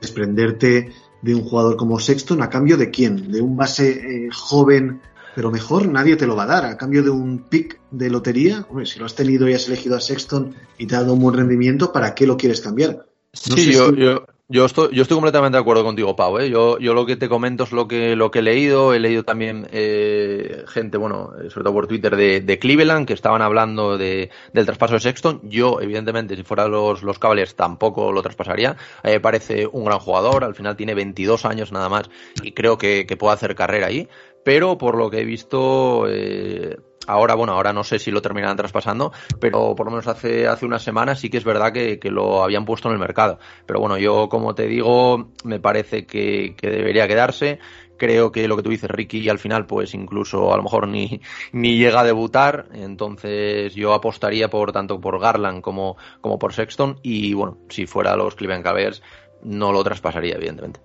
desprenderte 0.02 0.92
de 1.22 1.36
un 1.36 1.44
jugador 1.44 1.76
como 1.76 2.00
Sexton 2.00 2.42
a 2.42 2.50
cambio 2.50 2.78
de 2.78 2.90
quién? 2.90 3.32
De 3.32 3.42
un 3.42 3.56
base 3.56 3.90
eh, 3.92 4.30
joven, 4.32 5.02
pero 5.36 5.52
mejor, 5.52 5.88
nadie 5.88 6.16
te 6.16 6.26
lo 6.26 6.36
va 6.36 6.44
a 6.44 6.48
dar. 6.48 6.66
A 6.66 6.78
cambio 6.78 7.04
de 7.04 7.12
un 7.12 7.40
pick 7.50 7.80
de 7.92 8.10
lotería, 8.10 8.66
si 8.86 9.00
lo 9.00 9.06
has 9.06 9.16
tenido 9.16 9.48
y 9.48 9.54
has 9.54 9.68
elegido 9.68 9.96
a 9.96 10.02
Sexton 10.02 10.56
y 10.78 10.88
te 10.88 10.96
ha 10.96 11.02
dado 11.02 11.14
un 11.14 11.20
buen 11.20 11.36
rendimiento, 11.36 11.92
¿para 11.92 12.16
qué 12.16 12.26
lo 12.26 12.38
quieres 12.38 12.62
cambiar? 12.62 13.06
sí, 13.32 13.72
yo, 13.72 13.94
yo 13.94 14.26
estoy, 14.66 14.89
yo 14.95 15.04
estoy 15.04 15.16
completamente 15.16 15.58
de 15.58 15.62
acuerdo 15.62 15.84
contigo, 15.84 16.16
Pau. 16.16 16.39
¿eh? 16.39 16.50
Yo, 16.50 16.80
yo 16.80 16.95
lo 16.95 17.06
que 17.06 17.16
te 17.16 17.30
comento 17.30 17.66
es 17.66 17.72
lo 17.72 17.88
que, 17.88 18.16
lo 18.16 18.32
que 18.32 18.39
he 18.39 18.41
leído. 18.41 18.95
He 18.95 19.00
leído 19.00 19.24
también 19.24 19.68
eh, 19.72 20.64
gente, 20.68 20.97
bueno, 20.97 21.34
sobre 21.50 21.64
todo 21.64 21.74
por 21.74 21.86
Twitter, 21.86 22.16
de, 22.16 22.41
de 22.41 22.58
Cleveland, 22.58 23.06
que 23.06 23.14
estaban 23.14 23.43
hablando 23.43 23.97
de, 24.00 24.32
del 24.52 24.66
traspaso 24.66 24.95
de 24.95 25.02
Sexton. 25.02 25.41
Yo, 25.43 25.80
evidentemente, 25.82 26.36
si 26.36 26.41
fuera 26.41 26.68
los, 26.68 27.04
los 27.04 27.20
Cavaliers, 27.20 27.56
tampoco 27.56 28.12
lo 28.12 28.24
traspasaría. 28.24 28.76
me 29.04 29.20
parece 29.20 29.68
un 29.68 29.86
gran 29.86 30.00
jugador. 30.00 30.43
Al 30.43 30.56
final 30.56 30.76
tiene 30.76 30.95
22 30.95 31.45
años 31.45 31.72
nada 31.72 31.88
más 31.88 32.10
y 32.41 32.54
creo 32.54 32.80
que, 32.80 33.06
que 33.06 33.18
puede 33.18 33.36
hacer 33.36 33.54
carrera 33.54 33.86
ahí. 33.86 34.08
Pero 34.43 34.80
por 34.80 34.97
lo 34.97 35.12
que 35.12 35.20
he 35.20 35.26
visto, 35.26 36.06
eh, 36.08 36.78
Ahora, 37.10 37.34
bueno, 37.34 37.53
ahora 37.53 37.74
no 37.74 37.84
sé 37.84 37.97
si 37.97 38.12
lo 38.12 38.22
terminarán 38.22 38.55
traspasando, 38.55 39.12
pero 39.39 39.74
por 39.76 39.88
lo 39.88 39.91
menos 39.91 40.05
hace, 40.05 40.47
hace 40.47 40.68
unas 40.68 40.84
semanas 40.84 41.20
sí 41.20 41.32
que 41.32 41.38
es 41.38 41.43
verdad 41.43 41.74
que, 41.74 41.99
lo 42.12 42.43
habían 42.43 42.66
puesto 42.66 42.88
en 42.88 42.93
el 42.93 42.99
mercado. 42.99 43.39
Pero 43.66 43.80
bueno, 43.80 43.97
yo 43.97 44.30
como 44.30 44.53
te 44.53 44.68
digo, 44.68 45.32
me 45.43 45.60
parece 45.60 46.05
que, 46.05 46.55
debería 46.62 47.07
quedarse 47.07 47.57
creo 47.97 48.32
que 48.32 48.47
lo 48.47 48.55
que 48.55 48.64
tú 48.64 48.70
dices, 48.70 48.89
Ricky, 48.89 49.28
al 49.28 49.39
final, 49.39 49.66
pues 49.66 49.93
incluso 49.93 50.53
a 50.53 50.57
lo 50.57 50.64
mejor 50.64 50.88
ni, 50.88 51.20
ni 51.51 51.80
llega 51.80 52.01
a 52.01 52.05
debutar. 52.05 52.70
Entonces 52.74 53.74
yo 53.74 53.95
apostaría 53.95 54.47
por 54.47 54.72
tanto 54.72 55.01
por 55.01 55.20
Garland 55.20 55.62
como, 55.62 55.97
como 56.22 56.38
por 56.38 56.53
Sexton. 56.53 56.99
Y 57.01 57.34
bueno, 57.34 57.57
si 57.70 57.88
fuera 57.88 58.16
los 58.16 58.36
Cleveland 58.36 58.64
Cavaliers, 58.64 59.01
no 59.41 59.72
lo 59.72 59.84
traspasaría, 59.84 60.36
evidentemente. 60.36 60.80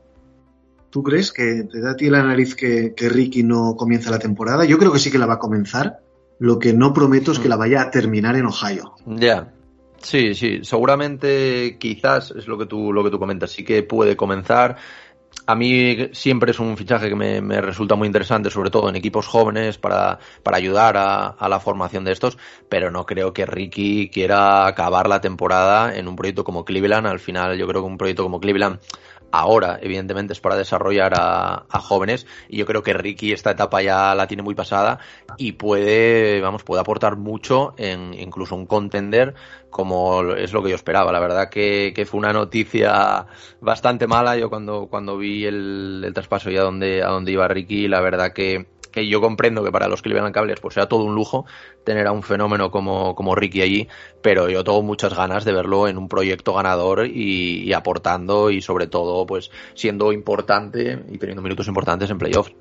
¿Tú 0.88 1.02
crees 1.02 1.32
que 1.32 1.64
te 1.70 1.80
da 1.80 1.90
a 1.90 1.96
ti 1.96 2.08
la 2.08 2.22
nariz 2.22 2.54
que, 2.54 2.94
que 2.96 3.08
Ricky 3.08 3.42
no 3.42 3.76
comienza 3.76 4.10
la 4.10 4.18
temporada? 4.18 4.64
Yo 4.64 4.78
creo 4.78 4.90
que 4.90 4.98
sí 4.98 5.10
que 5.10 5.18
la 5.18 5.26
va 5.26 5.34
a 5.34 5.38
comenzar. 5.38 6.03
Lo 6.38 6.58
que 6.58 6.72
no 6.72 6.92
prometo 6.92 7.32
es 7.32 7.38
que 7.38 7.48
la 7.48 7.56
vaya 7.56 7.82
a 7.82 7.90
terminar 7.90 8.36
en 8.36 8.46
Ohio. 8.46 8.94
Ya. 9.06 9.52
Sí, 9.98 10.34
sí, 10.34 10.60
seguramente 10.62 11.78
quizás 11.80 12.30
es 12.32 12.46
lo 12.46 12.58
que 12.58 12.66
tú 12.66 12.92
lo 12.92 13.02
que 13.02 13.10
tú 13.10 13.18
comentas, 13.18 13.50
sí 13.50 13.64
que 13.64 13.82
puede 13.82 14.16
comenzar. 14.16 14.76
A 15.46 15.54
mí 15.54 16.10
siempre 16.12 16.52
es 16.52 16.58
un 16.58 16.76
fichaje 16.76 17.08
que 17.08 17.14
me, 17.14 17.60
resulta 17.60 17.96
muy 17.96 18.06
interesante, 18.06 18.50
sobre 18.50 18.70
todo 18.70 18.88
en 18.88 18.96
equipos 18.96 19.26
jóvenes, 19.26 19.78
para, 19.78 20.18
para 20.42 20.56
ayudar 20.56 20.96
a, 20.96 21.26
a, 21.26 21.48
la 21.48 21.60
formación 21.60 22.04
de 22.04 22.12
estos, 22.12 22.38
pero 22.68 22.90
no 22.90 23.04
creo 23.04 23.32
que 23.32 23.44
Ricky 23.44 24.08
quiera 24.10 24.66
acabar 24.66 25.08
la 25.08 25.20
temporada 25.20 25.94
en 25.94 26.08
un 26.08 26.16
proyecto 26.16 26.44
como 26.44 26.64
Cleveland. 26.64 27.06
Al 27.06 27.18
final, 27.18 27.58
yo 27.58 27.66
creo 27.66 27.82
que 27.82 27.88
un 27.88 27.98
proyecto 27.98 28.22
como 28.22 28.40
Cleveland 28.40 28.78
ahora, 29.40 29.78
evidentemente, 29.82 30.32
es 30.32 30.40
para 30.40 30.56
desarrollar 30.56 31.12
a, 31.16 31.66
jóvenes 31.80 32.26
y 32.48 32.58
yo 32.58 32.66
creo 32.66 32.82
que 32.82 32.92
Ricky 32.94 33.32
esta 33.32 33.50
etapa 33.50 33.82
ya 33.82 34.14
la 34.14 34.26
tiene 34.26 34.42
muy 34.42 34.54
pasada 34.54 35.00
y 35.36 35.52
puede, 35.52 36.40
vamos, 36.40 36.62
puede 36.62 36.80
aportar 36.80 37.16
mucho 37.16 37.74
en 37.76 38.14
incluso 38.14 38.54
un 38.54 38.66
contender 38.66 39.34
como 39.70 40.34
es 40.34 40.52
lo 40.52 40.62
que 40.62 40.70
yo 40.70 40.76
esperaba. 40.76 41.10
La 41.10 41.18
verdad 41.18 41.50
que, 41.50 42.06
fue 42.08 42.18
una 42.18 42.32
noticia 42.32 43.26
bastante 43.60 44.06
mala. 44.06 44.36
Yo 44.36 44.48
cuando, 44.48 44.86
cuando 44.86 45.18
vi 45.18 45.44
el, 45.44 46.02
el 46.04 46.14
traspaso 46.14 46.50
y 46.50 46.56
a 46.56 46.62
dónde, 46.62 47.02
a 47.02 47.08
dónde 47.08 47.32
iba 47.32 47.48
Ricky, 47.48 47.88
la 47.88 48.00
verdad 48.00 48.32
que 48.32 48.73
que 48.94 49.08
yo 49.08 49.20
comprendo 49.20 49.64
que 49.64 49.72
para 49.72 49.88
los 49.88 50.02
Cleveland 50.02 50.32
Cavaliers 50.32 50.60
pues 50.60 50.74
sea 50.74 50.86
todo 50.86 51.02
un 51.02 51.16
lujo 51.16 51.46
tener 51.82 52.06
a 52.06 52.12
un 52.12 52.22
fenómeno 52.22 52.70
como, 52.70 53.16
como 53.16 53.34
Ricky 53.34 53.60
allí, 53.60 53.88
pero 54.22 54.48
yo 54.48 54.62
tengo 54.62 54.84
muchas 54.84 55.16
ganas 55.16 55.44
de 55.44 55.52
verlo 55.52 55.88
en 55.88 55.98
un 55.98 56.08
proyecto 56.08 56.54
ganador 56.54 57.04
y, 57.08 57.72
aportando 57.72 58.50
y 58.50 58.62
sobre 58.62 58.86
todo 58.86 59.26
pues 59.26 59.50
siendo 59.74 60.12
importante 60.12 61.04
y 61.10 61.18
teniendo 61.18 61.42
minutos 61.42 61.66
importantes 61.66 62.08
en 62.08 62.18
playoffs. 62.18 62.54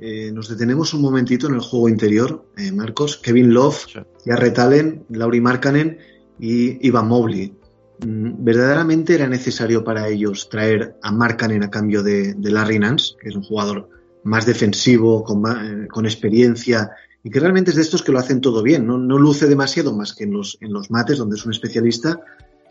Eh, 0.00 0.32
nos 0.32 0.48
detenemos 0.48 0.94
un 0.94 1.02
momentito 1.02 1.48
en 1.48 1.54
el 1.54 1.60
juego 1.60 1.90
interior, 1.90 2.46
eh, 2.56 2.72
Marcos. 2.72 3.18
Kevin 3.18 3.52
Love, 3.52 3.84
Jarrett 4.24 4.58
Allen, 4.58 5.04
Lauri 5.10 5.40
Markkanen 5.42 5.98
y 6.40 6.86
Ivan 6.86 7.08
Mobley. 7.08 7.54
Mm, 8.00 8.42
¿Verdaderamente 8.42 9.14
era 9.14 9.28
necesario 9.28 9.84
para 9.84 10.08
ellos 10.08 10.48
traer 10.48 10.96
a 11.02 11.12
Markkanen 11.12 11.62
a 11.62 11.70
cambio 11.70 12.02
de, 12.02 12.32
de 12.32 12.50
Larry 12.50 12.78
Nance, 12.78 13.14
que 13.20 13.28
es 13.28 13.36
un 13.36 13.42
jugador 13.42 13.93
más 14.24 14.46
defensivo, 14.46 15.22
con, 15.22 15.42
eh, 15.46 15.88
con, 15.88 16.06
experiencia 16.06 16.90
y 17.22 17.30
que 17.30 17.40
realmente 17.40 17.70
es 17.70 17.76
de 17.76 17.82
estos 17.82 18.02
que 18.02 18.12
lo 18.12 18.18
hacen 18.18 18.40
todo 18.40 18.62
bien. 18.62 18.86
No, 18.86 18.98
no 18.98 19.18
luce 19.18 19.46
demasiado 19.46 19.94
más 19.94 20.14
que 20.14 20.24
en 20.24 20.32
los, 20.32 20.58
en 20.60 20.72
los 20.72 20.90
mates, 20.90 21.18
donde 21.18 21.36
es 21.36 21.44
un 21.44 21.52
especialista, 21.52 22.20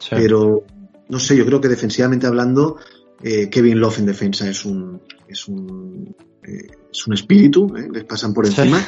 pero 0.10 0.64
no 1.10 1.20
sé, 1.20 1.36
yo 1.36 1.45
creo 1.45 1.62
que 1.62 1.70
defensivamente 1.70 2.28
hablando, 2.28 2.78
eh, 3.22 3.49
Kevin 3.49 3.80
Love 3.80 3.99
en 3.99 4.06
defensa 4.08 4.49
es 4.49 4.66
un, 4.66 5.01
es 5.28 5.47
un, 5.47 6.16
eh, 6.43 6.68
es 6.91 7.08
un 7.08 7.14
espíritu, 7.14 7.74
les 7.91 8.04
pasan 8.04 8.34
por 8.34 8.45
encima. 8.45 8.80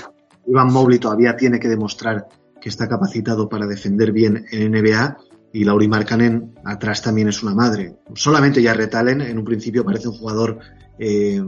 Ivan 0.48 0.72
Mobley 0.72 1.00
todavía 1.00 1.36
tiene 1.36 1.60
que 1.60 1.70
demostrar 1.70 2.28
que 2.62 2.70
está 2.70 2.88
capacitado 2.88 3.50
para 3.50 3.66
defender 3.66 4.12
bien 4.12 4.46
en 4.52 4.72
NBA 4.72 5.18
y 5.54 5.64
Lauri 5.64 5.88
Markkanen 5.88 6.56
atrás 6.66 7.02
también 7.02 7.30
es 7.30 7.42
una 7.42 7.56
madre. 7.56 7.96
Solamente 8.14 8.62
ya 8.62 8.74
Retalen 8.74 9.22
en 9.22 9.38
un 9.38 9.46
principio 9.46 9.86
parece 9.86 10.10
un 10.10 10.18
jugador 10.18 10.60
eh, 11.00 11.42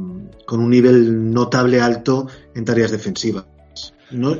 con 0.46 0.60
un 0.60 0.70
nivel 0.70 1.34
notable 1.34 1.82
alto 1.82 2.28
en 2.54 2.66
tareas 2.66 2.92
defensivas. 2.92 3.46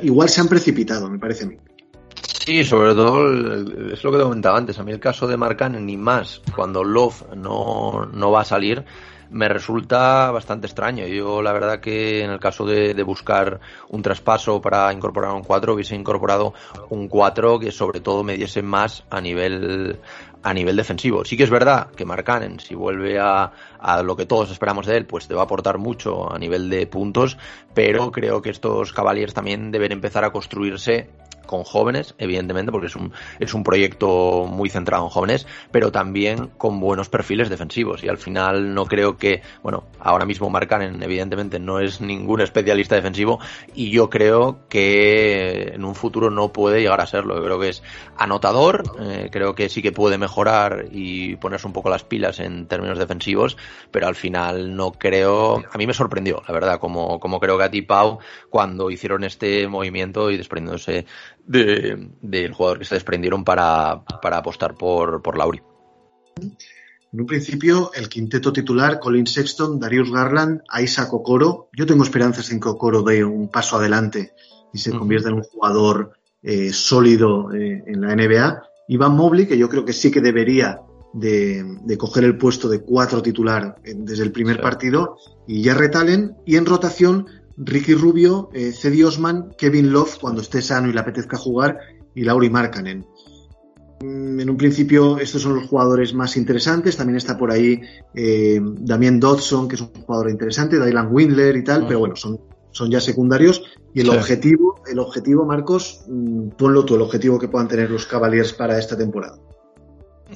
Igual 0.02 0.28
se 0.28 0.40
han 0.40 0.48
precipitado, 0.48 1.10
me 1.10 1.18
parece 1.18 1.44
a 1.44 1.48
mí. 1.48 1.56
Sí, 2.48 2.64
sobre 2.64 2.94
todo 2.94 3.30
es 3.92 4.02
lo 4.02 4.10
que 4.10 4.16
te 4.16 4.22
comentaba 4.22 4.56
antes. 4.56 4.78
A 4.78 4.82
mí 4.82 4.90
el 4.92 5.00
caso 5.00 5.26
de 5.26 5.36
Marcan, 5.36 5.84
ni 5.84 5.96
más, 5.98 6.40
cuando 6.56 6.82
Love 6.82 7.34
no, 7.36 8.06
no 8.06 8.30
va 8.30 8.40
a 8.40 8.44
salir, 8.44 8.84
me 9.30 9.48
resulta 9.48 10.30
bastante 10.30 10.66
extraño. 10.66 11.06
Yo 11.06 11.42
la 11.42 11.52
verdad 11.52 11.80
que 11.80 12.24
en 12.24 12.30
el 12.30 12.40
caso 12.40 12.64
de, 12.64 12.94
de, 12.94 13.02
buscar 13.02 13.60
un 13.90 14.00
traspaso 14.00 14.60
para 14.62 14.90
incorporar 14.92 15.34
un 15.34 15.42
4 15.42 15.74
hubiese 15.74 15.94
incorporado 15.94 16.54
un 16.88 17.08
4 17.08 17.58
que 17.58 17.70
sobre 17.70 18.00
todo 18.00 18.24
me 18.24 18.38
diese 18.38 18.62
más 18.62 19.04
a 19.10 19.20
nivel 19.20 19.98
a 20.42 20.54
nivel 20.54 20.76
defensivo. 20.76 21.24
Sí 21.24 21.36
que 21.36 21.44
es 21.44 21.50
verdad 21.50 21.90
que 21.90 22.04
Marcanen, 22.04 22.60
si 22.60 22.74
vuelve 22.74 23.18
a, 23.18 23.52
a, 23.80 24.02
lo 24.02 24.16
que 24.16 24.26
todos 24.26 24.50
esperamos 24.50 24.86
de 24.86 24.96
él, 24.96 25.06
pues 25.06 25.28
te 25.28 25.34
va 25.34 25.42
a 25.42 25.44
aportar 25.44 25.78
mucho 25.78 26.32
a 26.32 26.38
nivel 26.38 26.70
de 26.70 26.86
puntos, 26.86 27.38
pero 27.74 28.10
creo 28.12 28.42
que 28.42 28.50
estos 28.50 28.92
Cavaliers 28.92 29.34
también 29.34 29.70
deben 29.70 29.92
empezar 29.92 30.24
a 30.24 30.32
construirse 30.32 31.08
con 31.48 31.64
jóvenes, 31.64 32.14
evidentemente, 32.18 32.70
porque 32.70 32.86
es 32.86 32.94
un, 32.94 33.12
es 33.40 33.54
un 33.54 33.64
proyecto 33.64 34.46
muy 34.46 34.70
centrado 34.70 35.02
en 35.02 35.10
jóvenes, 35.10 35.48
pero 35.72 35.90
también 35.90 36.50
con 36.58 36.78
buenos 36.78 37.08
perfiles 37.08 37.48
defensivos. 37.48 38.04
Y 38.04 38.08
al 38.08 38.18
final 38.18 38.74
no 38.74 38.86
creo 38.86 39.16
que, 39.16 39.42
bueno, 39.62 39.84
ahora 39.98 40.26
mismo 40.26 40.48
Marcanen, 40.50 41.02
evidentemente, 41.02 41.58
no 41.58 41.80
es 41.80 42.00
ningún 42.00 42.40
especialista 42.40 42.94
defensivo, 42.94 43.40
y 43.74 43.90
yo 43.90 44.08
creo 44.10 44.60
que 44.68 45.72
en 45.74 45.84
un 45.84 45.96
futuro 45.96 46.30
no 46.30 46.52
puede 46.52 46.80
llegar 46.82 47.00
a 47.00 47.06
serlo. 47.06 47.36
Yo 47.36 47.44
creo 47.44 47.58
que 47.58 47.70
es 47.70 47.82
anotador, 48.16 48.82
eh, 49.00 49.30
creo 49.32 49.56
que 49.56 49.68
sí 49.68 49.82
que 49.82 49.90
puede 49.90 50.18
mejorar 50.18 50.84
y 50.92 51.36
ponerse 51.36 51.66
un 51.66 51.72
poco 51.72 51.88
las 51.88 52.04
pilas 52.04 52.38
en 52.38 52.66
términos 52.66 52.98
defensivos, 52.98 53.56
pero 53.90 54.06
al 54.06 54.14
final 54.14 54.74
no 54.76 54.92
creo, 54.92 55.62
a 55.70 55.78
mí 55.78 55.86
me 55.86 55.94
sorprendió, 55.94 56.42
la 56.46 56.54
verdad, 56.54 56.78
como, 56.78 57.18
como 57.20 57.40
creo 57.40 57.58
que 57.58 57.64
a 57.64 57.70
ti, 57.70 57.82
Pau, 57.82 58.18
cuando 58.50 58.90
hicieron 58.90 59.24
este 59.24 59.66
movimiento 59.68 60.30
y 60.30 60.36
desprendiéndose 60.36 61.06
del 61.46 62.52
jugador 62.52 62.78
que 62.78 62.84
se 62.84 62.94
desprendieron 62.94 63.44
para, 63.44 64.02
apostar 64.22 64.74
por, 64.74 65.22
por 65.22 65.38
Lauri. 65.38 65.62
En 67.10 67.20
un 67.22 67.26
principio, 67.26 67.90
el 67.94 68.08
quinteto 68.08 68.52
titular, 68.52 69.00
Colin 69.00 69.26
Sexton, 69.26 69.80
Darius 69.80 70.12
Garland, 70.12 70.60
Isaac 70.78 71.12
Okoro. 71.14 71.70
Yo 71.72 71.86
tengo 71.86 72.02
esperanzas 72.04 72.50
en 72.50 72.60
que 72.60 72.68
Okoro 72.68 73.02
dé 73.02 73.24
un 73.24 73.48
paso 73.48 73.76
adelante 73.76 74.32
y 74.74 74.78
se 74.78 74.90
convierta 74.90 75.30
en 75.30 75.36
un 75.36 75.42
jugador 75.42 76.12
eh, 76.42 76.70
sólido 76.70 77.50
eh, 77.54 77.82
en 77.86 78.02
la 78.02 78.14
NBA. 78.14 78.62
Iván 78.88 79.16
Mobley, 79.16 79.46
que 79.46 79.56
yo 79.56 79.70
creo 79.70 79.86
que 79.86 79.94
sí 79.94 80.10
que 80.10 80.20
debería 80.20 80.82
de, 81.14 81.64
de 81.84 81.96
coger 81.98 82.24
el 82.24 82.36
puesto 82.38 82.68
de 82.68 82.80
cuatro 82.80 83.22
titular 83.22 83.76
desde 83.84 84.22
el 84.24 84.32
primer 84.32 84.56
Sí. 84.56 84.62
partido, 84.62 85.16
y 85.46 85.64
Jarrett 85.64 85.96
Allen, 85.96 86.34
y 86.46 86.56
en 86.56 86.66
rotación, 86.66 87.26
Ricky 87.56 87.94
Rubio, 87.94 88.50
eh, 88.52 88.72
Cedi 88.72 89.02
Osman, 89.02 89.50
Kevin 89.58 89.90
Love 89.92 90.18
cuando 90.20 90.42
esté 90.42 90.62
sano 90.62 90.88
y 90.88 90.92
le 90.92 91.00
apetezca 91.00 91.36
jugar, 91.36 91.78
y 92.14 92.22
Lauri 92.24 92.50
Markkanen. 92.50 93.04
Mm, 94.00 94.38
En 94.40 94.50
un 94.50 94.56
principio, 94.56 95.18
estos 95.18 95.42
son 95.42 95.56
los 95.56 95.66
jugadores 95.68 96.14
más 96.14 96.36
interesantes. 96.36 96.96
También 96.96 97.16
está 97.16 97.36
por 97.36 97.50
ahí 97.50 97.80
eh, 98.14 98.60
Damien 98.62 99.18
Dodson, 99.18 99.66
que 99.66 99.74
es 99.74 99.80
un 99.80 99.88
jugador 100.06 100.30
interesante, 100.30 100.78
Dylan 100.78 101.08
Windler 101.12 101.56
y 101.56 101.64
tal, 101.64 101.82
Mm. 101.82 101.86
pero 101.88 101.98
bueno, 101.98 102.14
son, 102.16 102.38
son 102.70 102.90
ya 102.90 103.00
secundarios. 103.00 103.60
Y 103.94 104.00
el 104.00 104.06
Sí. 104.06 104.12
objetivo, 104.16 104.80
el 104.88 105.00
objetivo, 105.00 105.44
Marcos, 105.44 106.04
mm, 106.08 106.50
ponlo 106.50 106.84
tú, 106.84 106.94
el 106.94 107.02
objetivo 107.02 107.38
que 107.40 107.48
puedan 107.48 107.66
tener 107.66 107.90
los 107.90 108.06
Cavaliers 108.06 108.52
para 108.52 108.78
esta 108.78 108.96
temporada. 108.96 109.36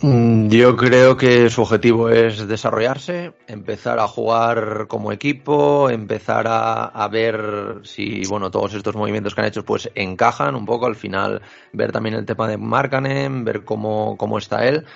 Mm, 0.01 0.49
Yo 0.49 0.75
creo 0.77 1.17
que 1.19 1.51
su 1.51 1.63
objetivo 1.63 2.09
es 2.09 2.49
desarrollarse, 2.49 3.35
empezar 3.47 3.99
a 3.99 4.09
jugar 4.09 4.87
como 4.89 5.13
equipo, 5.13 5.91
empezar 5.91 6.47
a, 6.49 6.85
a 6.87 7.09
ver 7.09 7.81
si, 7.83 8.23
bueno, 8.27 8.51
todos 8.51 8.73
estos 8.73 8.97
movimientos 8.97 9.35
que 9.35 9.43
han 9.43 9.49
hecho 9.49 9.65
pues 9.65 9.91
encajan 9.95 10.55
un 10.55 10.65
poco 10.65 10.87
al 10.87 10.97
final, 10.97 11.43
ver 11.73 11.93
también 11.93 12.15
el 12.15 12.25
tema 12.25 12.49
de 12.49 12.57
Markkanen, 12.57 13.45
ver 13.45 13.65
cómo, 13.65 14.17
cómo 14.17 14.39
está 14.39 14.67
él. 14.67 14.87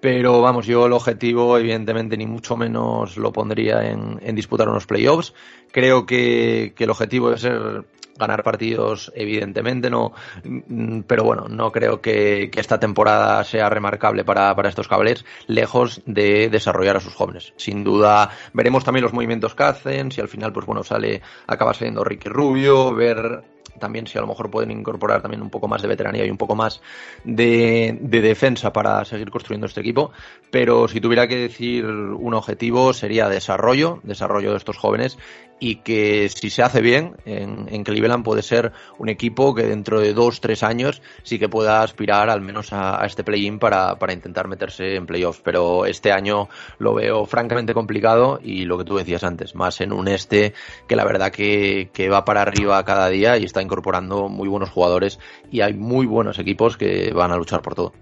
Pero 0.00 0.40
vamos, 0.42 0.66
yo 0.66 0.86
el 0.86 0.92
objetivo, 0.92 1.58
evidentemente, 1.58 2.16
ni 2.16 2.26
mucho 2.26 2.56
menos 2.56 3.16
lo 3.16 3.32
pondría 3.32 3.90
en, 3.90 4.34
disputar 4.36 4.68
unos 4.68 4.86
playoffs. 4.86 5.34
Creo 5.72 6.06
que 6.06 6.74
el 6.78 6.90
objetivo 6.90 7.32
es 7.32 7.40
ser 7.40 7.84
ganar 8.18 8.42
partidos, 8.42 9.12
evidentemente, 9.14 9.90
no. 9.90 10.12
mm, 10.44 11.00
Pero 11.06 11.24
bueno, 11.24 11.46
no 11.48 11.72
creo 11.72 12.00
que, 12.00 12.50
esta 12.56 12.80
temporada 12.80 13.44
sea 13.44 13.68
remarcable 13.68 14.24
para, 14.24 14.54
para 14.56 14.68
estos 14.68 14.88
Cavaliers, 14.88 15.24
lejos 15.46 16.02
de 16.06 16.48
desarrollar 16.48 16.96
a 16.96 17.00
sus 17.00 17.14
jóvenes. 17.14 17.52
Sin 17.56 17.84
duda, 17.84 18.30
veremos 18.52 18.84
también 18.84 19.04
los 19.04 19.12
movimientos 19.12 19.54
que 19.54 19.62
hacen, 19.62 20.10
si 20.10 20.20
al 20.20 20.28
final, 20.28 20.52
pues 20.52 20.66
bueno, 20.66 20.82
sale, 20.82 21.22
acaba 21.46 21.74
saliendo 21.74 22.04
Ricky 22.04 22.28
Rubio, 22.28 22.94
ver 22.94 23.44
también 23.78 24.06
si 24.06 24.18
a 24.18 24.20
lo 24.20 24.26
mejor 24.26 24.50
pueden 24.50 24.70
incorporar 24.70 25.22
también 25.22 25.42
un 25.42 25.50
poco 25.50 25.68
más 25.68 25.82
de 25.82 25.88
veteranía 25.88 26.24
y 26.24 26.30
un 26.30 26.36
poco 26.36 26.54
más 26.54 26.80
de 27.24 27.98
defensa 28.00 28.72
para 28.72 29.04
seguir 29.04 29.30
construyendo 29.30 29.66
este 29.66 29.80
equipo. 29.80 30.12
Pero 30.50 30.88
si 30.88 31.00
tuviera 31.00 31.26
que 31.28 31.36
decir 31.36 31.86
un 31.86 32.34
objetivo 32.34 32.92
sería 32.92 33.28
desarrollo, 33.28 34.00
desarrollo 34.02 34.52
de 34.52 34.58
estos 34.58 34.78
jóvenes 34.78 35.18
y 35.58 35.76
que 35.76 36.28
si 36.28 36.50
se 36.50 36.62
hace 36.62 36.80
bien 36.80 37.16
en, 37.24 37.84
Cleveland 37.84 38.24
puede 38.24 38.42
ser 38.42 38.72
un 38.98 39.08
equipo 39.08 39.54
que 39.54 39.62
dentro 39.62 40.00
de 40.00 40.12
dos, 40.12 40.40
tres 40.40 40.62
años 40.62 41.00
sí 41.22 41.38
que 41.38 41.48
pueda 41.48 41.82
aspirar 41.82 42.28
al 42.30 42.40
menos 42.40 42.72
a, 42.72 43.02
a 43.02 43.06
este 43.06 43.24
play-in 43.24 43.58
para, 43.58 43.98
para 43.98 44.12
intentar 44.12 44.48
meterse 44.48 44.96
en 44.96 45.06
playoffs. 45.06 45.40
Pero 45.42 45.86
este 45.86 46.12
año 46.12 46.48
lo 46.78 46.94
veo 46.94 47.24
francamente 47.26 47.74
complicado 47.74 48.38
y 48.42 48.64
lo 48.64 48.78
que 48.78 48.84
tú 48.84 48.96
decías 48.96 49.24
antes, 49.24 49.54
más 49.54 49.80
en 49.80 49.92
un 49.92 50.08
este 50.08 50.52
que 50.86 50.96
la 50.96 51.04
verdad 51.04 51.30
que, 51.30 51.90
que 51.92 52.08
va 52.08 52.24
para 52.24 52.42
arriba 52.42 52.84
cada 52.84 53.08
día 53.08 53.38
y 53.38 53.44
está 53.44 53.62
incorporando 53.62 54.28
muy 54.28 54.48
buenos 54.48 54.70
jugadores 54.70 55.18
y 55.50 55.60
hay 55.60 55.74
muy 55.74 56.06
buenos 56.06 56.38
equipos 56.38 56.76
que 56.76 57.12
van 57.14 57.32
a 57.32 57.36
luchar 57.36 57.62
por 57.62 57.74
todo. 57.74 57.92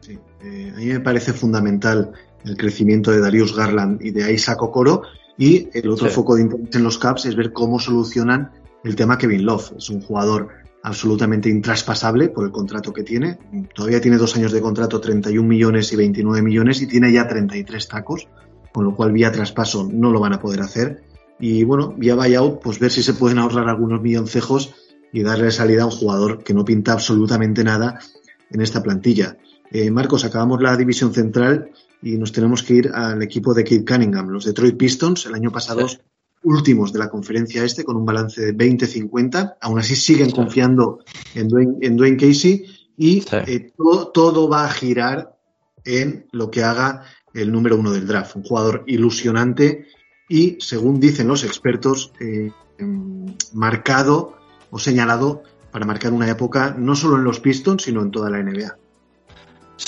Sí, 0.00 0.18
eh, 0.42 0.72
a 0.74 0.78
mí 0.78 0.86
me 0.86 1.00
parece 1.00 1.32
fundamental 1.32 2.12
el 2.44 2.56
crecimiento 2.56 3.10
de 3.10 3.20
Darius 3.20 3.56
Garland 3.56 4.02
y 4.02 4.10
de 4.10 4.32
Isaac 4.32 4.62
Okoro. 4.62 5.02
Y 5.42 5.68
el 5.72 5.88
otro 5.90 6.08
Sí. 6.08 6.14
foco 6.14 6.36
de 6.36 6.42
interés 6.42 6.76
en 6.76 6.84
los 6.84 6.98
Caps 6.98 7.26
es 7.26 7.34
ver 7.34 7.52
cómo 7.52 7.80
solucionan 7.80 8.52
el 8.84 8.94
tema 8.94 9.18
Kevin 9.18 9.44
Love. 9.44 9.72
Es 9.76 9.90
un 9.90 10.00
jugador 10.00 10.48
absolutamente 10.84 11.48
intraspasable 11.48 12.28
por 12.28 12.44
el 12.44 12.52
contrato 12.52 12.92
que 12.92 13.02
tiene. 13.02 13.38
Todavía 13.74 14.00
tiene 14.00 14.18
dos 14.18 14.36
años 14.36 14.52
de 14.52 14.60
contrato, 14.60 15.00
31 15.00 15.48
millones 15.48 15.92
y 15.92 15.96
29 15.96 16.42
millones, 16.42 16.80
y 16.82 16.86
tiene 16.86 17.10
ya 17.12 17.26
33 17.26 17.88
tacos, 17.88 18.28
con 18.72 18.84
lo 18.84 18.94
cual 18.94 19.10
vía 19.10 19.32
traspaso 19.32 19.88
no 19.92 20.12
lo 20.12 20.20
van 20.20 20.32
a 20.34 20.38
poder 20.40 20.60
hacer. 20.60 21.02
Y 21.40 21.64
bueno, 21.64 21.92
vía 21.96 22.14
buyout, 22.14 22.60
pues 22.62 22.78
ver 22.78 22.92
si 22.92 23.02
se 23.02 23.14
pueden 23.14 23.38
ahorrar 23.38 23.68
algunos 23.68 24.00
milloncejos 24.00 24.74
y 25.12 25.22
darle 25.24 25.50
salida 25.50 25.82
a 25.82 25.86
un 25.86 25.92
jugador 25.92 26.44
que 26.44 26.54
no 26.54 26.64
pinta 26.64 26.92
absolutamente 26.92 27.64
nada 27.64 27.98
en 28.50 28.60
esta 28.60 28.80
plantilla. 28.80 29.36
Eh, 29.72 29.90
Marcos, 29.90 30.24
acabamos 30.24 30.62
la 30.62 30.76
división 30.76 31.12
central 31.12 31.70
y 32.02 32.18
nos 32.18 32.32
tenemos 32.32 32.62
que 32.62 32.74
ir 32.74 32.90
al 32.92 33.22
equipo 33.22 33.54
de 33.54 33.64
Kate 33.64 33.84
Cunningham, 33.84 34.28
los 34.28 34.44
Detroit 34.44 34.76
Pistons, 34.76 35.26
el 35.26 35.34
año 35.34 35.50
pasado 35.52 35.86
Sí. 35.88 35.98
últimos 36.42 36.92
de 36.92 36.98
la 36.98 37.08
conferencia 37.08 37.62
este, 37.64 37.84
con 37.84 37.96
un 37.96 38.04
balance 38.04 38.40
de 38.40 38.52
20-50. 38.52 39.56
Aún 39.60 39.78
así 39.78 39.94
siguen 39.94 40.30
Sí. 40.30 40.34
confiando 40.34 40.98
en 41.34 41.48
Dwayne, 41.48 41.76
en 41.80 41.96
Dwayne 41.96 42.16
Casey 42.16 42.64
y 42.96 43.20
Sí. 43.20 43.36
eh, 43.46 43.72
todo, 43.76 44.08
todo 44.08 44.48
va 44.48 44.64
a 44.64 44.70
girar 44.70 45.38
en 45.84 46.26
lo 46.32 46.50
que 46.50 46.64
haga 46.64 47.02
el 47.32 47.52
número 47.52 47.76
uno 47.76 47.92
del 47.92 48.06
draft. 48.06 48.34
Un 48.36 48.42
jugador 48.42 48.82
ilusionante 48.88 49.86
y, 50.28 50.56
según 50.60 50.98
dicen 50.98 51.28
los 51.28 51.44
expertos, 51.44 52.12
eh, 52.20 52.50
em, 52.78 53.26
marcado 53.52 54.36
o 54.70 54.78
señalado 54.78 55.42
para 55.70 55.86
marcar 55.86 56.12
una 56.12 56.28
época 56.28 56.74
no 56.76 56.96
solo 56.96 57.16
en 57.16 57.24
los 57.24 57.38
Pistons, 57.40 57.84
sino 57.84 58.02
en 58.02 58.10
toda 58.10 58.28
la 58.30 58.38
NBA. 58.40 58.76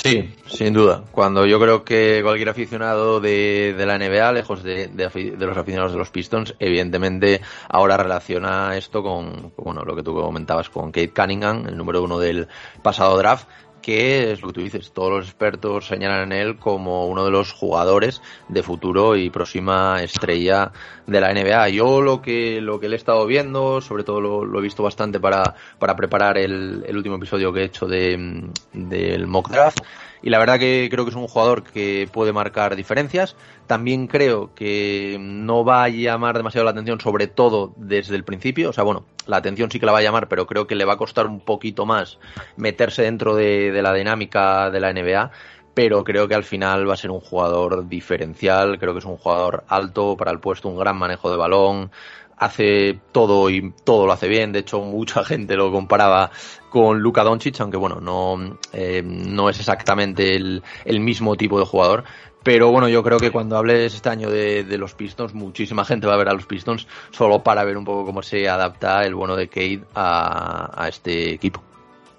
Sí, 0.02 0.34
sin 0.46 0.74
duda. 0.74 1.04
Cuando 1.12 1.46
yo 1.46 1.58
creo 1.60 1.84
que 1.84 2.20
cualquier 2.22 2.48
aficionado 2.48 3.20
de, 3.20 3.74
de 3.76 3.86
la 3.86 3.98
NBA, 3.98 4.32
lejos 4.32 4.62
de, 4.62 4.88
de 4.88 5.46
los 5.46 5.56
aficionados 5.56 5.92
de 5.92 5.98
los 5.98 6.10
Pistons, 6.10 6.54
evidentemente 6.58 7.40
ahora 7.68 7.96
relaciona 7.96 8.76
esto 8.76 9.02
con, 9.02 9.50
con, 9.50 9.64
bueno, 9.64 9.82
lo 9.82 9.94
que 9.96 10.02
tú 10.02 10.14
comentabas 10.14 10.68
con 10.68 10.90
Kate 10.90 11.12
Cunningham, 11.12 11.66
el 11.68 11.76
número 11.76 12.02
uno 12.02 12.18
del 12.18 12.48
pasado 12.82 13.16
draft, 13.16 13.46
que 13.84 14.32
es 14.32 14.40
lo 14.40 14.48
que 14.48 14.54
tú 14.54 14.60
dices, 14.62 14.92
todos 14.92 15.10
los 15.10 15.26
expertos 15.26 15.86
señalan 15.86 16.32
en 16.32 16.38
él 16.40 16.56
como 16.56 17.06
uno 17.06 17.22
de 17.22 17.30
los 17.30 17.52
jugadores 17.52 18.22
de 18.48 18.62
futuro 18.62 19.14
y 19.14 19.28
próxima 19.28 20.02
estrella 20.02 20.72
de 21.06 21.20
la 21.20 21.34
NBA. 21.34 21.68
Yo 21.68 22.00
lo 22.00 22.22
que, 22.22 22.62
lo 22.62 22.80
que 22.80 22.88
le 22.88 22.94
he 22.94 22.96
estado 22.96 23.26
viendo, 23.26 23.82
sobre 23.82 24.02
todo 24.02 24.22
lo, 24.22 24.46
lo 24.46 24.58
he 24.58 24.62
visto 24.62 24.82
bastante 24.82 25.20
para, 25.20 25.54
para 25.78 25.96
preparar 25.96 26.38
el, 26.38 26.82
el 26.86 26.96
último 26.96 27.16
episodio 27.16 27.52
que 27.52 27.60
he 27.60 27.64
hecho 27.64 27.86
de, 27.86 28.48
del 28.72 29.26
mock 29.26 29.50
draft, 29.50 29.80
y 30.24 30.30
la 30.30 30.38
verdad 30.38 30.58
que 30.58 30.88
creo 30.90 31.04
que 31.04 31.10
es 31.10 31.16
un 31.16 31.28
jugador 31.28 31.62
que 31.64 32.08
puede 32.10 32.32
marcar 32.32 32.76
diferencias. 32.76 33.36
También 33.66 34.06
creo 34.06 34.54
que 34.54 35.18
no 35.20 35.66
va 35.66 35.84
a 35.84 35.90
llamar 35.90 36.38
demasiado 36.38 36.64
la 36.64 36.70
atención, 36.70 36.98
sobre 36.98 37.26
todo 37.26 37.74
desde 37.76 38.16
el 38.16 38.24
principio. 38.24 38.70
O 38.70 38.72
sea, 38.72 38.84
bueno, 38.84 39.04
la 39.26 39.36
atención 39.36 39.70
sí 39.70 39.78
que 39.78 39.84
la 39.84 39.92
va 39.92 39.98
a 39.98 40.02
llamar, 40.02 40.28
pero 40.28 40.46
creo 40.46 40.66
que 40.66 40.76
le 40.76 40.86
va 40.86 40.94
a 40.94 40.96
costar 40.96 41.26
un 41.26 41.40
poquito 41.40 41.84
más 41.84 42.18
meterse 42.56 43.02
dentro 43.02 43.36
de, 43.36 43.70
de 43.70 43.82
la 43.82 43.92
dinámica 43.92 44.70
de 44.70 44.80
la 44.80 44.94
NBA. 44.94 45.30
Pero 45.74 46.04
creo 46.04 46.26
que 46.26 46.34
al 46.34 46.44
final 46.44 46.88
va 46.88 46.94
a 46.94 46.96
ser 46.96 47.10
un 47.10 47.20
jugador 47.20 47.86
diferencial. 47.86 48.78
Creo 48.78 48.94
que 48.94 49.00
es 49.00 49.04
un 49.04 49.18
jugador 49.18 49.64
alto 49.68 50.16
para 50.16 50.30
el 50.30 50.40
puesto, 50.40 50.70
un 50.70 50.78
gran 50.78 50.96
manejo 50.96 51.30
de 51.30 51.36
balón 51.36 51.90
hace 52.36 53.00
todo 53.12 53.50
y 53.50 53.72
todo 53.84 54.06
lo 54.06 54.12
hace 54.12 54.28
bien. 54.28 54.52
De 54.52 54.60
hecho, 54.60 54.80
mucha 54.80 55.24
gente 55.24 55.56
lo 55.56 55.70
comparaba 55.72 56.30
con 56.70 57.00
Luka 57.00 57.22
Doncic, 57.22 57.60
aunque 57.60 57.76
bueno, 57.76 58.00
no, 58.00 58.58
eh, 58.72 59.02
no 59.04 59.48
es 59.48 59.58
exactamente 59.60 60.34
el, 60.34 60.62
el, 60.84 61.00
mismo 61.00 61.36
tipo 61.36 61.58
de 61.58 61.66
jugador. 61.66 62.04
Pero 62.42 62.70
bueno, 62.70 62.88
yo 62.88 63.02
creo 63.02 63.18
que 63.18 63.30
cuando 63.30 63.56
hables 63.56 63.94
este 63.94 64.08
año 64.10 64.28
de, 64.28 64.64
de, 64.64 64.76
los 64.76 64.94
Pistons, 64.94 65.32
muchísima 65.32 65.84
gente 65.84 66.06
va 66.06 66.14
a 66.14 66.18
ver 66.18 66.28
a 66.28 66.34
los 66.34 66.44
Pistons 66.44 66.86
solo 67.10 67.42
para 67.42 67.64
ver 67.64 67.78
un 67.78 67.84
poco 67.84 68.04
cómo 68.04 68.22
se 68.22 68.48
adapta 68.48 69.06
el 69.06 69.14
bueno 69.14 69.34
de 69.34 69.48
Cade 69.48 69.84
a, 69.94 70.82
a 70.82 70.88
este 70.88 71.32
equipo. 71.32 71.62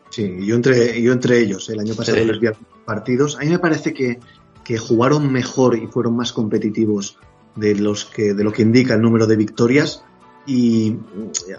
Sí, 0.09 0.38
yo 0.45 0.55
entre, 0.55 1.01
yo 1.01 1.11
entre 1.11 1.39
ellos, 1.39 1.70
el 1.70 1.80
año 1.80 1.93
pasado 1.93 2.18
sí. 2.18 2.26
les 2.26 2.39
vi 2.39 2.47
partidos. 2.86 3.36
A 3.36 3.39
mí 3.39 3.49
me 3.49 3.59
parece 3.59 3.93
que, 3.93 4.20
que 4.63 4.78
jugaron 4.78 5.32
mejor 5.32 5.78
y 5.78 5.88
fueron 5.88 6.16
más 6.16 6.32
competitivos 6.32 7.20
de 7.55 7.75
los 7.75 8.05
que 8.05 8.33
de 8.33 8.43
lo 8.43 8.51
que 8.51 8.61
indica 8.61 8.93
el 8.93 9.01
número 9.01 9.27
de 9.27 9.35
victorias 9.35 10.03
y 10.45 10.95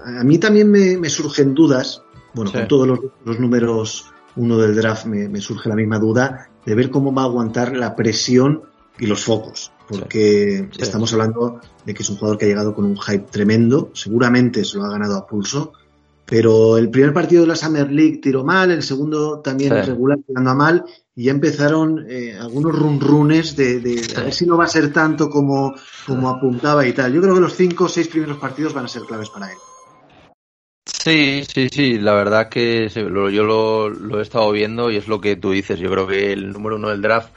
a 0.04 0.22
mí 0.22 0.38
también 0.38 0.70
me, 0.70 0.96
me 0.96 1.08
surgen 1.08 1.54
dudas 1.54 2.02
bueno 2.34 2.50
sí. 2.50 2.58
con 2.58 2.68
todos 2.68 2.86
los, 2.86 3.00
los, 3.24 3.40
números 3.40 4.06
uno 4.36 4.58
del 4.58 4.76
draft 4.76 5.06
me, 5.06 5.28
me, 5.28 5.40
surge 5.40 5.68
la 5.68 5.74
misma 5.74 5.98
duda 5.98 6.50
de 6.64 6.74
ver 6.74 6.90
cómo 6.90 7.12
va 7.12 7.22
a 7.22 7.26
aguantar 7.26 7.76
la 7.76 7.96
presión 7.96 8.62
y 8.98 9.06
los 9.06 9.24
focos 9.24 9.72
porque 9.88 10.68
sí. 10.70 10.82
estamos 10.82 11.12
hablando 11.12 11.60
de 11.84 11.94
que 11.94 12.02
es 12.02 12.10
un 12.10 12.16
jugador 12.16 12.38
que 12.38 12.44
ha 12.44 12.48
llegado 12.48 12.74
con 12.74 12.84
un 12.84 12.98
hype 12.98 13.26
tremendo 13.30 13.90
seguramente 13.94 14.64
se 14.64 14.78
lo 14.78 14.84
ha 14.84 14.90
ganado 14.90 15.16
a 15.16 15.26
pulso 15.26 15.72
pero 16.26 16.76
el 16.76 16.90
primer 16.90 17.12
partido 17.12 17.42
de 17.42 17.48
la 17.48 17.56
Summer 17.56 17.90
League 17.90 18.18
tiró 18.18 18.44
mal, 18.44 18.72
el 18.72 18.82
segundo 18.82 19.40
también 19.40 19.72
sí. 19.72 19.90
regular 19.90 20.18
tirando 20.26 20.50
a 20.50 20.54
mal, 20.54 20.84
y 21.14 21.24
ya 21.24 21.30
empezaron 21.30 22.04
eh, 22.10 22.36
algunos 22.38 22.76
run 22.76 23.00
runes 23.00 23.56
de, 23.56 23.80
de 23.80 23.98
sí. 23.98 24.14
a 24.16 24.24
ver 24.24 24.34
si 24.34 24.44
no 24.44 24.56
va 24.56 24.64
a 24.64 24.68
ser 24.68 24.92
tanto 24.92 25.30
como, 25.30 25.74
como 26.04 26.28
apuntaba 26.28 26.86
y 26.86 26.92
tal. 26.92 27.12
Yo 27.12 27.22
creo 27.22 27.34
que 27.34 27.40
los 27.40 27.54
cinco 27.54 27.84
o 27.84 27.88
seis 27.88 28.08
primeros 28.08 28.38
partidos 28.38 28.74
van 28.74 28.84
a 28.86 28.88
ser 28.88 29.02
claves 29.02 29.30
para 29.30 29.50
él. 29.50 29.58
Sí, 30.84 31.44
sí, 31.46 31.68
sí, 31.68 31.98
la 31.98 32.14
verdad 32.14 32.48
que 32.48 32.88
yo 32.88 33.08
lo, 33.08 33.88
lo, 33.88 34.18
he 34.18 34.22
estado 34.22 34.50
viendo 34.50 34.90
y 34.90 34.96
es 34.96 35.06
lo 35.06 35.20
que 35.20 35.36
tú 35.36 35.52
dices. 35.52 35.78
Yo 35.78 35.88
creo 35.88 36.06
que 36.08 36.32
el 36.32 36.52
número 36.52 36.76
uno 36.76 36.88
del 36.88 37.00
draft 37.00 37.32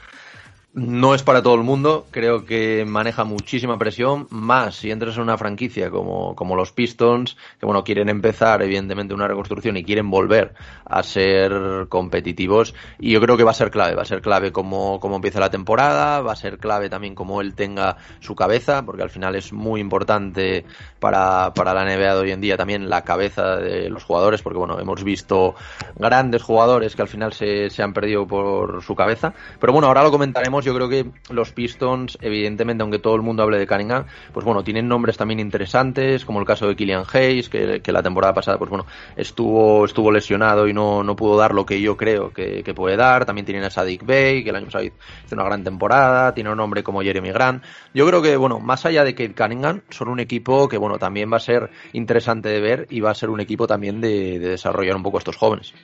no 0.72 1.16
es 1.16 1.24
para 1.24 1.42
todo 1.42 1.56
el 1.56 1.62
mundo, 1.62 2.06
creo 2.12 2.44
que 2.44 2.84
maneja 2.86 3.24
muchísima 3.24 3.76
presión, 3.76 4.28
más 4.30 4.76
si 4.76 4.92
entras 4.92 5.16
en 5.16 5.22
una 5.22 5.36
franquicia 5.36 5.90
como, 5.90 6.36
como 6.36 6.54
los 6.54 6.70
Pistons, 6.70 7.36
que 7.58 7.66
bueno, 7.66 7.82
quieren 7.82 8.08
empezar 8.08 8.62
evidentemente 8.62 9.12
una 9.12 9.26
reconstrucción 9.26 9.76
y 9.76 9.82
quieren 9.82 10.10
volver 10.10 10.54
a 10.84 11.02
ser 11.02 11.86
competitivos, 11.88 12.74
y 13.00 13.10
yo 13.10 13.20
creo 13.20 13.36
que 13.36 13.42
va 13.42 13.50
a 13.50 13.54
ser 13.54 13.72
clave, 13.72 13.96
va 13.96 14.02
a 14.02 14.06
ser 14.06 14.22
clave 14.22 14.52
cómo, 14.52 15.00
cómo 15.00 15.16
empieza 15.16 15.40
la 15.40 15.50
temporada, 15.50 16.20
va 16.20 16.32
a 16.32 16.36
ser 16.36 16.58
clave 16.58 16.88
también 16.88 17.16
cómo 17.16 17.40
él 17.40 17.54
tenga 17.54 17.96
su 18.20 18.36
cabeza, 18.36 18.84
porque 18.84 19.02
al 19.02 19.10
final 19.10 19.34
es 19.34 19.52
muy 19.52 19.80
importante 19.80 20.64
para, 21.00 21.52
para 21.52 21.74
la 21.74 21.84
NBA 21.84 22.14
de 22.14 22.20
hoy 22.20 22.30
en 22.30 22.40
día 22.40 22.56
también 22.56 22.88
la 22.88 23.02
cabeza 23.02 23.56
de 23.56 23.90
los 23.90 24.04
jugadores, 24.04 24.40
porque 24.42 24.58
bueno, 24.58 24.78
hemos 24.78 25.02
visto 25.02 25.56
grandes 25.96 26.42
jugadores 26.42 26.94
que 26.94 27.02
al 27.02 27.08
final 27.08 27.32
se, 27.32 27.70
se 27.70 27.82
han 27.82 27.92
perdido 27.92 28.24
por 28.28 28.84
su 28.84 28.94
cabeza, 28.94 29.34
pero 29.58 29.72
bueno, 29.72 29.88
ahora 29.88 30.04
lo 30.04 30.12
comentaremos 30.12 30.59
yo 30.64 30.74
creo 30.74 30.88
que 30.88 31.06
los 31.30 31.52
Pistons, 31.52 32.18
evidentemente, 32.20 32.82
aunque 32.82 32.98
todo 32.98 33.14
el 33.14 33.22
mundo 33.22 33.42
hable 33.42 33.58
de 33.58 33.66
Cunningham, 33.66 34.06
pues 34.32 34.44
bueno, 34.44 34.62
tienen 34.62 34.88
nombres 34.88 35.16
también 35.16 35.40
interesantes, 35.40 36.24
como 36.24 36.40
el 36.40 36.46
caso 36.46 36.66
de 36.66 36.76
Killian 36.76 37.04
Hayes, 37.12 37.48
que, 37.48 37.80
la 37.90 38.02
temporada 38.02 38.32
pasada, 38.32 38.58
pues 38.58 38.70
bueno, 38.70 38.86
estuvo, 39.16 39.84
estuvo 39.84 40.12
lesionado 40.12 40.68
y 40.68 40.72
no, 40.72 41.02
no 41.02 41.16
pudo 41.16 41.36
dar 41.36 41.54
lo 41.54 41.66
que 41.66 41.80
yo 41.80 41.96
creo 41.96 42.32
que, 42.32 42.62
puede 42.74 42.96
dar. 42.96 43.24
También 43.24 43.44
tienen 43.44 43.64
a 43.64 43.70
Sadik 43.70 44.04
Bey, 44.04 44.44
que 44.44 44.50
el 44.50 44.56
año 44.56 44.66
pasado 44.66 44.84
hizo 44.84 44.94
una 45.32 45.44
gran 45.44 45.64
temporada, 45.64 46.32
tiene 46.34 46.50
un 46.50 46.56
nombre 46.56 46.82
como 46.82 47.02
Jeremy 47.02 47.30
Grant. 47.30 47.64
Yo 47.92 48.06
creo 48.06 48.22
que, 48.22 48.36
bueno, 48.36 48.60
más 48.60 48.86
allá 48.86 49.04
de 49.04 49.14
que 49.14 49.34
Cunningham, 49.34 49.82
son 49.90 50.08
un 50.08 50.20
equipo 50.20 50.68
que, 50.68 50.76
bueno, 50.76 50.98
también 50.98 51.32
va 51.32 51.38
a 51.38 51.40
ser 51.40 51.70
interesante 51.92 52.48
de 52.48 52.60
ver 52.60 52.86
y 52.90 53.00
va 53.00 53.10
a 53.10 53.14
ser 53.14 53.30
un 53.30 53.40
equipo 53.40 53.66
también 53.66 54.00
de 54.00 54.38
desarrollar 54.38 54.96
un 54.96 55.02
poco 55.02 55.18
estos 55.18 55.36
jóvenes. 55.36 55.74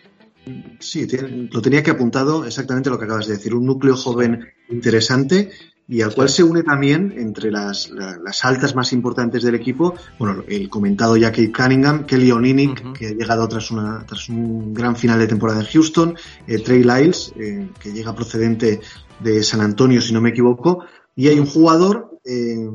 Sí, 0.78 1.07
lo 1.51 1.61
tenía 1.61 1.82
que 1.82 1.90
apuntado 1.90 2.44
exactamente 2.44 2.90
lo 2.90 2.99
que 2.99 3.05
acabas 3.05 3.26
de 3.26 3.34
decir. 3.34 3.55
Un 3.55 3.66
núcleo 3.66 3.97
joven 3.97 4.47
interesante 4.68 5.51
y 5.88 6.03
al 6.03 6.14
cual 6.14 6.28
se 6.28 6.42
une 6.42 6.62
también 6.62 7.14
entre 7.16 7.51
las, 7.51 7.90
las, 7.90 8.44
altas 8.44 8.74
más 8.74 8.92
importantes 8.92 9.42
del 9.42 9.55
equipo, 9.55 9.94
bueno, 10.18 10.42
el 10.49 10.68
comentado 10.68 11.16
ya 11.16 11.30
Kate 11.30 11.53
Cunningham, 11.53 12.07
Kelly 12.07 12.32
Olynyk, 12.32 12.92
que 12.92 13.07
ha 13.07 13.12
llegado 13.12 13.47
tras, 13.47 13.70
una, 13.70 14.05
tras 14.05 14.28
un 14.28 14.74
gran 14.74 14.97
final 14.97 15.18
de 15.18 15.28
temporada 15.28 15.61
en 15.61 15.66
Houston, 15.66 16.16
eh, 16.47 16.59
Trey 16.59 16.82
Lyles, 16.82 17.32
eh, 17.36 17.68
que 17.78 17.92
llega 17.92 18.14
procedente 18.14 18.80
de 19.20 19.42
San 19.44 19.61
Antonio, 19.61 20.01
si 20.01 20.12
no 20.12 20.20
me 20.20 20.30
equivoco, 20.30 20.84
y 21.14 21.28
hay 21.28 21.38
un 21.38 21.47
jugador 21.47 22.18
eh, 22.24 22.68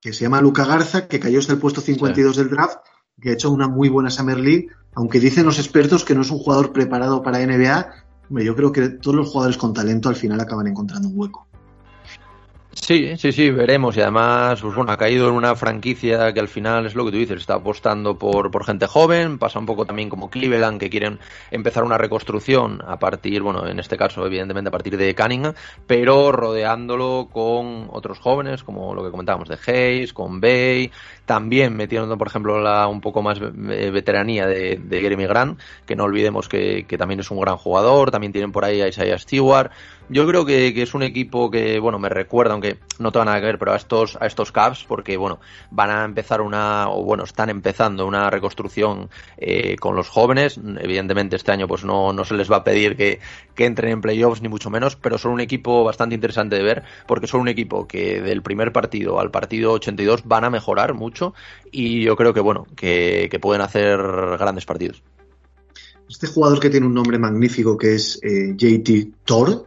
que 0.00 0.12
se 0.12 0.24
llama 0.24 0.42
Luca 0.42 0.66
Garza, 0.66 1.08
que 1.08 1.20
cayó 1.20 1.38
hasta 1.38 1.54
el 1.54 1.58
puesto 1.58 1.80
52 1.80 2.36
del 2.36 2.50
draft, 2.50 2.78
que 3.22 3.30
ha 3.30 3.32
hecho 3.34 3.50
una 3.50 3.68
muy 3.68 3.88
buena 3.88 4.10
Summer 4.10 4.38
League, 4.38 4.68
aunque 4.94 5.20
dicen 5.20 5.46
los 5.46 5.58
expertos 5.58 6.04
que 6.04 6.14
no 6.14 6.22
es 6.22 6.30
un 6.30 6.38
jugador 6.38 6.72
preparado 6.72 7.22
para 7.22 7.38
NBA, 7.38 7.86
yo 8.44 8.56
creo 8.56 8.72
que 8.72 8.88
todos 8.88 9.16
los 9.16 9.28
jugadores 9.30 9.56
con 9.56 9.72
talento 9.72 10.08
al 10.08 10.16
final 10.16 10.40
acaban 10.40 10.66
encontrando 10.66 11.08
un 11.08 11.18
hueco. 11.18 11.46
Sí, 12.74 13.16
sí, 13.18 13.32
sí, 13.32 13.50
veremos. 13.50 13.96
Y 13.96 14.00
además, 14.00 14.60
pues 14.62 14.74
bueno, 14.74 14.92
ha 14.92 14.96
caído 14.96 15.28
en 15.28 15.34
una 15.34 15.54
franquicia 15.54 16.32
que 16.32 16.40
al 16.40 16.48
final 16.48 16.86
es 16.86 16.94
lo 16.94 17.04
que 17.04 17.10
tú 17.10 17.18
dices, 17.18 17.40
está 17.40 17.54
apostando 17.54 18.18
por, 18.18 18.50
por 18.50 18.64
gente 18.64 18.86
joven, 18.86 19.38
pasa 19.38 19.58
un 19.58 19.66
poco 19.66 19.84
también 19.84 20.08
como 20.08 20.30
Cleveland, 20.30 20.80
que 20.80 20.88
quieren 20.88 21.18
empezar 21.50 21.84
una 21.84 21.98
reconstrucción 21.98 22.82
a 22.86 22.98
partir, 22.98 23.42
bueno, 23.42 23.68
en 23.68 23.78
este 23.78 23.98
caso, 23.98 24.26
evidentemente, 24.26 24.68
a 24.68 24.72
partir 24.72 24.96
de 24.96 25.14
Cunningham, 25.14 25.54
pero 25.86 26.32
rodeándolo 26.32 27.28
con 27.30 27.88
otros 27.92 28.18
jóvenes, 28.18 28.62
como 28.62 28.94
lo 28.94 29.04
que 29.04 29.10
comentábamos 29.10 29.48
de 29.48 29.58
Hayes, 29.66 30.14
con 30.14 30.40
Bay, 30.40 30.90
también 31.26 31.76
metiendo, 31.76 32.16
por 32.16 32.26
ejemplo, 32.26 32.60
la 32.60 32.88
un 32.88 33.00
poco 33.00 33.22
más 33.22 33.38
veteranía 33.38 34.46
de, 34.46 34.80
Jeremy 34.90 35.26
Grant, 35.26 35.60
que 35.86 35.94
no 35.94 36.04
olvidemos 36.04 36.48
que, 36.48 36.84
que, 36.86 36.98
también 36.98 37.20
es 37.20 37.30
un 37.30 37.40
gran 37.40 37.56
jugador, 37.56 38.10
también 38.10 38.32
tienen 38.32 38.52
por 38.52 38.64
ahí 38.64 38.80
a 38.80 38.88
Isaiah 38.88 39.18
Stewart. 39.18 39.70
Yo 40.08 40.26
creo 40.26 40.44
que, 40.44 40.74
que, 40.74 40.82
es 40.82 40.94
un 40.94 41.02
equipo 41.02 41.50
que, 41.50 41.78
bueno, 41.78 41.98
me 41.98 42.08
recuerda, 42.08 42.54
aunque 42.62 42.80
no 42.98 43.10
tenga 43.10 43.24
nada 43.24 43.40
que 43.40 43.46
ver, 43.46 43.58
pero 43.58 43.72
a 43.72 43.76
estos, 43.76 44.16
a 44.20 44.26
estos 44.26 44.52
Cavs, 44.52 44.84
porque, 44.84 45.16
bueno, 45.16 45.40
van 45.70 45.90
a 45.90 46.04
empezar 46.04 46.40
una, 46.40 46.88
o 46.88 47.02
bueno, 47.02 47.24
están 47.24 47.50
empezando 47.50 48.06
una 48.06 48.30
reconstrucción 48.30 49.10
eh, 49.36 49.76
con 49.76 49.96
los 49.96 50.08
jóvenes. 50.08 50.58
Evidentemente 50.78 51.36
este 51.36 51.52
año 51.52 51.66
pues 51.66 51.84
no, 51.84 52.12
no 52.12 52.24
se 52.24 52.34
les 52.34 52.50
va 52.50 52.56
a 52.56 52.64
pedir 52.64 52.96
que, 52.96 53.20
que 53.54 53.64
entren 53.66 53.92
en 53.92 54.00
playoffs, 54.00 54.42
ni 54.42 54.48
mucho 54.48 54.70
menos, 54.70 54.96
pero 54.96 55.18
son 55.18 55.32
un 55.32 55.40
equipo 55.40 55.82
bastante 55.84 56.14
interesante 56.14 56.56
de 56.56 56.62
ver, 56.62 56.82
porque 57.06 57.26
son 57.26 57.40
un 57.40 57.48
equipo 57.48 57.86
que 57.86 58.20
del 58.20 58.42
primer 58.42 58.72
partido 58.72 59.18
al 59.18 59.30
partido 59.30 59.72
82 59.72 60.22
van 60.24 60.44
a 60.44 60.50
mejorar 60.50 60.94
mucho 60.94 61.34
y 61.70 62.02
yo 62.02 62.16
creo 62.16 62.32
que 62.32 62.40
bueno, 62.40 62.66
que, 62.76 63.28
pueden 63.40 63.62
hacer 63.62 63.98
grandes 64.38 64.64
partidos. 64.66 65.02
Este 66.08 66.28
jugador 66.28 66.60
que 66.60 66.70
tiene 66.70 66.86
un 66.86 66.94
nombre 66.94 67.18
magnífico 67.18 67.76
que 67.76 67.94
es 67.94 68.20
eh, 68.22 68.54
JT 68.56 69.24
Thor, 69.24 69.66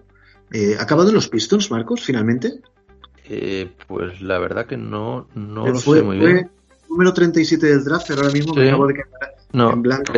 eh, 0.51 0.75
¿ha 0.79 0.83
acabado 0.83 1.09
en 1.09 1.15
los 1.15 1.27
Pistons, 1.27 1.71
Marcos, 1.71 2.03
finalmente? 2.03 2.61
Eh, 3.27 3.69
pues 3.87 4.21
la 4.21 4.39
verdad 4.39 4.65
que 4.65 4.77
no, 4.77 5.27
no 5.33 5.67
lo 5.67 5.79
sé 5.79 6.03
muy 6.03 6.19
bien. 6.19 6.49
número 6.89 7.13
37 7.13 7.65
del 7.65 7.83
draft, 7.83 8.05
pero 8.07 8.21
ahora 8.21 8.33
mismo 8.33 8.53
me 8.53 8.67
acabo 8.69 8.87
de 8.87 8.93
quedar 8.93 9.73
en 9.73 9.81
blanco 9.81 10.13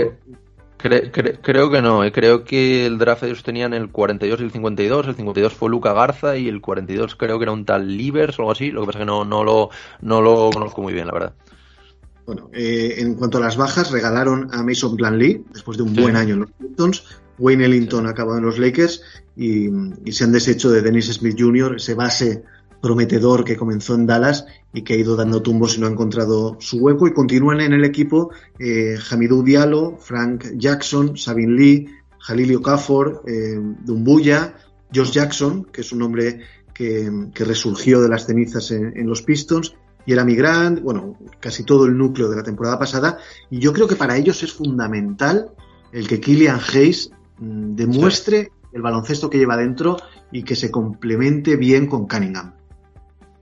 creo 0.78 1.72
que 1.72 1.82
no, 1.82 2.04
eh. 2.04 2.12
creo 2.12 2.44
que 2.44 2.86
el 2.86 2.98
draft 2.98 3.24
ellos 3.24 3.44
tenían 3.44 3.74
el 3.74 3.90
42 3.90 4.40
y 4.40 4.44
el 4.44 4.52
52, 4.52 5.08
el 5.08 5.16
52 5.16 5.54
fue 5.54 5.70
Luca 5.70 5.94
Garza 5.94 6.38
y 6.38 6.48
el 6.48 6.62
42 6.62 7.16
creo 7.16 7.40
que 7.40 7.44
era 7.44 7.52
un 7.52 7.66
tal 7.66 7.98
Livers 7.98 8.38
o 8.38 8.44
algo 8.44 8.52
así, 8.52 8.72
lo 8.72 8.82
que 8.82 8.88
pasa 8.88 9.00
es 9.00 9.02
que 9.02 9.06
no, 9.08 9.26
no, 9.26 9.44
lo, 9.44 9.70
no 10.02 10.22
lo 10.22 10.50
conozco 10.52 10.82
muy 10.82 10.94
bien, 10.94 11.08
la 11.08 11.14
verdad. 11.14 11.34
Bueno, 12.26 12.50
eh, 12.54 12.96
en 12.98 13.16
cuanto 13.16 13.38
a 13.38 13.42
las 13.42 13.56
bajas, 13.56 13.90
regalaron 13.90 14.50
a 14.54 14.62
Mason 14.62 14.98
Lee 15.18 15.44
después 15.54 15.78
de 15.78 15.84
un 15.84 15.96
buen 15.96 16.16
año 16.16 16.34
en 16.34 16.40
los 16.42 16.52
Pistons. 16.52 17.04
Wayne 17.40 17.66
Ellington 17.66 18.06
ha 18.06 18.10
acabado 18.10 18.40
en 18.40 18.46
los 18.46 18.58
Lakers 18.58 19.02
y, 19.36 19.70
y, 20.04 20.12
se 20.12 20.24
han 20.24 20.32
deshecho 20.32 20.70
de 20.72 20.82
Dennis 20.82 21.06
Smith 21.14 21.38
Jr., 21.40 21.76
ese 21.78 21.94
base 21.94 22.44
prometedor 22.82 23.44
que 23.44 23.58
comenzó 23.58 23.96
en 23.96 24.06
Dallas 24.06 24.46
y 24.74 24.84
que 24.84 24.94
ha 24.94 24.98
ido 24.98 25.16
dando 25.16 25.42
tumbos 25.42 25.78
y 25.78 25.82
no 25.82 25.88
ha 25.88 25.92
encontrado 25.92 26.58
su 26.60 26.78
hueco. 26.78 27.08
Y 27.08 27.14
continúan 27.14 27.62
en 27.62 27.74
el 27.74 27.84
equipo 27.84 28.32
eh, 28.60 28.98
Hamidou 29.10 29.44
Diallo, 29.44 29.98
Frank 29.98 30.46
Jackson, 30.56 31.18
Sabin 31.18 31.56
Lee, 31.56 31.88
Jalili 32.20 32.56
Okafor, 32.56 33.24
eh, 33.26 33.60
Dumbuya, 33.86 34.56
Josh 34.94 35.12
Jackson, 35.12 35.66
que 35.66 35.82
es 35.82 35.92
un 35.92 36.02
hombre 36.02 36.42
que, 36.74 37.10
resurgió 37.36 38.02
de 38.02 38.10
las 38.10 38.26
cenizas 38.26 38.72
en, 38.72 39.08
los 39.08 39.24
Pistons, 39.24 39.76
y 40.06 40.14
era 40.14 40.24
migrant, 40.24 40.82
bueno, 40.82 41.18
casi 41.40 41.64
todo 41.64 41.86
el 41.86 41.98
núcleo 41.98 42.30
de 42.30 42.38
la 42.38 42.44
temporada 42.44 42.78
pasada. 42.78 43.18
Y 43.50 43.60
yo 43.60 43.74
creo 43.74 43.88
que 43.88 43.96
para 43.96 44.16
ellos 44.16 44.44
es 44.44 44.54
fundamental 44.54 45.52
el 45.92 46.08
que 46.08 46.20
Killian 46.20 46.60
Hayes 46.74 47.12
mm, 47.40 47.76
demuestre 47.76 48.52
el 48.72 48.82
baloncesto 48.82 49.30
que 49.30 49.38
lleva 49.38 49.58
dentro 49.58 49.98
y 50.32 50.44
que 50.44 50.56
se 50.56 50.70
complemente 50.70 51.56
bien 51.56 51.88
con 51.88 52.08
Cunningham. 52.08 52.57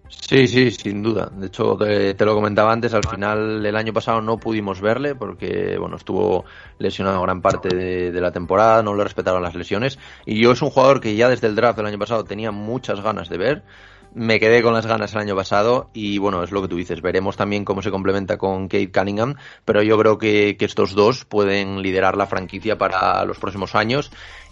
Sí, 0.10 0.48
sí, 0.48 0.72
sin 0.72 1.04
duda. 1.04 1.32
De 1.36 1.48
hecho, 1.48 1.78
te, 1.78 2.26
lo 2.26 2.36
comentaba 2.36 2.72
antes, 2.72 2.94
al 2.94 3.08
final 3.08 3.66
el 3.66 3.76
año 3.76 3.94
pasado 3.94 4.22
no 4.22 4.38
pudimos 4.38 4.82
verle 4.82 5.16
porque, 5.16 5.78
bueno, 5.80 5.98
estuvo 5.98 6.46
lesionado 6.78 7.22
gran 7.22 7.42
parte 7.42 7.76
de, 7.76 8.22
la 8.22 8.32
temporada, 8.32 8.84
no 8.84 8.96
le 8.96 9.04
respetaron 9.04 9.44
las 9.44 9.56
lesiones. 9.56 10.00
Y 10.26 10.40
yo 10.40 10.52
es 10.52 10.62
un 10.62 10.70
jugador 10.70 11.02
que 11.02 11.16
ya 11.16 11.30
desde 11.30 11.48
el 11.48 11.56
draft 11.56 11.78
del 11.78 11.88
año 11.88 12.00
pasado 12.00 12.24
tenía 12.24 12.52
muchas 12.52 13.02
ganas 13.02 13.30
de 13.30 13.38
ver. 13.38 13.64
Me 14.14 14.40
quedé 14.40 14.64
con 14.64 14.74
las 14.74 14.86
ganas 14.86 15.14
el 15.14 15.20
año 15.20 15.36
pasado 15.36 15.90
y, 15.94 16.18
bueno, 16.20 16.42
es 16.44 16.52
lo 16.52 16.62
que 16.62 16.70
tú 16.70 16.78
dices. 16.78 17.02
Veremos 17.02 17.36
también 17.36 17.66
cómo 17.66 17.82
se 17.82 17.92
complementa 17.92 18.38
con 18.38 18.68
Kate 18.68 18.92
Cunningham, 18.92 19.36
pero 19.66 19.84
yo 19.84 19.98
creo 19.98 20.18
que, 20.18 20.56
que 20.58 20.66
estos 20.66 20.94
dos 20.94 21.26
pueden 21.26 21.82
liderar 21.82 22.16
la 22.16 22.26
franquicia 22.26 22.78
para 22.78 23.26
los 23.26 23.38
próximos 23.40 23.76
años 23.76 24.12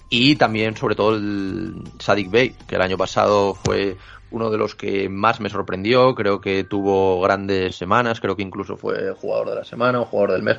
y 0.10 0.36
también 0.36 0.78
sobre 0.78 0.96
todo 0.96 1.16
el 1.16 1.76
Sadik 1.98 2.30
Bey, 2.30 2.56
que 2.68 2.76
el 2.76 2.82
año 2.82 2.98
pasado 2.98 3.56
fue 3.56 3.98
uno 4.34 4.50
de 4.50 4.58
los 4.58 4.76
que 4.76 5.08
más 5.10 5.40
me 5.40 5.50
sorprendió, 5.50 6.14
creo 6.16 6.42
que 6.42 6.64
tuvo 6.64 7.22
grandes 7.22 7.76
semanas, 7.76 8.20
creo 8.20 8.36
que 8.36 8.42
incluso 8.42 8.76
fue 8.76 9.14
jugador 9.14 9.52
de 9.52 9.56
la 9.56 9.64
semana 9.64 10.02
o 10.02 10.06
jugador 10.06 10.34
del 10.34 10.44
mes, 10.44 10.58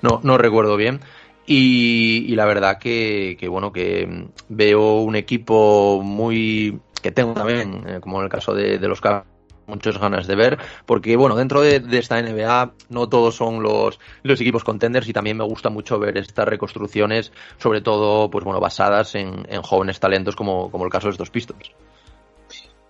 no, 0.00 0.20
no, 0.22 0.38
recuerdo 0.38 0.76
bien. 0.76 1.00
Y, 1.44 2.34
la 2.34 2.44
verdad 2.44 2.78
que, 2.78 3.36
bueno, 3.48 3.72
que 3.72 4.28
veo 4.48 5.00
un 5.00 5.16
equipo 5.16 6.00
muy 6.02 6.80
que 7.02 7.12
tengo 7.12 7.34
también, 7.34 7.84
eh, 7.86 8.00
como 8.00 8.18
en 8.18 8.24
el 8.24 8.30
caso 8.30 8.54
de, 8.54 8.78
los 8.80 9.00
que 9.00 9.22
muchas 9.66 9.98
ganas 9.98 10.26
de 10.26 10.36
ver, 10.36 10.58
porque 10.86 11.16
bueno, 11.16 11.36
dentro 11.36 11.60
de, 11.60 11.82
esta 11.98 12.20
NBA 12.20 12.72
no 12.88 13.08
todos 13.08 13.34
son 13.34 13.62
los, 13.62 13.98
los 14.22 14.40
equipos 14.40 14.64
contenders 14.64 15.08
y 15.08 15.12
también 15.12 15.36
me 15.36 15.44
gusta 15.44 15.70
mucho 15.70 15.98
ver 15.98 16.16
estas 16.18 16.46
reconstrucciones, 16.46 17.32
sobre 17.58 17.80
todo, 17.80 18.30
pues 18.30 18.44
bueno, 18.44 18.60
basadas 18.60 19.14
en, 19.16 19.46
en 19.48 19.62
jóvenes 19.62 20.00
talentos 20.00 20.36
como, 20.36 20.70
como 20.70 20.84
el 20.84 20.90
caso 20.90 21.08
de 21.08 21.12
estos 21.12 21.30
Pistons. 21.30 21.72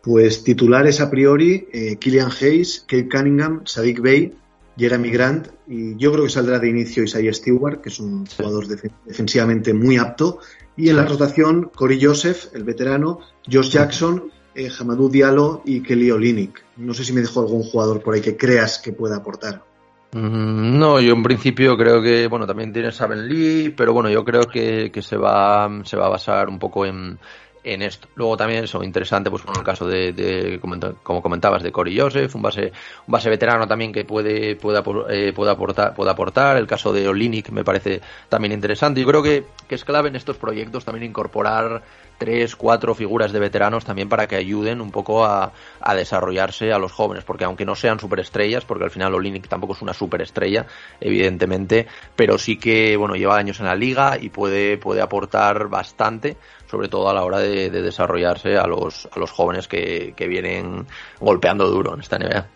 Pues 0.06 0.44
titulares 0.44 1.00
a 1.00 1.10
priori, 1.10 1.66
eh, 1.72 1.96
Killian 1.96 2.30
Hayes, 2.30 2.84
Kate 2.86 3.08
Cunningham, 3.08 3.62
Sadik 3.64 4.00
Bey, 4.00 4.32
Jeremy 4.78 5.10
Grant 5.10 5.48
y 5.66 5.96
yo 5.96 6.12
creo 6.12 6.22
que 6.22 6.30
saldrá 6.30 6.60
de 6.60 6.68
inicio 6.68 7.02
Isaiah 7.02 7.32
Stewart, 7.32 7.80
que 7.80 7.88
es 7.88 7.98
un 7.98 8.24
jugador 8.24 8.68
defensivamente 9.04 9.74
muy 9.74 9.96
apto. 9.96 10.38
Y 10.76 10.90
en 10.90 10.96
la 10.98 11.06
rotación, 11.06 11.72
Corey 11.74 11.98
Joseph, 12.00 12.54
el 12.54 12.62
veterano, 12.62 13.18
Josh 13.50 13.70
Jackson, 13.70 14.30
eh, 14.54 14.70
Hamadou 14.78 15.08
Diallo 15.08 15.62
y 15.64 15.82
Kelly 15.82 16.12
Olynyk. 16.12 16.64
No 16.76 16.94
sé 16.94 17.02
si 17.02 17.12
me 17.12 17.20
dejó 17.20 17.40
algún 17.40 17.64
jugador 17.64 18.00
por 18.00 18.14
ahí 18.14 18.20
que 18.20 18.36
creas 18.36 18.78
que 18.78 18.92
pueda 18.92 19.16
aportar. 19.16 19.64
Mm, 20.12 20.78
no, 20.78 21.00
yo 21.00 21.14
en 21.14 21.22
principio 21.24 21.76
creo 21.76 22.00
que, 22.00 22.28
bueno, 22.28 22.46
también 22.46 22.72
tiene 22.72 22.92
Saben 22.92 23.26
Lee, 23.26 23.74
pero 23.76 23.92
bueno, 23.92 24.08
yo 24.08 24.24
creo 24.24 24.42
que, 24.44 24.92
que 24.92 25.02
se, 25.02 25.16
va, 25.16 25.68
se 25.82 25.96
va 25.96 26.06
a 26.06 26.10
basar 26.10 26.48
un 26.48 26.60
poco 26.60 26.86
en, 26.86 27.18
en 27.66 27.82
esto. 27.82 28.08
Luego 28.14 28.36
también 28.36 28.64
eso, 28.64 28.82
interesante, 28.82 29.28
pues 29.28 29.42
bueno, 29.42 29.60
el 29.60 29.66
caso 29.66 29.86
de, 29.86 30.60
como 31.02 31.20
comentabas, 31.20 31.62
de 31.64 31.72
Cory 31.72 31.98
Joseph, 31.98 32.34
un 32.36 32.42
base, 32.42 32.72
un 33.06 33.12
base 33.12 33.28
veterano 33.28 33.66
también 33.66 33.92
que 33.92 34.04
puede, 34.04 34.54
puede, 34.54 34.78
eh, 35.10 35.34
aportar, 35.50 35.92
puede 35.94 36.10
aportar. 36.10 36.56
El 36.56 36.66
caso 36.66 36.92
de 36.92 37.08
Olinik 37.08 37.50
me 37.50 37.64
parece 37.64 38.00
también 38.28 38.52
interesante. 38.52 39.00
Yo 39.00 39.06
creo 39.08 39.22
que, 39.22 39.44
que 39.68 39.74
es 39.74 39.84
clave 39.84 40.08
en 40.08 40.16
estos 40.16 40.36
proyectos 40.36 40.84
también 40.84 41.10
incorporar 41.10 41.82
tres, 42.18 42.56
cuatro 42.56 42.94
figuras 42.94 43.32
de 43.32 43.40
veteranos 43.40 43.84
también 43.84 44.08
para 44.08 44.26
que 44.26 44.36
ayuden 44.36 44.80
un 44.80 44.90
poco 44.90 45.24
a, 45.24 45.52
a, 45.80 45.94
desarrollarse 45.94 46.72
a 46.72 46.78
los 46.78 46.92
jóvenes, 46.92 47.24
porque 47.24 47.44
aunque 47.44 47.64
no 47.64 47.74
sean 47.74 48.00
superestrellas, 48.00 48.64
porque 48.64 48.84
al 48.84 48.90
final 48.90 49.14
Olinik 49.14 49.48
tampoco 49.48 49.74
es 49.74 49.82
una 49.82 49.94
superestrella, 49.94 50.66
evidentemente, 51.00 51.86
pero 52.14 52.38
sí 52.38 52.56
que, 52.58 52.96
bueno, 52.96 53.14
lleva 53.14 53.36
años 53.36 53.60
en 53.60 53.66
la 53.66 53.74
liga 53.74 54.18
y 54.20 54.30
puede, 54.30 54.78
puede 54.78 55.00
aportar 55.00 55.68
bastante, 55.68 56.36
sobre 56.70 56.88
todo 56.88 57.08
a 57.08 57.14
la 57.14 57.24
hora 57.24 57.38
de, 57.38 57.70
de 57.70 57.82
desarrollarse 57.82 58.56
a 58.56 58.66
los, 58.66 59.08
a 59.12 59.18
los 59.18 59.30
jóvenes 59.30 59.68
que, 59.68 60.14
que 60.16 60.26
vienen 60.26 60.86
golpeando 61.20 61.68
duro 61.68 61.94
en 61.94 62.00
esta 62.00 62.18
NBA. 62.18 62.46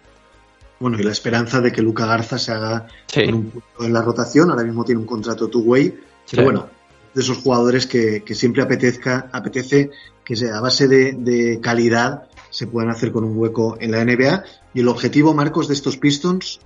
Bueno, 0.80 0.98
y 0.98 1.02
la 1.02 1.12
esperanza 1.12 1.61
de 1.61 1.70
que 1.72 1.82
Luca 1.82 2.06
Garza 2.06 2.38
se 2.38 2.52
haga 2.52 2.86
sí. 3.06 3.24
un 3.24 3.50
punto 3.50 3.84
en 3.84 3.92
la 3.92 4.00
rotación, 4.00 4.50
ahora 4.50 4.64
mismo 4.64 4.82
tiene 4.82 5.02
un 5.02 5.06
contrato 5.06 5.48
two-way, 5.48 5.90
sí. 6.24 6.36
pero 6.36 6.44
bueno, 6.44 6.70
de 7.14 7.20
esos 7.20 7.38
jugadores 7.38 7.86
que, 7.86 8.22
que, 8.22 8.34
siempre 8.34 8.62
apetezca, 8.62 9.28
apetece 9.32 9.90
que 10.24 10.36
sea 10.36 10.58
a 10.58 10.61
base 10.61 10.86
de, 10.86 11.12
de, 11.12 11.61
calidad 11.61 12.28
se 12.50 12.66
puedan 12.66 12.90
hacer 12.90 13.12
con 13.12 13.24
un 13.24 13.36
hueco 13.36 13.76
en 13.80 13.92
la 13.92 14.04
NBA. 14.04 14.44
Y 14.74 14.80
el 14.80 14.88
objetivo, 14.88 15.34
Marcos, 15.34 15.68
de 15.68 15.74
estos 15.74 15.96
Pistons. 15.96 16.61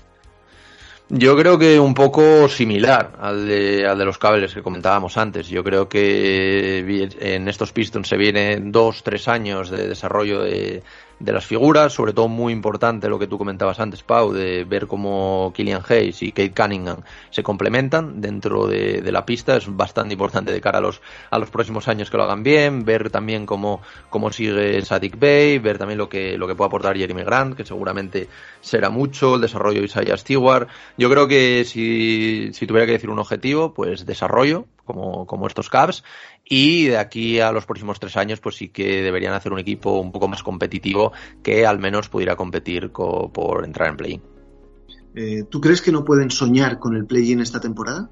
Yo 1.11 1.37
creo 1.37 1.59
que 1.59 1.79
un 1.79 1.93
poco 1.93 2.49
similar 2.49 3.13
al 3.21 3.47
de, 3.47 3.87
al 3.87 3.99
de 3.99 4.05
los 4.07 4.17
cables 4.17 4.55
que 4.55 4.63
comentábamos 4.63 5.19
antes. 5.19 5.49
Yo 5.49 5.63
creo 5.63 5.87
que 5.87 6.79
en 7.21 7.47
estos 7.49 7.73
Pistons 7.73 8.09
se 8.09 8.17
vienen 8.17 8.73
dos, 8.73 9.03
tres 9.03 9.29
años 9.29 9.69
de 9.71 9.87
desarrollo 9.87 10.43
de, 10.43 10.83
de 11.19 11.33
las 11.33 11.47
figuras, 11.47 11.93
sobre 11.93 12.13
todo 12.13 12.29
muy 12.29 12.53
importante 12.53 13.09
lo 13.09 13.19
que 13.19 13.27
tú 13.27 13.39
comentabas 13.39 13.81
antes, 13.81 14.03
Pau, 14.03 14.33
de 14.33 14.65
ver 14.65 14.87
cómo 14.87 15.53
Killian 15.55 15.83
Hayes 15.89 16.23
y 16.23 16.33
Kate 16.33 16.53
Cunningham 16.53 17.03
se 17.31 17.43
complementan 17.43 18.21
dentro 18.21 18.67
de, 18.67 19.03
la 19.13 19.25
pista, 19.25 19.57
es 19.57 19.67
bastante 19.69 20.15
importante 20.15 20.53
de 20.53 20.61
cara 20.61 20.79
a 20.79 20.81
los, 20.81 21.01
a 21.31 21.39
los 21.39 21.51
próximos 21.51 21.89
años 21.89 22.11
que 22.11 22.17
lo 22.17 22.25
hagan 22.25 22.43
bien, 22.43 22.85
ver 22.85 23.11
también 23.11 23.47
cómo, 23.47 23.81
cómo 24.11 24.33
sigue 24.33 24.83
Sadik 24.83 25.19
Bay, 25.19 25.59
ver 25.59 25.79
también 25.79 25.99
lo 25.99 26.09
que, 26.09 26.37
lo 26.37 26.47
que 26.47 26.55
puede 26.55 26.69
aportar 26.69 26.97
Jeremy 26.97 27.23
Grant, 27.23 27.57
que 27.57 27.65
seguramente 27.65 28.29
será 28.61 28.91
mucho, 28.91 29.37
el 29.37 29.41
desarrollo 29.41 29.81
de 29.81 29.87
Isaiah 29.87 30.17
Stewart. 30.17 30.69
Yo 30.97 31.09
creo 31.11 31.29
que 31.29 31.65
si, 31.65 32.51
si 32.53 32.67
tuviera 32.67 32.87
que 32.87 32.93
decir 32.93 33.11
un 33.11 33.19
objetivo, 33.19 33.73
pues 33.73 34.05
desarrollo, 34.07 34.67
como, 34.85 35.27
como 35.27 35.47
estos 35.47 35.71
Cavs, 35.71 36.05
y 36.45 36.87
de 36.87 36.99
aquí 36.99 37.41
a 37.41 37.53
los 37.53 37.65
próximos 37.67 37.99
tres 37.99 38.17
años, 38.17 38.41
pues 38.41 38.57
sí 38.57 38.69
que 38.69 39.03
deberían 39.03 39.35
hacer 39.35 39.53
un 39.53 39.59
equipo 39.59 39.99
un 39.99 40.13
poco 40.13 40.29
más 40.29 40.43
competitivo 40.43 41.13
que 41.43 41.67
al 41.67 41.79
menos 41.79 42.09
pudiera 42.09 42.37
competir 42.37 42.91
co 42.93 43.33
por 43.33 43.65
entrar 43.65 43.89
en 43.89 43.97
play-in. 43.97 44.23
Eh, 45.15 45.45
¿Tú 45.49 45.61
crees 45.61 45.81
que 45.81 45.93
no 45.93 46.05
pueden 46.05 46.31
soñar 46.31 46.79
con 46.79 46.97
el 46.97 47.07
play-in 47.07 47.41
esta 47.41 47.61
temporada? 47.61 48.11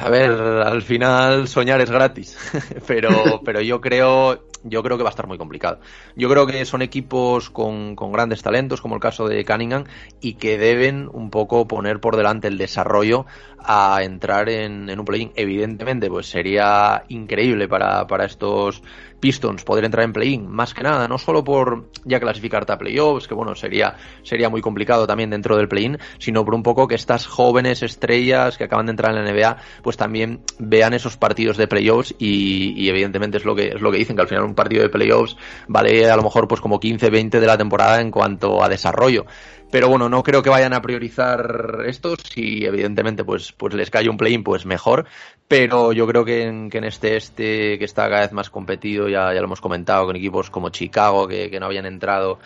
A 0.00 0.10
ver, 0.10 0.30
al 0.30 0.82
final 0.82 1.48
soñar 1.48 1.80
es 1.80 1.90
gratis, 1.90 2.36
pero, 2.86 3.40
pero 3.44 3.60
yo 3.60 3.80
creo, 3.80 4.47
yo 4.68 4.82
creo 4.82 4.96
que 4.96 5.02
va 5.02 5.10
a 5.10 5.10
estar 5.10 5.26
muy 5.26 5.38
complicado. 5.38 5.80
Yo 6.16 6.28
creo 6.28 6.46
que 6.46 6.64
son 6.64 6.82
equipos 6.82 7.50
con, 7.50 7.96
con, 7.96 8.12
grandes 8.12 8.42
talentos, 8.42 8.80
como 8.80 8.94
el 8.94 9.00
caso 9.00 9.28
de 9.28 9.44
Cunningham, 9.44 9.84
y 10.20 10.34
que 10.34 10.58
deben 10.58 11.08
un 11.12 11.30
poco 11.30 11.66
poner 11.66 12.00
por 12.00 12.16
delante 12.16 12.48
el 12.48 12.58
desarrollo 12.58 13.26
a 13.58 14.02
entrar 14.02 14.48
en, 14.48 14.88
en 14.88 14.98
un 14.98 15.04
play-in. 15.04 15.32
Evidentemente, 15.34 16.08
pues 16.08 16.26
sería 16.26 17.04
increíble 17.08 17.68
para, 17.68 18.06
para 18.06 18.24
estos 18.24 18.82
Pistons 19.20 19.64
poder 19.64 19.84
entrar 19.84 20.04
en 20.04 20.12
play-in, 20.12 20.48
más 20.48 20.74
que 20.74 20.82
nada, 20.82 21.08
no 21.08 21.18
solo 21.18 21.42
por 21.42 21.90
ya 22.04 22.20
clasificarte 22.20 22.72
a 22.72 22.78
playoffs, 22.78 23.26
que 23.26 23.34
bueno, 23.34 23.54
sería, 23.54 23.96
sería 24.22 24.48
muy 24.48 24.60
complicado 24.60 25.06
también 25.06 25.30
dentro 25.30 25.56
del 25.56 25.68
play-in, 25.68 25.98
sino 26.18 26.44
por 26.44 26.54
un 26.54 26.62
poco 26.62 26.86
que 26.86 26.94
estas 26.94 27.26
jóvenes 27.26 27.82
estrellas 27.82 28.56
que 28.56 28.64
acaban 28.64 28.86
de 28.86 28.90
entrar 28.90 29.16
en 29.16 29.24
la 29.24 29.32
NBA, 29.32 29.56
pues 29.82 29.96
también 29.96 30.42
vean 30.58 30.94
esos 30.94 31.16
partidos 31.16 31.56
de 31.56 31.66
playoffs 31.66 32.14
y, 32.18 32.74
y 32.76 32.88
evidentemente 32.88 33.38
es 33.38 33.44
lo 33.44 33.54
que 33.54 33.68
es 33.68 33.80
lo 33.80 33.90
que 33.90 33.98
dicen, 33.98 34.16
que 34.16 34.22
al 34.22 34.28
final 34.28 34.44
un 34.44 34.54
partido 34.58 34.82
de 34.82 34.90
playoffs 34.90 35.36
vale 35.68 36.10
a 36.10 36.16
lo 36.16 36.22
mejor 36.22 36.46
pues 36.46 36.60
como 36.60 36.78
15, 36.78 37.08
20 37.08 37.40
de 37.40 37.46
la 37.46 37.56
temporada 37.56 38.00
en 38.02 38.10
cuanto 38.10 38.62
a 38.62 38.68
desarrollo. 38.68 39.24
Pero 39.70 39.88
bueno, 39.88 40.08
no 40.08 40.22
creo 40.22 40.42
que 40.42 40.48
vayan 40.48 40.72
a 40.72 40.80
priorizar 40.80 41.82
esto. 41.86 42.16
Si 42.16 42.64
evidentemente 42.64 43.22
pues, 43.22 43.52
pues 43.52 43.74
les 43.74 43.90
cae 43.90 44.08
un 44.08 44.16
play-in, 44.16 44.42
pues 44.42 44.64
mejor. 44.64 45.06
Pero 45.46 45.92
yo 45.92 46.06
creo 46.06 46.24
que 46.24 46.44
en, 46.44 46.70
que 46.70 46.78
en 46.78 46.84
este 46.84 47.16
este, 47.16 47.78
que 47.78 47.84
está 47.84 48.08
cada 48.08 48.22
vez 48.22 48.32
más 48.32 48.48
competido, 48.48 49.08
ya, 49.08 49.32
ya 49.34 49.40
lo 49.40 49.46
hemos 49.46 49.60
comentado, 49.60 50.06
con 50.06 50.16
equipos 50.16 50.48
como 50.48 50.70
Chicago, 50.70 51.28
que, 51.28 51.50
que 51.50 51.60
no 51.60 51.66
habían 51.66 51.86
entrado 51.86 52.38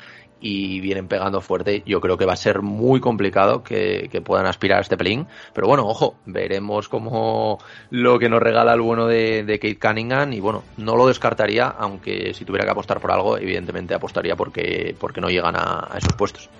y 0.43 0.81
vienen 0.81 1.07
pegando 1.07 1.41
fuerte, 1.41 1.85
yo 1.87 2.01
creo 2.01 2.19
que 2.19 2.27
va 2.27 2.33
a 2.33 2.37
ser 2.37 2.63
muy 2.63 3.01
complicado 3.01 3.63
que, 3.63 4.09
que 4.11 4.21
puedan 4.21 4.47
aspirar 4.47 4.79
a 4.79 4.81
este 4.83 4.97
play-in. 4.97 5.27
Pero 5.55 5.69
bueno, 5.69 5.87
ojo, 5.87 6.17
veremos 6.27 6.89
cómo 6.89 7.61
lo 7.91 8.19
que 8.19 8.29
nos 8.29 8.43
regala 8.43 8.75
el 8.75 8.81
bueno 8.81 9.07
de, 9.07 9.45
de, 9.45 9.59
Kate 9.61 9.79
Cunningham 9.79 10.33
y 10.33 10.41
bueno, 10.41 10.65
no 10.77 10.97
lo 10.97 11.07
descartaría, 11.07 11.69
aunque 11.69 12.35
si 12.35 12.45
tuviera 12.45 12.65
que 12.65 12.73
apostar 12.73 13.01
por 13.01 13.13
algo, 13.13 13.39
evidentemente 13.39 13.95
apostaría 13.95 14.35
porque, 14.35 14.97
porque 14.99 15.21
no 15.21 15.29
llegan 15.29 15.55
a, 15.55 15.87
a 15.89 15.99
esos 15.99 16.13
puestos. 16.15 16.51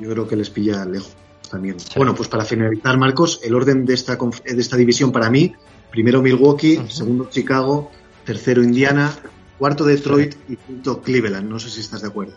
Yo 0.00 0.10
creo 0.10 0.26
que 0.26 0.34
les 0.34 0.50
pilla 0.50 0.84
lejos 0.84 1.14
también. 1.48 1.78
Sí. 1.78 1.92
Bueno, 1.96 2.12
pues 2.14 2.28
para 2.28 2.44
finalizar, 2.44 2.98
Marcos, 2.98 3.40
el 3.44 3.54
orden 3.54 3.86
de 3.86 3.94
esta, 3.94 4.16
de 4.16 4.60
esta 4.60 4.76
división 4.76 5.12
para 5.12 5.30
mí, 5.30 5.54
primero 5.92 6.22
Milwaukee, 6.22 6.78
uh 6.78 6.82
-huh. 6.82 6.90
segundo 6.90 7.28
Chicago, 7.30 7.92
tercero 8.24 8.64
Indiana, 8.64 9.14
cuarto 9.58 9.84
Detroit 9.84 10.32
sí. 10.32 10.38
y 10.54 10.56
quinto 10.56 11.00
Cleveland. 11.02 11.48
No 11.48 11.60
sé 11.60 11.70
si 11.70 11.80
estás 11.80 12.02
de 12.02 12.08
acuerdo. 12.08 12.34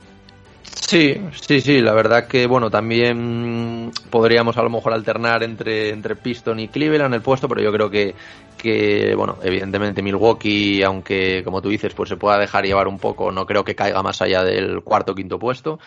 Sí, 0.87 1.15
sí, 1.39 1.61
sí, 1.61 1.81
la 1.81 1.93
verdad 1.93 2.27
que 2.27 2.47
bueno, 2.47 2.71
también 2.71 3.91
podríamos 4.09 4.57
a 4.57 4.63
lo 4.63 4.69
mejor 4.71 4.93
alternar 4.93 5.43
entre, 5.43 5.89
entre 5.89 6.15
Piston 6.15 6.59
y 6.59 6.67
Cleveland 6.67 7.13
el 7.13 7.21
puesto, 7.21 7.47
pero 7.47 7.61
yo 7.61 7.71
creo 7.71 7.89
que, 7.91 8.15
que, 8.57 9.13
bueno, 9.15 9.37
evidentemente 9.43 10.01
Milwaukee, 10.01 10.81
aunque 10.81 11.43
como 11.43 11.61
tú 11.61 11.69
dices, 11.69 11.93
pues 11.93 12.09
se 12.09 12.17
pueda 12.17 12.39
dejar 12.39 12.65
llevar 12.65 12.87
un 12.87 12.97
poco, 12.97 13.31
no 13.31 13.45
creo 13.45 13.63
que 13.63 13.75
caiga 13.75 14.01
más 14.01 14.21
allá 14.21 14.43
del 14.43 14.81
cuarto 14.81 15.11
o 15.11 15.15
quinto 15.15 15.37
puesto. 15.37 15.79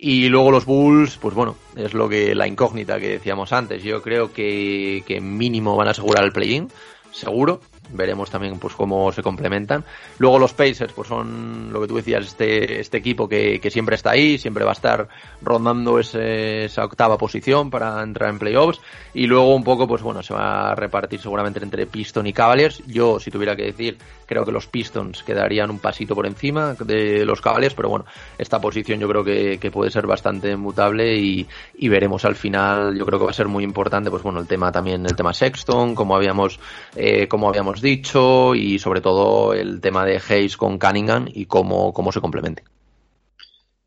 Y 0.00 0.28
luego 0.28 0.50
los 0.50 0.64
Bulls, 0.64 1.18
pues 1.18 1.34
bueno, 1.34 1.56
es 1.76 1.94
lo 1.94 2.08
que 2.08 2.34
la 2.34 2.46
incógnita 2.48 2.98
que 2.98 3.08
decíamos 3.10 3.52
antes. 3.52 3.82
Yo 3.82 4.02
creo 4.02 4.32
que, 4.32 5.02
que 5.06 5.20
mínimo 5.20 5.76
van 5.76 5.88
a 5.88 5.90
asegurar 5.92 6.24
el 6.24 6.32
play-in, 6.32 6.68
seguro 7.12 7.60
veremos 7.90 8.30
también 8.30 8.58
pues 8.58 8.74
cómo 8.74 9.12
se 9.12 9.22
complementan. 9.22 9.84
Luego 10.18 10.38
los 10.38 10.52
Pacers, 10.52 10.92
pues 10.92 11.08
son 11.08 11.72
lo 11.72 11.80
que 11.80 11.88
tú 11.88 11.96
decías, 11.96 12.26
este, 12.26 12.80
este 12.80 12.98
equipo 12.98 13.28
que, 13.28 13.60
que 13.60 13.70
siempre 13.70 13.96
está 13.96 14.10
ahí, 14.10 14.38
siempre 14.38 14.64
va 14.64 14.70
a 14.70 14.74
estar 14.74 15.08
rondando 15.42 15.98
ese, 15.98 16.64
esa 16.64 16.84
octava 16.84 17.18
posición 17.18 17.70
para 17.70 18.02
entrar 18.02 18.30
en 18.30 18.38
playoffs. 18.38 18.80
Y 19.14 19.26
luego 19.26 19.54
un 19.54 19.64
poco, 19.64 19.86
pues 19.86 20.02
bueno, 20.02 20.22
se 20.22 20.34
va 20.34 20.70
a 20.70 20.74
repartir 20.74 21.20
seguramente 21.20 21.60
entre 21.62 21.86
Piston 21.86 22.26
y 22.26 22.32
Cavaliers. 22.32 22.82
Yo, 22.86 23.18
si 23.20 23.30
tuviera 23.30 23.56
que 23.56 23.64
decir, 23.64 23.98
creo 24.28 24.44
que 24.44 24.52
los 24.52 24.66
Pistons 24.66 25.22
quedarían 25.22 25.70
un 25.70 25.78
pasito 25.78 26.14
por 26.14 26.26
encima 26.26 26.74
de 26.74 27.24
los 27.24 27.40
Cavaliers, 27.40 27.74
pero 27.74 27.88
bueno, 27.88 28.04
esta 28.36 28.60
posición 28.60 29.00
yo 29.00 29.08
creo 29.08 29.24
que, 29.24 29.58
que 29.58 29.70
puede 29.70 29.90
ser 29.90 30.06
bastante 30.06 30.54
mutable 30.56 31.16
y, 31.16 31.46
y, 31.78 31.88
veremos 31.88 32.24
al 32.26 32.36
final, 32.36 32.96
yo 32.96 33.06
creo 33.06 33.18
que 33.18 33.24
va 33.24 33.30
a 33.30 33.34
ser 33.34 33.48
muy 33.48 33.64
importante, 33.64 34.10
pues 34.10 34.22
bueno, 34.22 34.40
el 34.40 34.46
tema 34.46 34.70
también, 34.70 35.06
el 35.06 35.16
tema 35.16 35.32
Sexton, 35.32 35.94
como 35.94 36.14
habíamos, 36.14 36.60
eh, 36.94 37.26
como 37.26 37.48
habíamos 37.48 37.77
dicho, 37.80 38.54
y 38.54 38.78
sobre 38.78 39.00
todo 39.00 39.54
el 39.54 39.80
tema 39.80 40.04
de 40.04 40.20
Hayes 40.28 40.56
con 40.56 40.78
Cunningham 40.78 41.26
y 41.32 41.46
cómo, 41.46 41.92
cómo 41.92 42.12
se 42.12 42.20
complemente. 42.20 42.64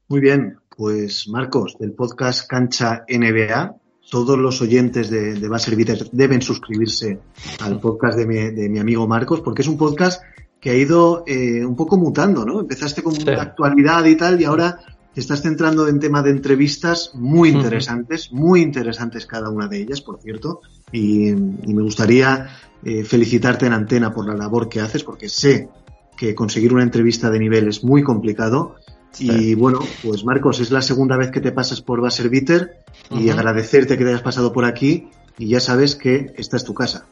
Muy 0.08 0.20
bien, 0.20 0.58
pues 0.76 1.28
Marcos, 1.30 1.78
del 1.80 1.94
podcast 1.94 2.48
Cancha 2.48 3.06
NBA, 3.08 3.76
todos 4.10 4.38
los 4.38 4.62
oyentes 4.62 5.10
de, 5.10 5.36
de 5.36 5.48
Baser 5.48 5.78
deben 6.12 6.42
suscribirse 6.42 7.20
al 7.62 7.80
podcast 7.80 8.18
de 8.18 8.28
mi, 8.28 8.36
de 8.52 8.68
mi, 8.68 8.80
amigo 8.80 9.08
Marcos, 9.08 9.42
porque 9.42 9.62
es 9.62 9.68
un 9.68 9.78
podcast 9.78 10.22
que 10.60 10.70
ha 10.70 10.76
ido 10.76 11.24
eh, 11.26 11.66
un 11.66 11.76
poco 11.76 11.98
mutando, 11.98 12.46
¿no? 12.46 12.60
Empezaste 12.60 13.02
con 13.02 13.16
sí. 13.16 13.30
actualidad 13.30 14.04
y 14.06 14.16
tal, 14.16 14.40
y 14.42 14.44
ahora 14.44 14.80
te 15.14 15.20
estás 15.20 15.42
centrando 15.42 15.88
en 15.88 16.00
tema 16.00 16.22
de 16.22 16.32
entrevistas 16.32 17.12
muy 17.14 17.50
interesantes, 17.50 18.30
uh 18.32 18.36
-huh. 18.36 18.40
muy 18.40 18.62
interesantes 18.62 19.26
cada 19.26 19.50
una 19.50 19.68
de 19.68 19.82
ellas, 19.82 20.02
por 20.02 20.22
cierto, 20.22 20.62
y, 20.92 21.30
y 21.30 21.74
me 21.74 21.82
gustaría 21.82 22.48
eh, 22.84 23.04
felicitarte 23.04 23.66
en 23.66 23.74
antena 23.74 24.14
por 24.14 24.26
la 24.28 24.36
labor 24.36 24.70
que 24.70 24.80
haces, 24.80 25.04
porque 25.04 25.30
sé 25.30 25.70
que 26.18 26.34
conseguir 26.34 26.74
una 26.74 26.84
entrevista 26.84 27.30
de 27.30 27.40
nivel 27.40 27.68
es 27.68 27.84
muy 27.84 28.04
complicado. 28.04 28.76
Sí. 29.12 29.30
Y 29.30 29.56
bueno, 29.56 29.80
pues 30.04 30.24
Marcos, 30.24 30.60
es 30.60 30.72
la 30.72 30.82
segunda 30.82 31.18
vez 31.18 31.32
que 31.32 31.42
te 31.42 31.52
pasas 31.52 31.82
por 31.82 32.00
Baser 32.00 32.30
Bitter 32.30 32.84
uh 33.10 33.16
-huh. 33.16 33.22
y 33.22 33.30
agradecerte 33.30 33.98
que 33.98 34.04
te 34.04 34.12
hayas 34.12 34.22
pasado 34.22 34.54
por 34.54 34.64
aquí 34.66 35.10
y 35.38 35.48
ya 35.48 35.60
sabes 35.60 35.96
que 35.96 36.34
esta 36.38 36.56
es 36.58 36.64
tu 36.64 36.74
casa. 36.74 37.08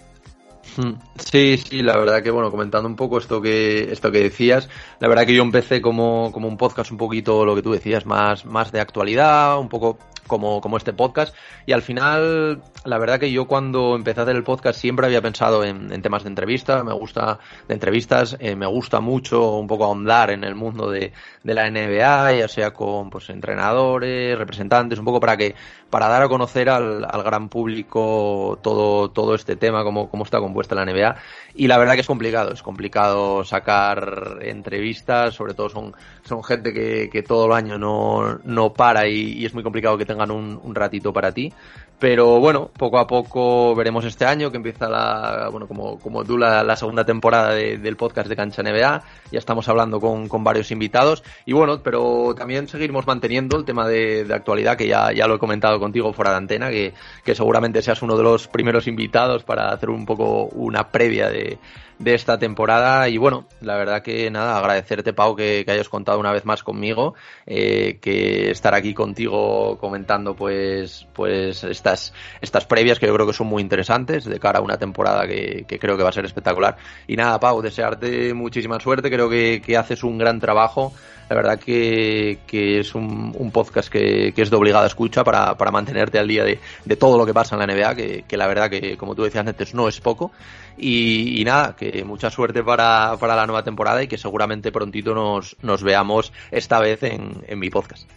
Sí, 1.18 1.58
sí, 1.58 1.82
la 1.82 1.98
verdad 1.98 2.24
que 2.24 2.32
bueno, 2.32 2.52
comentando 2.52 2.88
un 2.88 2.96
poco 2.96 3.18
esto 3.18 3.42
que 3.42 3.92
esto 3.92 4.12
que 4.12 4.20
decías, 4.20 4.70
la 5.00 5.08
verdad 5.08 5.26
que 5.26 5.34
yo 5.34 5.44
empecé 5.44 5.82
como, 5.82 6.32
como 6.32 6.48
un 6.48 6.58
podcast 6.58 6.92
un 6.92 6.98
poquito 6.98 7.46
lo 7.46 7.56
que 7.56 7.62
tú 7.62 7.72
decías, 7.72 8.06
más, 8.06 8.46
más 8.46 8.72
de 8.72 8.80
actualidad, 8.80 9.60
un 9.60 9.70
poco 9.70 9.98
como, 10.30 10.62
como 10.62 10.78
este 10.78 10.94
podcast. 10.94 11.36
Y 11.66 11.74
al 11.74 11.82
final, 11.82 12.62
la 12.86 12.98
verdad 12.98 13.20
que 13.20 13.34
yo 13.34 13.48
cuando 13.48 13.98
empecé 13.98 14.22
a 14.22 14.24
hacer 14.24 14.38
el 14.38 14.46
podcast 14.46 14.80
siempre 14.80 15.06
había 15.06 15.22
pensado 15.22 15.66
en, 15.66 15.90
temas 16.02 16.24
de 16.24 16.30
entrevistas, 16.30 16.86
me 16.86 16.94
gusta 16.94 17.40
de 17.68 17.74
entrevistas, 17.74 18.38
eh, 18.40 18.56
me 18.56 18.66
gusta 18.66 19.02
mucho 19.02 19.58
un 19.58 19.68
poco 19.68 19.84
ahondar 19.84 20.32
en 20.32 20.46
el 20.46 20.56
mundo 20.56 20.90
de, 20.90 21.12
de 21.44 21.54
la 21.54 21.70
NBA, 21.70 22.34
ya 22.36 22.48
sea 22.48 22.72
con 22.72 23.10
pues 23.10 23.30
entrenadores, 23.30 24.38
representantes, 24.38 25.00
un 25.00 25.06
poco 25.06 25.20
para 25.20 25.36
que 25.36 25.56
para 25.90 26.08
dar 26.08 26.22
a 26.22 26.30
conocer 26.30 26.70
al, 26.70 27.06
al 27.10 27.24
gran 27.24 27.50
público 27.50 28.60
todo, 28.62 29.10
todo 29.10 29.36
este 29.36 29.56
tema, 29.56 29.84
cómo, 29.84 30.10
cómo 30.10 30.24
está 30.24 30.40
compuesta 30.40 30.76
la 30.76 30.86
NBA. 30.86 31.16
Y 31.56 31.68
la 31.68 31.78
verdad 31.78 31.96
que 31.96 32.02
es 32.02 32.08
complicado, 32.08 32.54
es 32.54 32.62
complicado 32.62 33.44
sacar 33.44 34.38
entrevistas, 34.42 35.34
sobre 35.34 35.54
todo 35.54 35.70
son, 35.70 35.96
son 36.30 36.44
gente 36.44 36.72
que, 36.74 37.24
todo 37.24 37.48
el 37.48 37.54
año 37.54 37.78
no, 37.78 38.40
no 38.44 38.72
para 38.72 39.08
y, 39.08 39.46
es 39.46 39.54
muy 39.54 39.64
complicado 39.64 39.98
que 39.98 40.06
tengan 40.06 40.32
un, 40.32 40.76
ratito 40.76 41.12
para 41.12 41.34
ti. 41.34 41.52
Pero 41.98 42.40
bueno, 42.40 42.70
poco 42.78 42.98
a 42.98 43.08
poco 43.08 43.76
veremos 43.76 44.06
este 44.06 44.26
año 44.26 44.52
que 44.52 44.58
empieza 44.58 44.88
la, 44.88 45.50
bueno, 45.52 45.68
como, 45.68 46.00
como 46.00 46.24
tú, 46.24 46.38
la, 46.38 46.76
segunda 46.78 47.04
temporada 47.04 47.54
del 47.54 47.98
podcast 47.98 48.30
de 48.30 48.36
Cancha 48.36 48.64
NBA. 48.64 49.04
Ya 49.32 49.40
estamos 49.40 49.68
hablando 49.70 50.00
con, 50.00 50.28
con, 50.28 50.44
varios 50.44 50.72
invitados. 50.72 51.24
Y 51.46 51.54
bueno, 51.54 51.82
pero 51.84 52.34
también 52.36 52.68
seguiremos 52.68 53.06
manteniendo 53.08 53.58
el 53.58 53.66
tema 53.66 53.88
de, 53.88 54.24
de, 54.24 54.34
actualidad, 54.34 54.78
que 54.78 54.88
ya, 54.88 55.12
ya 55.12 55.28
lo 55.28 55.36
he 55.36 55.40
comentado 55.40 55.80
contigo 55.80 56.14
fuera 56.14 56.32
de 56.32 56.38
antena, 56.38 56.70
que, 56.70 56.94
que 57.24 57.36
seguramente 57.36 57.82
seas 57.82 58.02
uno 58.02 58.18
de 58.18 58.24
los 58.24 58.48
primeros 58.48 58.88
invitados 58.88 59.44
para 59.44 59.70
hacer 59.70 59.90
un 59.90 60.06
poco 60.06 60.46
una 60.46 60.90
previa 60.90 61.30
de, 61.30 61.60
de 62.00 62.14
esta 62.16 62.40
temporada. 62.40 63.08
Y 63.10 63.18
bueno, 63.18 63.46
la 63.62 63.76
verdad 63.76 64.02
que 64.02 64.32
nada, 64.32 64.58
agradecerte, 64.58 65.14
Pau, 65.14 65.36
que, 65.36 65.66
hayas 65.68 65.90
contado 65.90 66.20
una 66.20 66.32
vez 66.32 66.46
más 66.46 66.64
conmigo, 66.64 67.14
eh, 67.46 68.00
que 68.02 68.50
estar 68.50 68.74
aquí 68.74 68.94
contigo 68.94 69.78
comentando 69.78 70.36
pues, 70.36 71.08
pues 71.14 71.64
estas, 71.64 72.14
estas 72.42 72.66
previas 72.66 72.98
que 73.00 73.06
yo 73.06 73.14
creo 73.14 73.28
que 73.28 73.34
son 73.34 73.48
muy 73.48 73.62
interesantes 73.62 74.26
de 74.26 74.40
cara 74.40 74.60
a 74.60 74.62
una 74.62 74.78
temporada 74.78 75.28
que, 75.28 75.66
creo 75.80 75.98
que 75.98 76.04
va 76.04 76.10
a 76.10 76.14
ser 76.14 76.26
espectacular. 76.26 76.78
Y 77.06 77.16
nada, 77.16 77.40
Pau, 77.40 77.62
desearte 77.62 78.34
muchísima 78.34 78.80
suerte, 78.80 79.10
creo 79.28 79.30
que, 79.30 79.62
que 79.62 79.78
haces 79.78 80.04
un 80.04 80.18
gran 80.18 80.40
trabajo 80.40 80.94
la 81.30 81.36
verdad 81.36 81.60
que, 81.60 82.40
que 82.48 82.80
es 82.80 82.96
un, 82.96 83.36
un 83.38 83.52
podcast 83.52 83.88
que, 83.88 84.34
que, 84.36 84.42
es 84.42 84.50
de 84.50 84.56
obligada 84.56 84.88
escucha 84.88 85.24
para, 85.24 85.56
para 85.58 85.70
mantenerte 85.70 86.18
al 86.18 86.28
día 86.28 86.44
de, 86.44 86.60
de, 86.86 86.96
todo 86.96 87.20
lo 87.20 87.26
que 87.26 87.36
pasa 87.36 87.56
en 87.56 87.60
la 87.60 87.68
NBA, 87.68 87.96
que, 87.96 88.26
que, 88.28 88.36
la 88.36 88.48
verdad 88.48 88.68
que, 88.68 88.98
como 88.98 89.14
tú 89.14 89.24
decías 89.24 89.46
antes, 89.46 89.76
no 89.76 89.88
es 89.88 90.02
poco. 90.02 90.32
Y, 90.76 91.40
y 91.40 91.46
nada, 91.46 91.76
que 91.76 92.04
mucha 92.04 92.32
suerte 92.32 92.64
para, 92.64 93.16
para, 93.20 93.36
la 93.36 93.46
nueva 93.46 93.64
temporada 93.64 94.02
y 94.02 94.08
que 94.08 94.18
seguramente 94.18 94.72
prontito 94.72 95.14
nos, 95.14 95.56
nos 95.62 95.84
veamos 95.84 96.34
esta 96.50 96.80
vez 96.80 97.04
en, 97.04 97.44
en 97.48 97.60
mi 97.60 97.70
podcast. 97.70 98.10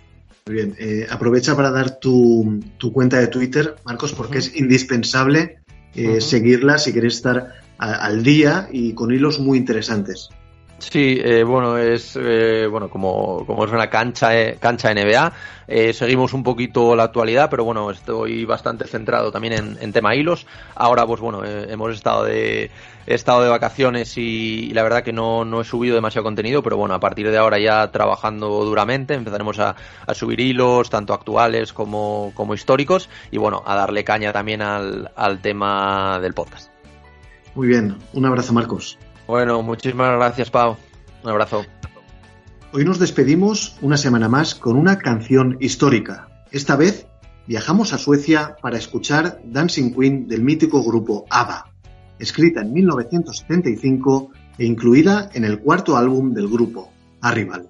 Muy 0.47 0.57
bien, 0.57 0.75
eh, 0.79 1.07
aprovecha 1.11 1.55
para 1.55 1.71
dar 1.71 1.99
tu, 1.99 2.61
tu, 2.79 2.95
cuenta 2.95 3.19
de 3.19 3.27
Twitter, 3.27 3.77
Marcos, 3.85 4.15
porque 4.15 4.39
uh 4.39 4.41
-huh. 4.41 4.47
es 4.47 4.57
indispensable 4.57 5.59
eh, 5.95 6.09
uh 6.09 6.13
-huh. 6.15 6.21
seguirla 6.21 6.79
si 6.79 6.93
quieres 6.93 7.17
estar 7.17 7.53
a, 7.77 7.93
al 7.93 8.23
día 8.23 8.69
y 8.73 8.95
con 8.95 9.13
hilos 9.13 9.39
muy 9.39 9.59
interesantes. 9.59 10.31
Sí, 10.91 11.17
eh, 11.23 11.45
bueno, 11.45 11.79
es 11.79 12.19
eh, 12.21 12.67
bueno 12.67 12.91
como, 12.91 13.47
como 13.47 13.65
es 13.65 13.71
una 13.71 13.89
cancha 13.89 14.39
eh, 14.39 14.59
cancha 14.59 14.93
NBA. 14.93 15.33
Eh, 15.69 15.93
seguimos 15.93 16.33
un 16.33 16.43
poquito 16.43 16.97
la 16.97 17.05
actualidad, 17.05 17.49
pero 17.49 17.65
bueno, 17.65 17.91
estoy 17.91 18.45
bastante 18.45 18.87
centrado 18.87 19.31
también 19.31 19.53
en, 19.55 19.79
en 19.81 19.93
tema 19.93 20.17
hilos. 20.17 20.45
Ahora, 20.75 21.07
pues 21.07 21.21
bueno, 21.21 21.45
hemos 21.45 21.95
estado 21.95 22.25
de 22.25 22.71
estado 23.07 23.45
de 23.45 23.49
vacaciones 23.49 24.19
y, 24.19 24.71
y, 24.71 24.75
la 24.75 24.83
verdad 24.83 25.05
que 25.05 25.13
no, 25.13 25.45
no 25.45 25.61
he 25.61 25.65
subido 25.65 25.95
demasiado 25.95 26.25
contenido, 26.25 26.63
pero 26.63 26.77
bueno, 26.77 26.95
a 26.95 27.01
partir 27.01 27.31
de 27.31 27.39
ahora 27.39 27.59
ya 27.61 27.91
trabajando 27.93 28.49
duramente, 28.65 29.15
empezaremos 29.15 29.61
a, 29.61 29.77
a 30.07 30.15
subir 30.15 30.41
hilos, 30.41 30.91
tanto 30.91 31.15
actuales 31.15 31.73
como, 31.73 32.33
como 32.35 32.55
históricos, 32.55 33.09
y 33.31 33.39
bueno, 33.39 33.63
a 33.65 33.77
darle 33.77 34.05
caña 34.05 34.33
también 34.33 34.63
al, 34.63 35.11
al 35.15 35.41
tema 35.41 36.19
del 36.21 36.35
podcast. 36.35 36.71
Muy 37.55 37.69
bien, 37.69 37.97
un 38.13 38.27
abrazo 38.27 38.53
Marcos. 38.53 38.99
Bueno, 39.27 39.63
muchísimas 39.63 40.17
gracias, 40.17 40.51
Pau. 40.51 40.77
Un 41.23 41.31
abrazo. 41.31 41.65
Hoy 42.73 42.85
nos 42.85 42.99
despedimos 42.99 43.77
una 43.83 43.97
semana 43.97 44.29
más 44.29 44.55
con 44.55 44.77
una 44.77 44.99
canción 44.99 45.59
histórica. 45.61 46.45
Esta 46.51 46.75
vez 46.75 47.07
viajamos 47.47 47.93
a 47.93 47.99
Suecia 47.99 48.57
para 48.61 48.79
escuchar 48.79 49.41
Dancing 49.45 49.93
Queen 49.93 50.27
del 50.27 50.43
mítico 50.43 50.83
grupo 50.83 51.27
ABBA, 51.31 51.71
escrita 52.19 52.63
en 52.63 52.73
1975 52.73 54.31
e 54.59 54.65
incluida 54.65 55.31
en 55.35 55.45
el 55.45 55.61
cuarto 55.61 55.97
álbum 55.97 56.33
del 56.33 56.49
grupo, 56.49 56.91
Arrival. 57.21 57.69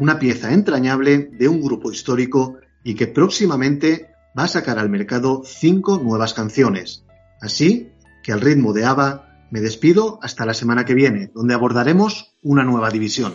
Una 0.00 0.18
pieza 0.18 0.52
entrañable 0.52 1.30
de 1.32 1.48
un 1.48 1.60
grupo 1.60 1.90
histórico 1.92 2.56
y 2.82 2.94
que 2.94 3.06
próximamente 3.06 4.10
va 4.38 4.44
a 4.44 4.48
sacar 4.48 4.78
al 4.78 4.90
mercado 4.90 5.42
cinco 5.44 5.98
nuevas 5.98 6.34
canciones. 6.34 7.04
Así 7.40 7.92
que 8.22 8.32
al 8.32 8.40
ritmo 8.40 8.72
de 8.72 8.84
ABBA 8.84 9.29
me 9.50 9.60
despido 9.60 10.18
hasta 10.22 10.46
la 10.46 10.54
semana 10.54 10.84
que 10.84 10.94
viene, 10.94 11.30
donde 11.34 11.54
abordaremos 11.54 12.34
una 12.42 12.64
nueva 12.64 12.90
división. 12.90 13.34